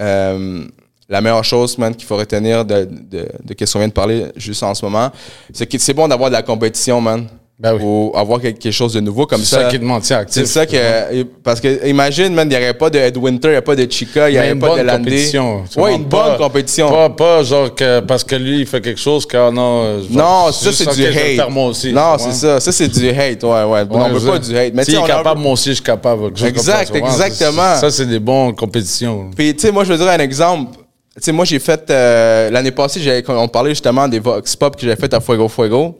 euh, 0.00 0.64
la 1.08 1.20
meilleure 1.20 1.44
chose, 1.44 1.78
man, 1.78 1.94
qu'il 1.94 2.06
faut 2.06 2.16
retenir 2.16 2.64
de, 2.64 2.88
de, 2.90 3.28
de 3.44 3.66
ce 3.66 3.72
qu'on 3.72 3.78
vient 3.78 3.88
de 3.88 3.92
parler 3.92 4.26
juste 4.36 4.62
en 4.62 4.74
ce 4.74 4.84
moment, 4.84 5.10
c'est 5.52 5.66
que 5.66 5.78
c'est 5.78 5.94
bon 5.94 6.08
d'avoir 6.08 6.30
de 6.30 6.34
la 6.34 6.42
compétition, 6.42 7.00
man. 7.00 7.28
Ben 7.56 7.74
oui. 7.74 7.82
Ou 7.84 8.12
avoir 8.16 8.40
quelque 8.40 8.68
chose 8.72 8.94
de 8.94 9.00
nouveau 9.00 9.26
comme 9.26 9.38
C'est 9.40 9.54
ça. 9.54 9.70
ça 9.70 9.78
maintient 9.78 10.18
actif. 10.18 10.42
C'est 10.42 10.46
ça 10.48 10.66
que. 10.66 11.22
Parce 11.44 11.60
que, 11.60 11.86
imagine, 11.86 12.34
man, 12.34 12.48
il 12.50 12.56
n'y 12.56 12.62
aurait 12.62 12.74
pas 12.74 12.90
de 12.90 12.98
Ed 12.98 13.16
Winter, 13.16 13.46
il 13.48 13.50
n'y 13.52 13.56
a 13.56 13.62
pas 13.62 13.76
de 13.76 13.90
Chica, 13.90 14.28
il 14.28 14.32
n'y 14.32 14.38
aurait 14.38 14.48
pas 14.56 14.70
de 14.70 14.74
bonne 14.74 14.86
Landé. 14.86 14.98
compétition. 15.04 15.62
Oui, 15.76 15.94
une 15.94 16.04
bonne 16.04 16.36
compétition. 16.36 16.88
Pas, 16.90 17.10
pas 17.10 17.42
genre 17.44 17.72
que 17.72 18.00
parce 18.00 18.24
que 18.24 18.34
lui, 18.34 18.60
il 18.62 18.66
fait 18.66 18.80
quelque 18.80 18.98
chose 19.00 19.24
que 19.24 19.36
non. 19.52 19.82
euh, 19.84 20.00
Non, 20.10 20.50
ça 20.50 20.72
c'est 20.72 20.94
du 20.96 21.06
hate. 21.06 21.48
moi 21.48 21.66
aussi. 21.68 21.92
non, 21.92 22.16
c'est 22.18 22.32
ça. 22.32 22.58
Ça 22.58 22.72
c'est 22.72 22.88
du 22.88 23.08
hate, 23.08 23.44
ouais, 23.44 23.48
ouais. 23.64 23.82
On 23.88 24.08
je 24.08 24.14
veut 24.14 24.30
pas 24.32 24.38
du 24.40 24.58
hate. 24.58 24.74
Mais 24.74 24.84
S'il 24.84 24.94
sais, 24.96 25.00
est 25.00 25.06
capable, 25.06 25.40
moi 25.40 25.52
aussi, 25.52 25.68
je 25.68 25.74
suis 25.74 25.82
capable. 25.84 26.36
ça, 26.36 26.48
Exact, 26.48 26.94
exactement. 26.96 27.76
Ça, 27.76 27.88
c'est 27.90 28.06
des 28.06 28.18
bonnes 28.18 28.54
compétitions. 28.56 29.30
Puis, 29.36 29.54
tu 29.54 29.60
sais, 29.62 29.70
moi, 29.72 29.84
je 29.84 29.92
veux 29.92 29.98
dire 29.98 30.08
un 30.08 30.18
exemple. 30.18 30.72
Tu 31.16 31.22
sais, 31.22 31.30
moi, 31.30 31.44
j'ai 31.44 31.60
fait. 31.60 31.88
euh, 31.90 32.50
L'année 32.50 32.72
passée, 32.72 33.22
on 33.28 33.46
parlait 33.46 33.70
justement 33.70 34.08
des 34.08 34.18
Vox 34.18 34.56
Pop 34.56 34.74
que 34.74 34.82
j'avais 34.82 34.96
fait 35.00 35.14
à 35.14 35.20
Fuego 35.20 35.46
Fuego. 35.48 35.96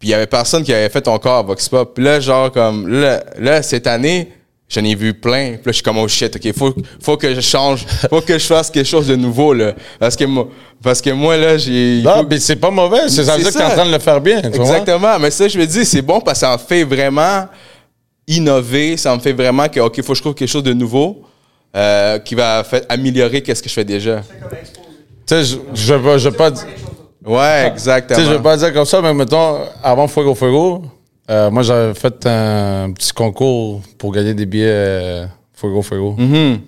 Puis, 0.00 0.08
il 0.08 0.12
y 0.12 0.14
avait 0.14 0.26
personne 0.26 0.64
qui 0.64 0.72
avait 0.72 0.88
fait 0.88 1.06
encore 1.08 1.36
à 1.36 1.42
Vox 1.42 1.68
Pop. 1.68 1.92
Puis 1.94 2.02
là, 2.02 2.18
genre, 2.18 2.50
comme. 2.50 2.88
Là, 2.88 3.22
là 3.38 3.62
cette 3.62 3.86
année, 3.86 4.32
j'en 4.66 4.82
ai 4.82 4.94
vu 4.94 5.12
plein. 5.12 5.50
Puis 5.50 5.56
là, 5.56 5.62
je 5.66 5.72
suis 5.72 5.82
comme, 5.82 5.98
oh 5.98 6.08
shit, 6.08 6.34
OK, 6.34 6.56
faut, 6.56 6.74
faut 7.02 7.16
que 7.18 7.34
je 7.34 7.40
change. 7.42 7.84
Faut 8.08 8.22
que 8.22 8.38
je 8.38 8.46
fasse 8.46 8.70
quelque 8.70 8.86
chose 8.86 9.06
de 9.06 9.16
nouveau, 9.16 9.52
là. 9.52 9.74
Parce 9.98 10.16
que 10.16 10.24
moi, 10.24 10.48
parce 10.82 11.02
que 11.02 11.10
moi 11.10 11.36
là, 11.36 11.58
j'ai. 11.58 12.00
Non, 12.02 12.26
mais 12.28 12.40
c'est 12.40 12.56
pas 12.56 12.70
mauvais. 12.70 13.08
C'est 13.08 13.24
ça 13.24 13.36
veut 13.36 13.42
dire 13.42 13.52
que 13.52 13.58
t'es 13.58 13.64
en 13.64 13.70
train 13.70 13.84
de 13.84 13.92
le 13.92 13.98
faire 13.98 14.20
bien. 14.22 14.40
tu 14.40 14.48
vois. 14.48 14.64
Exactement. 14.64 15.18
Mais 15.18 15.30
ça, 15.30 15.46
je 15.46 15.58
me 15.58 15.66
dis, 15.66 15.84
c'est 15.84 16.02
bon 16.02 16.18
parce 16.20 16.40
que 16.40 16.46
ça 16.46 16.54
en 16.54 16.58
fait 16.58 16.84
vraiment 16.84 17.46
innover. 18.26 18.96
Ça 18.96 19.14
me 19.14 19.20
fait 19.20 19.34
vraiment 19.34 19.68
que, 19.68 19.80
OK, 19.80 20.00
faut 20.00 20.12
que 20.12 20.16
je 20.16 20.22
trouve 20.22 20.34
quelque 20.34 20.48
chose 20.48 20.62
de 20.62 20.72
nouveau 20.72 21.22
euh, 21.76 22.18
qui 22.20 22.34
va 22.34 22.64
fait, 22.64 22.86
améliorer 22.88 23.42
qu'est-ce 23.42 23.62
que 23.62 23.68
je 23.68 23.74
fais 23.74 23.84
déjà. 23.84 24.22
Tu 25.26 25.34
sais, 25.34 25.44
je, 25.44 25.56
je, 25.74 26.18
je 26.18 26.28
veux 26.30 26.36
pas. 26.36 26.52
Tu 27.24 27.30
Ouais, 27.30 27.68
exactement. 27.72 28.18
sais, 28.18 28.24
je 28.26 28.30
veux 28.32 28.42
pas 28.42 28.56
dire 28.56 28.72
comme 28.72 28.84
ça, 28.84 29.00
mais 29.02 29.12
mettons, 29.12 29.58
avant 29.82 30.08
Fuego 30.08 30.34
Fuego, 30.34 30.82
euh, 31.30 31.50
moi, 31.50 31.62
j'avais 31.62 31.94
fait 31.94 32.26
un 32.26 32.90
petit 32.92 33.12
concours 33.12 33.82
pour 33.98 34.12
gagner 34.12 34.34
des 34.34 34.46
billets 34.46 34.66
euh, 34.68 35.26
Fuego 35.54 35.82
Fuego. 35.82 36.14
Mhm. 36.16 36.60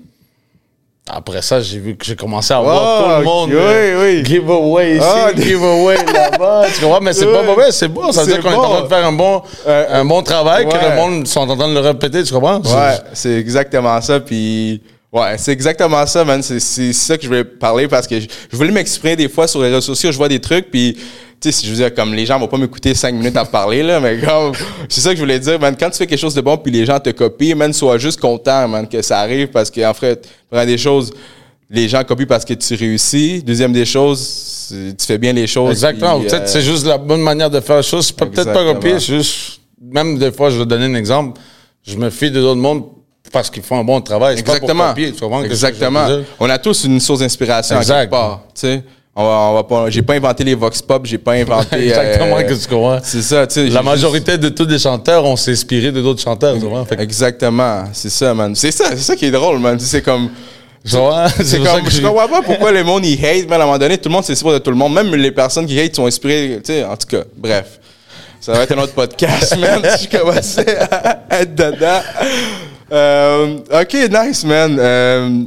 Après 1.11 1.43
ça, 1.43 1.61
j'ai 1.61 1.79
vu 1.81 1.97
que 1.97 2.05
j'ai 2.05 2.15
commencé 2.15 2.55
à 2.55 2.61
voir 2.61 2.81
Oh, 2.81 3.03
tout 3.03 3.19
le 3.19 3.25
monde. 3.25 3.51
oui, 3.51 3.57
euh, 3.59 4.05
oui. 4.19 4.25
Giveaway 4.25 4.97
ici, 4.97 5.05
Ah, 5.05 5.33
des- 5.33 5.43
giveaway 5.43 5.97
là-bas. 6.15 6.67
Tu 6.73 6.81
comprends? 6.81 7.01
Mais 7.01 7.13
c'est 7.13 7.27
pas 7.27 7.43
mauvais, 7.43 7.73
c'est 7.73 7.89
bon. 7.89 8.13
Ça 8.13 8.23
veut 8.23 8.33
dire 8.33 8.41
qu'on 8.43 8.51
est 8.53 8.55
en 8.55 8.71
train 8.71 8.83
de 8.83 8.87
faire 8.89 9.05
un 9.07 9.13
bon, 9.13 9.43
un 9.67 10.05
bon 10.05 10.23
travail, 10.23 10.67
que 10.69 10.75
le 10.77 10.95
monde 10.95 11.27
sont 11.27 11.41
en 11.41 11.57
train 11.57 11.69
de 11.69 11.75
le 11.75 11.81
répéter, 11.81 12.23
tu 12.23 12.33
comprends? 12.33 12.61
Ouais, 12.61 12.99
c'est 13.15 13.33
exactement 13.35 14.01
ça. 14.01 14.21
Puis, 14.21 14.81
ouais, 15.13 15.37
c'est 15.39 15.53
exactement 15.53 16.05
ça, 16.07 16.25
man. 16.25 16.43
C'est 16.43 16.61
c'est 16.61 16.93
ça 16.93 17.17
que 17.17 17.23
je 17.23 17.29
voulais 17.29 17.45
parler 17.45 17.89
parce 17.89 18.07
que 18.07 18.19
je, 18.21 18.27
je 18.51 18.57
voulais 18.57 18.73
m'exprimer 18.73 19.17
des 19.17 19.29
fois 19.29 19.47
sur 19.47 19.61
les 19.63 19.69
réseaux 19.69 19.81
sociaux. 19.81 20.11
Je 20.13 20.17
vois 20.17 20.29
des 20.29 20.41
trucs, 20.41 20.71
puis, 20.71 20.95
tu 20.95 21.01
sais, 21.41 21.53
si 21.53 21.67
je 21.67 21.71
veux 21.71 21.77
dire, 21.77 21.95
comme 21.95 22.15
les 22.15 22.25
gens 22.27 22.39
vont 22.39 22.49
pas 22.49 22.57
m'écouter 22.59 22.95
cinq 22.95 23.15
minutes 23.15 23.37
à 23.37 23.45
parler, 23.45 23.83
là, 23.83 24.01
mais 24.01 24.19
comme, 24.21 24.53
c'est 24.89 25.01
ça 25.01 25.11
que 25.11 25.17
je 25.17 25.21
voulais 25.23 25.39
dire, 25.41 25.59
man. 25.61 25.77
Quand 25.79 25.91
tu 25.91 25.99
fais 25.99 26.07
quelque 26.07 26.19
chose 26.21 26.35
de 26.35 26.41
bon, 26.41 26.57
puis 26.57 26.73
les 26.73 26.85
gens 26.87 26.99
te 27.01 27.11
copient, 27.11 27.55
man, 27.57 27.73
sois 27.73 27.99
juste 27.99 28.21
content, 28.21 28.67
man, 28.69 28.89
que 28.89 29.03
ça 29.03 29.19
arrive 29.21 29.49
parce 29.49 29.71
qu'en 29.71 29.95
fait, 29.95 30.29
première 30.49 30.67
des 30.67 30.79
choses, 30.79 31.13
les 31.71 31.89
gens 31.89 32.05
copient 32.05 32.27
parce 32.27 32.45
que 32.45 32.55
tu 32.55 32.75
réussis. 32.75 33.43
Deuxième 33.43 33.73
des 33.73 33.87
choses, 33.87 34.69
tu 34.99 35.07
fais 35.07 35.19
bien 35.19 35.33
les 35.33 35.47
choses. 35.47 35.71
Exactement. 35.71 36.21
Peut-être 36.21 36.35
euh, 36.35 36.47
c'est 36.47 36.61
juste 36.63 36.87
la 36.87 36.99
bonne 36.99 37.23
manière 37.23 37.49
de 37.51 37.61
faire 37.61 37.79
les 37.79 37.83
choses. 37.83 38.07
C'est 38.09 38.17
pas- 38.17 38.27
peut-être 38.27 38.53
pas 38.53 38.73
copier, 38.75 38.93
c'est 39.01 39.15
juste. 39.17 39.61
Même 39.81 40.19
des 40.19 40.31
fois, 40.31 40.49
je 40.51 40.59
vais 40.59 40.67
donner 40.67 40.85
un 40.85 40.95
exemple. 40.95 41.41
Je 41.87 41.97
me 41.97 42.09
fie 42.11 42.31
de 42.31 42.41
d'autres 42.41 42.61
mondes 42.61 42.85
parce 43.33 43.51
qu'ils 43.51 43.63
font 43.63 43.81
un 43.81 43.85
bon 43.85 44.01
travail. 44.01 44.37
C'est 44.37 44.43
pas 44.45 44.59
pour 44.61 44.71
Exactement. 44.71 45.43
Exactement. 45.43 46.07
On 46.39 46.49
a 46.51 46.59
tous 46.59 46.85
une 46.85 47.01
source 47.01 47.21
d'inspiration 47.21 47.77
à 47.77 47.81
Exact. 47.81 48.01
quelque 48.01 48.11
part. 48.11 48.41
Tu 48.55 48.61
sais, 48.61 48.83
on 49.17 49.25
va, 49.25 49.31
on 49.51 49.55
va 49.55 49.65
pas, 49.65 49.91
j'ai 49.91 50.03
pas 50.03 50.15
inventé 50.15 50.45
les 50.45 50.55
vox 50.55 50.81
pop, 50.83 51.05
j'ai 51.05 51.19
pas 51.19 51.33
inventé. 51.33 51.77
Exactement, 51.89 52.37
euh, 52.39 52.43
que 52.43 52.55
tu 52.55 52.69
comprends. 52.69 52.99
C'est 53.03 53.23
ça, 53.23 53.47
tu 53.47 53.55
sais. 53.55 53.61
La 53.65 53.71
juste- 53.71 53.85
majorité 53.85 54.39
de 54.39 54.49
tous 54.49 54.67
les 54.67 54.79
chanteurs 54.79 55.25
ont 55.25 55.37
s'est 55.37 55.53
inspiré 55.53 55.91
de 55.93 56.01
d'autres 56.01 56.23
chanteurs, 56.23 56.55
tu 56.55 56.61
vois? 56.67 56.85
Fait 56.87 56.97
que, 56.97 57.03
Exactement, 57.03 57.85
c'est 57.93 58.11
ça, 58.11 58.33
man. 58.35 58.55
C'est 58.55 58.71
ça, 58.71 58.87
c'est 58.91 58.99
ça 58.99 59.17
qui 59.17 59.27
est 59.27 59.31
drôle, 59.31 59.59
man. 59.59 59.79
C'est 59.81 60.03
comme. 60.03 60.31
C'est 60.85 60.97
comme, 61.63 61.89
je 61.89 62.01
comprends 62.01 62.27
pas 62.29 62.43
pourquoi 62.43 62.73
le 62.73 62.83
monde 62.83 63.07
il 63.07 63.25
hate, 63.25 63.47
mais 63.49 63.53
à 63.55 63.57
un 63.63 63.67
moment 63.67 63.79
donné, 63.79 63.99
tout 63.99 64.09
le 64.09 64.15
monde 64.15 64.25
s'inspire 64.25 64.53
de 64.55 64.59
tout 64.59 64.71
le 64.71 64.77
monde. 64.77 64.93
Même 64.95 65.15
les 65.15 65.31
personnes 65.31 65.65
qui 65.67 65.79
hate 65.79 65.95
sont 65.95 66.07
inspirées, 66.07 66.59
tu 66.65 66.73
sais, 66.73 66.83
en 66.85 66.97
tout 66.97 67.07
cas, 67.07 67.23
bref. 67.37 67.79
Ça 68.41 68.53
va 68.55 68.65
être 68.65 68.73
un 68.77 68.83
autre 68.83 68.93
podcast, 68.95 69.57
man, 69.61 69.81
si 69.97 70.09
je 70.11 70.19
commençais 70.19 70.77
à 71.31 71.41
être 71.43 71.55
dedans. 71.55 72.01
Euh, 72.93 73.59
ok, 73.73 73.95
nice, 74.11 74.45
man. 74.45 74.77
Euh, 74.79 75.45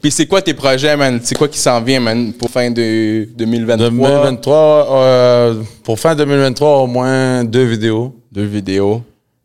Puis 0.00 0.10
c'est 0.10 0.26
quoi 0.26 0.40
tes 0.40 0.54
projets, 0.54 0.96
man? 0.96 1.20
C'est 1.22 1.36
quoi 1.36 1.48
qui 1.48 1.58
s'en 1.58 1.80
vient, 1.80 2.00
man, 2.00 2.32
pour 2.32 2.50
fin 2.50 2.70
de 2.70 3.28
2023? 3.36 3.90
2023, 3.90 4.96
euh, 4.96 5.62
pour 5.82 5.98
fin 5.98 6.14
2023, 6.14 6.78
au 6.78 6.86
moins 6.86 7.44
deux 7.44 7.64
vidéos. 7.64 8.14
Deux 8.30 8.44
vidéos. 8.44 9.02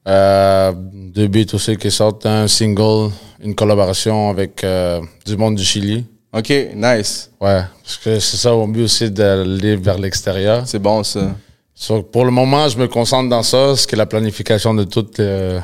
Euh, 0.07 0.71
deux 0.75 1.27
beats 1.27 1.53
aussi 1.53 1.75
qui 1.75 1.91
sortent, 1.91 2.25
un 2.25 2.47
single, 2.47 3.11
une 3.43 3.55
collaboration 3.55 4.29
avec 4.29 4.63
euh, 4.63 5.01
du 5.25 5.35
monde 5.35 5.55
du 5.55 5.63
Chili. 5.63 6.05
Ok, 6.31 6.49
nice. 6.75 7.31
Ouais, 7.41 7.61
parce 7.83 7.97
que 7.97 8.19
c'est 8.19 8.37
ça 8.37 8.51
mon 8.51 8.67
but 8.67 8.83
aussi 8.83 9.09
d'aller 9.09 9.75
vers 9.75 9.97
l'extérieur. 9.97 10.63
C'est 10.65 10.79
bon, 10.79 11.03
ça. 11.03 11.31
So, 11.73 12.03
pour 12.03 12.25
le 12.25 12.31
moment, 12.31 12.67
je 12.69 12.77
me 12.77 12.87
concentre 12.87 13.29
dans 13.29 13.43
ça, 13.43 13.75
ce 13.75 13.85
qui 13.85 13.95
est 13.95 13.97
la 13.97 14.05
planification 14.05 14.73
de 14.73 14.83
toutes 14.83 15.19
les, 15.19 15.59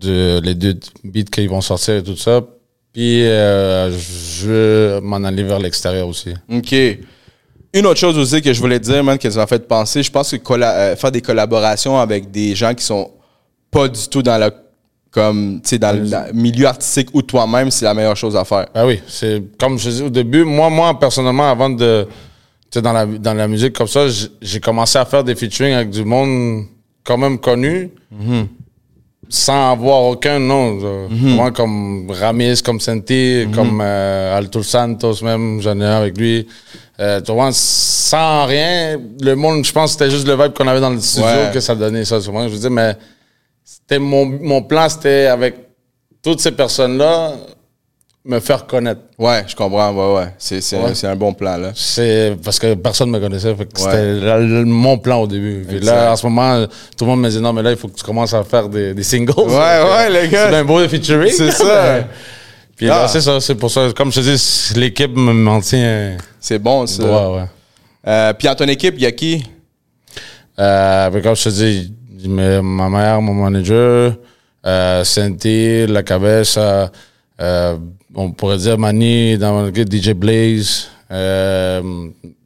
de, 0.00 0.40
les 0.42 0.54
deux 0.54 0.78
beats 1.04 1.22
qui 1.24 1.46
vont 1.46 1.60
sortir 1.60 1.96
et 1.96 2.02
tout 2.02 2.16
ça. 2.16 2.40
Puis 2.92 3.24
euh, 3.24 3.90
je 3.90 5.00
m'en 5.00 5.24
aller 5.24 5.42
vers 5.42 5.58
l'extérieur 5.58 6.08
aussi. 6.08 6.34
OK. 6.50 6.74
Une 7.74 7.86
autre 7.86 7.98
chose 7.98 8.18
aussi 8.18 8.42
que 8.42 8.52
je 8.52 8.60
voulais 8.60 8.78
te 8.78 8.84
dire, 8.84 9.02
man, 9.02 9.18
que 9.18 9.30
ça 9.30 9.38
m'a 9.38 9.46
fait 9.46 9.66
penser, 9.66 10.02
je 10.02 10.10
pense 10.10 10.30
que 10.30 10.52
euh, 10.52 10.96
faire 10.96 11.10
des 11.10 11.22
collaborations 11.22 11.98
avec 11.98 12.30
des 12.30 12.54
gens 12.54 12.74
qui 12.74 12.84
sont 12.84 13.10
pas 13.70 13.88
du 13.88 14.08
tout 14.08 14.22
dans 14.22 14.38
le 14.38 14.50
comme 15.10 15.60
tu 15.62 15.70
sais 15.70 15.78
dans 15.78 15.92
le 15.92 16.08
dans 16.08 16.26
milieu 16.34 16.66
artistique 16.66 17.08
ou 17.12 17.20
toi-même, 17.22 17.70
c'est 17.70 17.84
la 17.84 17.94
meilleure 17.94 18.16
chose 18.16 18.34
à 18.34 18.44
faire. 18.44 18.66
Ah 18.74 18.86
oui, 18.86 19.00
c'est 19.06 19.42
comme 19.58 19.78
je 19.78 19.90
dis 19.90 20.02
au 20.02 20.10
début, 20.10 20.44
moi, 20.44 20.70
moi 20.70 20.98
personnellement, 20.98 21.50
avant 21.50 21.70
de. 21.70 22.08
Tu 22.70 22.80
dans 22.80 22.94
la, 22.94 23.04
dans 23.04 23.34
la 23.34 23.46
musique 23.46 23.74
comme 23.74 23.86
ça, 23.86 24.06
j'ai 24.40 24.60
commencé 24.60 24.98
à 24.98 25.04
faire 25.04 25.22
des 25.22 25.34
featuring 25.34 25.74
avec 25.74 25.90
du 25.90 26.04
monde 26.04 26.64
quand 27.04 27.18
même 27.18 27.38
connu, 27.38 27.90
sans 29.34 29.72
avoir 29.72 30.02
aucun 30.02 30.38
nom. 30.38 30.78
genre. 30.78 31.08
Vraiment 31.10 31.50
comme 31.52 32.10
Ramis, 32.10 32.60
comme 32.62 32.80
Senti, 32.80 33.46
comme 33.54 33.80
euh, 33.82 34.36
Alto 34.36 34.62
Santos 34.62 35.22
même, 35.22 35.60
j'en 35.62 35.80
ai 35.80 35.84
un 35.84 35.96
avec 35.96 36.18
lui. 36.18 36.46
Euh, 37.00 37.20
tu 37.22 37.32
vois, 37.32 37.48
sans 37.52 38.44
rien, 38.46 38.98
le 39.20 39.34
monde, 39.34 39.64
je 39.64 39.72
pense 39.72 39.92
que 39.96 40.04
c'était 40.04 40.10
juste 40.14 40.26
le 40.28 40.34
vibe 40.34 40.52
qu'on 40.52 40.68
avait 40.68 40.80
dans 40.80 40.90
le 40.90 41.00
studio 41.00 41.26
Ouais. 41.26 41.50
que 41.52 41.60
ça 41.60 41.74
donnait 41.74 42.04
ça. 42.04 42.20
Souvent, 42.20 42.46
je 42.46 42.52
veux 42.52 42.58
dire, 42.60 42.70
mais 42.70 42.94
c'était 43.64 43.98
mon, 43.98 44.26
mon 44.26 44.62
plan, 44.62 44.86
c'était 44.88 45.26
avec 45.26 45.56
toutes 46.22 46.40
ces 46.40 46.52
personnes-là, 46.52 47.32
me 48.24 48.38
faire 48.40 48.66
connaître. 48.66 49.00
Ouais, 49.18 49.44
je 49.48 49.56
comprends. 49.56 49.90
Ouais, 49.92 50.20
ouais. 50.20 50.28
C'est 50.38 50.60
c'est 50.60 50.76
un- 50.78 50.84
Ouais. 50.84 50.94
c'est 50.94 51.08
un 51.08 51.16
bon 51.16 51.32
plan, 51.34 51.56
là. 51.56 51.72
C'est 51.74 52.36
parce 52.44 52.58
que 52.58 52.74
personne 52.74 53.10
ne 53.10 53.18
me 53.18 53.20
connaissait. 53.20 53.54
fait 53.54 53.66
que 53.66 53.80
Ouais. 53.82 53.90
C'était 53.90 54.12
la- 54.26 54.38
mon 54.64 54.96
plan 54.98 55.22
au 55.22 55.26
début. 55.26 55.64
Puis 55.68 55.80
là, 55.80 56.12
en 56.12 56.16
ce 56.16 56.24
moment, 56.26 56.64
tout 56.96 57.04
le 57.04 57.06
monde 57.10 57.20
me 57.22 57.28
dit 57.30 57.40
non, 57.40 57.52
mais 57.52 57.62
là, 57.62 57.70
il 57.72 57.76
faut 57.76 57.88
que 57.88 57.96
tu 57.96 58.04
commences 58.04 58.32
à 58.34 58.44
faire 58.44 58.68
des, 58.68 58.94
des 58.94 59.02
singles. 59.02 59.32
Ouais, 59.36 59.82
ouais, 59.82 60.10
les 60.22 60.28
gars. 60.28 60.50
C'est 60.50 60.56
un 60.56 60.64
beau 60.64 60.78
featuring. 60.88 61.32
C'est 61.32 61.50
ça. 61.50 62.04
Puis 62.76 62.86
là, 62.86 63.02
Ah. 63.04 63.08
c'est 63.08 63.20
ça. 63.20 63.40
C'est 63.40 63.54
pour 63.56 63.70
ça. 63.70 63.88
Comme 63.96 64.10
je 64.12 64.20
te 64.20 64.24
dis, 64.24 64.78
l'équipe 64.80 65.14
me 65.16 65.32
m'en 65.32 65.60
tient 65.60 66.16
C'est 66.40 66.58
bon, 66.58 66.86
ça. 66.86 67.02
droit, 67.02 67.36
ouais. 67.36 67.44
Euh, 68.06 68.32
Puis 68.34 68.48
dans 68.48 68.54
ton 68.54 68.66
équipe, 68.66 68.94
il 68.96 69.02
y 69.02 69.06
a 69.06 69.12
qui? 69.12 69.44
Euh, 70.58 71.10
puis 71.10 71.22
comme 71.22 71.34
je 71.36 71.44
te 71.44 71.48
dis, 71.48 71.92
ma 72.28 72.88
mère, 72.88 73.20
mon 73.22 73.32
manager, 73.34 74.14
euh, 74.66 75.02
Santé, 75.04 75.86
La 75.86 76.02
Cabeza, 76.02 76.90
euh, 77.42 77.76
on 78.14 78.30
pourrait 78.30 78.58
dire 78.58 78.78
Mani, 78.78 79.36
dans 79.38 79.62
le 79.62 79.72
DJ 79.74 80.10
Blaze, 80.12 80.88
euh, 81.10 81.82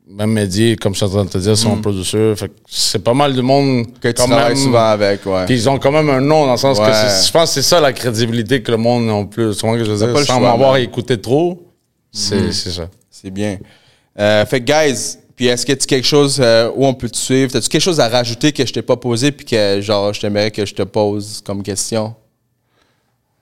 même 0.08 0.32
Mehdi, 0.32 0.76
comme 0.76 0.94
je 0.94 0.98
suis 0.98 1.06
en 1.06 1.10
train 1.10 1.24
de 1.24 1.28
te 1.30 1.38
dire, 1.38 1.56
c'est 1.58 1.68
mon 1.68 1.76
producteur. 1.80 2.38
Fait 2.38 2.48
que 2.48 2.54
c'est 2.66 3.02
pas 3.04 3.12
mal 3.12 3.34
de 3.34 3.42
monde 3.42 3.86
Que 4.00 4.08
tu 4.08 4.14
quand 4.14 4.28
travailles 4.28 4.56
souvent 4.56 4.86
avec, 4.88 5.26
ouais. 5.26 5.44
Puis 5.44 5.54
ils 5.56 5.68
ont 5.68 5.78
quand 5.78 5.92
même 5.92 6.08
un 6.08 6.20
nom 6.20 6.46
dans 6.46 6.52
le 6.52 6.56
sens 6.58 6.78
Ouais. 6.78 6.86
que 6.86 6.92
je 7.26 7.30
pense 7.30 7.50
que 7.50 7.54
c'est 7.60 7.68
ça 7.68 7.80
la 7.80 7.92
crédibilité 7.92 8.62
que 8.62 8.70
le 8.70 8.78
monde 8.78 9.06
n'a 9.06 9.24
plus. 9.26 9.52
Ce 9.52 9.60
que 9.62 9.84
je 9.84 9.90
veux 9.90 10.06
dire? 10.12 10.24
Sans 10.24 10.40
m'avoir 10.40 10.76
écouté 10.78 11.20
trop, 11.20 11.62
c'est 12.10 12.50
c'est 12.52 12.70
ça. 12.70 12.88
C'est 13.10 13.30
bien. 13.30 13.58
Euh, 14.18 14.46
fait 14.46 14.62
guys, 14.62 15.18
puis 15.36 15.46
est-ce 15.48 15.66
que 15.66 15.72
tu 15.74 15.86
quelque 15.86 16.06
chose 16.06 16.38
euh, 16.40 16.70
où 16.74 16.86
on 16.86 16.94
peut 16.94 17.10
te 17.10 17.16
suivre? 17.18 17.52
T'as-tu 17.52 17.68
quelque 17.68 17.82
chose 17.82 18.00
à 18.00 18.08
rajouter 18.08 18.52
que 18.52 18.64
je 18.64 18.72
t'ai 18.72 18.80
pas 18.82 18.96
posé 18.96 19.30
puis 19.32 19.44
que, 19.44 19.80
genre, 19.82 20.14
je 20.14 20.20
t'aimerais 20.22 20.50
que 20.50 20.64
je 20.64 20.74
te 20.74 20.82
pose 20.82 21.42
comme 21.44 21.62
question? 21.62 22.14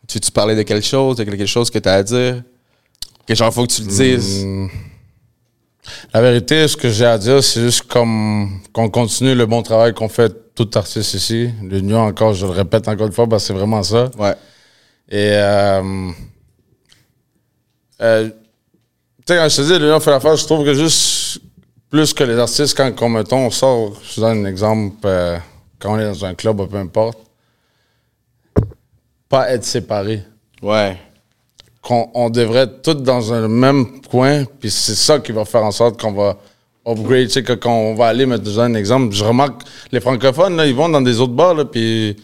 Tu 0.07 0.19
parler 0.33 0.55
de 0.55 0.63
quelque 0.63 0.87
chose? 0.87 1.17
De 1.17 1.25
quelque 1.25 1.47
chose 1.47 1.71
que 1.71 1.79
tu 1.79 1.89
as 1.89 1.95
à 1.95 2.03
dire? 2.03 2.43
Que 3.27 3.35
genre, 3.35 3.53
faut 3.53 3.67
que 3.67 3.73
tu 3.73 3.83
le 3.83 3.89
dises. 3.89 4.45
Mm. 4.45 4.69
La 6.13 6.21
vérité, 6.21 6.67
ce 6.69 6.77
que 6.77 6.89
j'ai 6.89 7.05
à 7.05 7.19
dire, 7.19 7.43
c'est 7.43 7.61
juste 7.61 7.83
comme 7.83 8.61
qu'on 8.73 8.89
continue 8.89 9.35
le 9.35 9.47
bon 9.47 9.63
travail 9.63 9.93
qu'on 9.93 10.09
fait 10.09 10.33
tout 10.55 10.71
artiste 10.75 11.15
ici. 11.15 11.51
L'union, 11.63 12.01
encore, 12.01 12.35
je 12.35 12.47
le 12.47 12.53
répète 12.53 12.89
encore 12.89 13.07
une 13.07 13.13
fois, 13.13 13.27
parce 13.27 13.43
que 13.43 13.47
c'est 13.49 13.53
vraiment 13.55 13.83
ça. 13.83 14.11
Ouais. 14.19 14.35
Et 15.09 15.31
euh, 15.33 16.11
euh, 18.01 18.29
tu 18.29 19.33
sais, 19.33 19.37
quand 19.37 19.49
je 19.49 19.57
te 19.57 19.63
dis 19.63 19.79
l'union 19.79 20.01
fait 20.01 20.11
l'affaire, 20.11 20.37
je 20.37 20.45
trouve 20.45 20.65
que 20.65 20.75
juste 20.75 21.41
plus 21.91 22.13
que 22.13 22.25
les 22.25 22.39
artistes, 22.39 22.77
quand, 22.77 22.95
comme 22.95 23.15
mettons, 23.15 23.47
on 23.47 23.51
sort, 23.51 23.93
je 24.03 24.21
donne 24.21 24.45
un 24.45 24.49
exemple, 24.49 24.97
euh, 25.05 25.39
quand 25.79 25.95
on 25.95 25.99
est 25.99 26.05
dans 26.05 26.25
un 26.25 26.35
club, 26.35 26.67
peu 26.69 26.77
importe, 26.77 27.19
pas 29.35 29.51
être 29.51 29.65
séparés 29.65 30.23
Ouais. 30.63 30.97
qu'on 31.83 32.09
on 32.15 32.31
devrait 32.31 32.61
être 32.61 32.83
tous 32.83 32.95
dans 32.95 33.33
un 33.33 33.49
même 33.49 34.01
coin, 34.11 34.45
puis 34.61 34.71
c'est 34.71 34.95
ça 34.95 35.19
qui 35.19 35.33
va 35.33 35.45
faire 35.45 35.65
en 35.65 35.71
sorte 35.71 36.01
qu'on 36.01 36.13
va 36.13 36.39
upgrade. 36.87 37.27
Tu 37.27 37.35
sais, 37.35 37.43
que 37.43 37.53
quand 37.53 37.75
on 37.75 37.95
va 37.95 38.07
aller, 38.07 38.27
mettre 38.27 38.59
un 38.59 38.75
exemple, 38.75 39.15
je 39.15 39.25
remarque, 39.25 39.63
les 39.93 40.01
francophones, 40.01 40.57
là, 40.57 40.67
ils 40.67 40.75
vont 40.75 40.89
dans 40.89 41.03
des 41.03 41.21
autres 41.21 41.35
bars, 41.35 41.55
là, 41.55 41.65
puis 41.65 42.17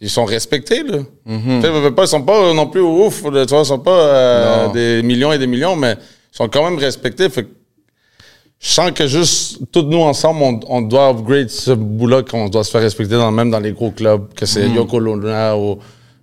ils 0.00 0.10
sont 0.10 0.24
respectés, 0.24 0.82
là. 0.82 0.98
Mm-hmm. 1.28 1.60
Tu 1.60 1.66
sais, 1.68 2.02
ils 2.02 2.08
sont 2.08 2.22
pas 2.22 2.52
non 2.52 2.66
plus 2.66 2.80
ouf, 2.80 3.22
là, 3.30 3.46
tu 3.46 3.54
vois, 3.54 3.62
ils 3.62 3.66
sont 3.66 3.78
pas 3.78 3.90
euh, 3.90 4.68
des 4.72 5.02
millions 5.06 5.32
et 5.32 5.38
des 5.38 5.46
millions, 5.46 5.76
mais 5.76 5.92
ils 5.92 6.36
sont 6.36 6.48
quand 6.48 6.64
même 6.68 6.78
respectés. 6.78 7.28
Fait 7.28 7.44
que 7.44 7.50
je 8.58 8.68
sens 8.68 8.90
que 8.92 9.06
juste, 9.06 9.60
tous 9.70 9.82
nous 9.82 10.02
ensemble, 10.02 10.42
on, 10.42 10.60
on 10.68 10.82
doit 10.82 11.10
upgrade 11.10 11.50
ce 11.50 11.72
bout-là, 11.72 12.22
qu'on 12.22 12.48
doit 12.48 12.64
se 12.64 12.70
faire 12.70 12.80
respecter, 12.80 13.14
dans, 13.14 13.30
même 13.30 13.50
dans 13.50 13.60
les 13.60 13.72
gros 13.72 13.90
clubs, 13.92 14.32
que 14.34 14.46
c'est 14.46 14.68
Yoko 14.68 14.98
Luna 14.98 15.56
ou... 15.56 15.78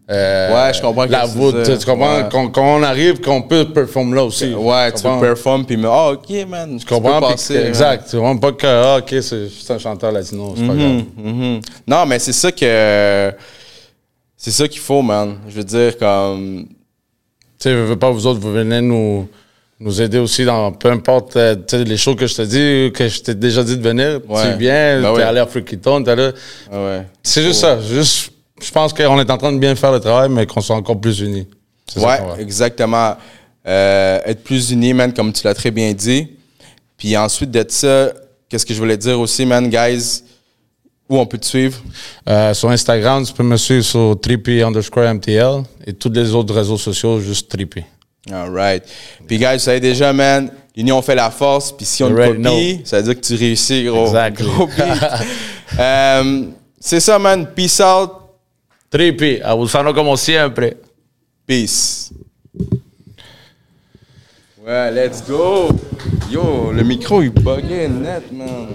euh. 0.09 0.67
Ouais, 0.67 0.73
je 0.73 0.81
comprends 0.81 1.05
La 1.05 1.27
tu 1.27 1.37
voûte, 1.37 1.63
tu, 1.63 1.77
tu 1.77 1.85
comprends? 1.85 2.17
Ouais. 2.17 2.25
Quand, 2.31 2.49
quand 2.49 2.77
on 2.79 2.83
arrive, 2.83 3.19
qu'on 3.21 3.41
peut 3.43 3.65
performer 3.65 4.15
là 4.15 4.23
aussi. 4.23 4.53
Ouais, 4.53 4.91
tu 4.91 5.03
comprends? 5.03 5.19
performes 5.19 5.65
puis 5.65 5.77
me. 5.77 5.87
Ah, 5.87 6.11
ok, 6.11 6.29
man. 6.47 6.77
Tu 6.79 6.85
comprends? 6.85 7.19
passer, 7.21 7.55
man. 7.59 7.67
exact. 7.67 8.09
Tu 8.09 8.15
comprends? 8.17 8.37
Pas 8.37 8.51
que, 8.53 8.67
ah, 8.67 8.97
ok, 8.97 9.15
c'est 9.21 9.73
un 9.73 9.77
chanteur 9.77 10.11
latino, 10.11 10.53
c'est 10.57 10.65
pas 10.65 10.73
grave. 10.75 11.03
Mhm. 11.17 11.59
Non, 11.87 12.05
mais 12.05 12.19
c'est 12.19 12.33
ça 12.33 12.51
que. 12.51 13.31
C'est 14.35 14.51
ça 14.51 14.67
qu'il 14.67 14.79
faut, 14.81 15.01
man. 15.01 15.35
Je 15.47 15.55
veux 15.55 15.63
dire, 15.63 15.97
comme. 15.97 16.65
Tu 17.59 17.63
sais, 17.63 17.71
je 17.71 17.75
veux 17.77 17.99
pas, 17.99 18.09
vous 18.09 18.25
autres, 18.25 18.39
vous 18.39 18.53
venez 18.53 18.79
nous, 18.79 19.27
nous 19.81 20.01
aider 20.01 20.17
aussi 20.17 20.45
dans 20.45 20.71
peu 20.71 20.89
importe 20.89 21.35
euh, 21.35 21.55
tu 21.67 21.83
les 21.83 21.97
shows 21.97 22.15
que 22.15 22.25
je 22.25 22.35
te 22.35 22.41
dis, 22.43 22.91
que 22.93 23.07
je 23.09 23.21
t'ai 23.21 23.35
déjà 23.35 23.63
dit 23.65 23.77
de 23.77 23.83
venir. 23.83 24.21
Ouais. 24.29 24.53
Tu 24.53 24.57
viens, 24.57 25.01
Ben 25.01 25.11
t'es 25.13 25.17
oui. 25.17 25.23
allé 25.23 25.39
à 25.39 25.45
Freakyton, 25.45 26.01
t'es 26.03 26.11
allé. 26.11 26.29
Ah 26.71 26.81
ouais. 26.85 27.05
C'est 27.21 27.41
juste 27.43 27.59
ça. 27.59 27.77
Juste, 27.81 28.31
je 28.61 28.71
pense 28.71 28.93
qu'on 28.93 29.19
est 29.19 29.29
en 29.29 29.37
train 29.37 29.51
de 29.51 29.59
bien 29.59 29.75
faire 29.75 29.91
le 29.91 29.99
travail, 29.99 30.29
mais 30.29 30.45
qu'on 30.45 30.61
soit 30.61 30.75
encore 30.75 30.99
plus 30.99 31.19
unis. 31.19 31.47
Ouais, 31.95 32.19
exactement. 32.39 33.15
Euh, 33.67 34.19
être 34.25 34.43
plus 34.43 34.71
unis, 34.71 34.93
man, 34.93 35.13
comme 35.13 35.33
tu 35.33 35.43
l'as 35.43 35.53
très 35.53 35.71
bien 35.71 35.91
dit. 35.93 36.27
Puis 36.97 37.15
ensuite 37.17 37.51
de 37.51 37.65
ça, 37.67 38.11
qu'est-ce 38.47 38.65
que 38.65 38.73
je 38.73 38.79
voulais 38.79 38.97
dire 38.97 39.19
aussi, 39.19 39.45
man, 39.45 39.69
guys, 39.69 40.23
où 41.07 41.17
on 41.17 41.25
peut 41.25 41.37
te 41.37 41.45
suivre? 41.45 41.79
Euh, 42.27 42.53
sur 42.53 42.69
Instagram, 42.69 43.25
tu 43.25 43.33
peux 43.33 43.43
me 43.43 43.57
suivre 43.57 43.83
sur 43.83 44.19
trippy 44.19 44.61
underscore 44.61 45.13
MTL 45.13 45.63
et 45.85 45.93
tous 45.93 46.11
les 46.11 46.33
autres 46.33 46.53
réseaux 46.53 46.77
sociaux, 46.77 47.19
juste 47.19 47.49
trippy. 47.49 47.83
All 48.31 48.51
right. 48.51 48.83
Puis, 49.27 49.37
guys, 49.37 49.53
vous 49.53 49.59
savez 49.59 49.79
déjà, 49.79 50.13
man, 50.13 50.51
l'union 50.75 51.01
fait 51.01 51.15
la 51.15 51.31
force. 51.31 51.71
Puis 51.71 51.85
si 51.85 52.03
on 52.03 52.07
already 52.07 52.41
copie, 52.41 52.81
ça 52.85 52.97
veut 52.97 53.03
dire 53.03 53.15
que 53.15 53.25
tu 53.25 53.35
réussis, 53.35 53.85
gros. 53.85 54.07
Exactly. 54.07 54.47
Gros. 54.47 54.69
Euh, 55.77 56.45
c'est 56.79 56.99
ça, 56.99 57.19
man. 57.19 57.47
Peace 57.55 57.79
out. 57.79 58.09
Trippy, 58.89 59.39
abusando 59.43 59.93
como 59.93 60.17
siempre. 60.17 60.77
Peace. 61.45 62.11
Ouais, 64.63 64.91
let's 64.91 65.23
go. 65.27 65.69
Yo, 66.29 66.71
le 66.73 66.83
micro, 66.83 67.23
il 67.23 67.31
buguait 67.31 67.87
net, 67.87 68.31
man. 68.31 68.67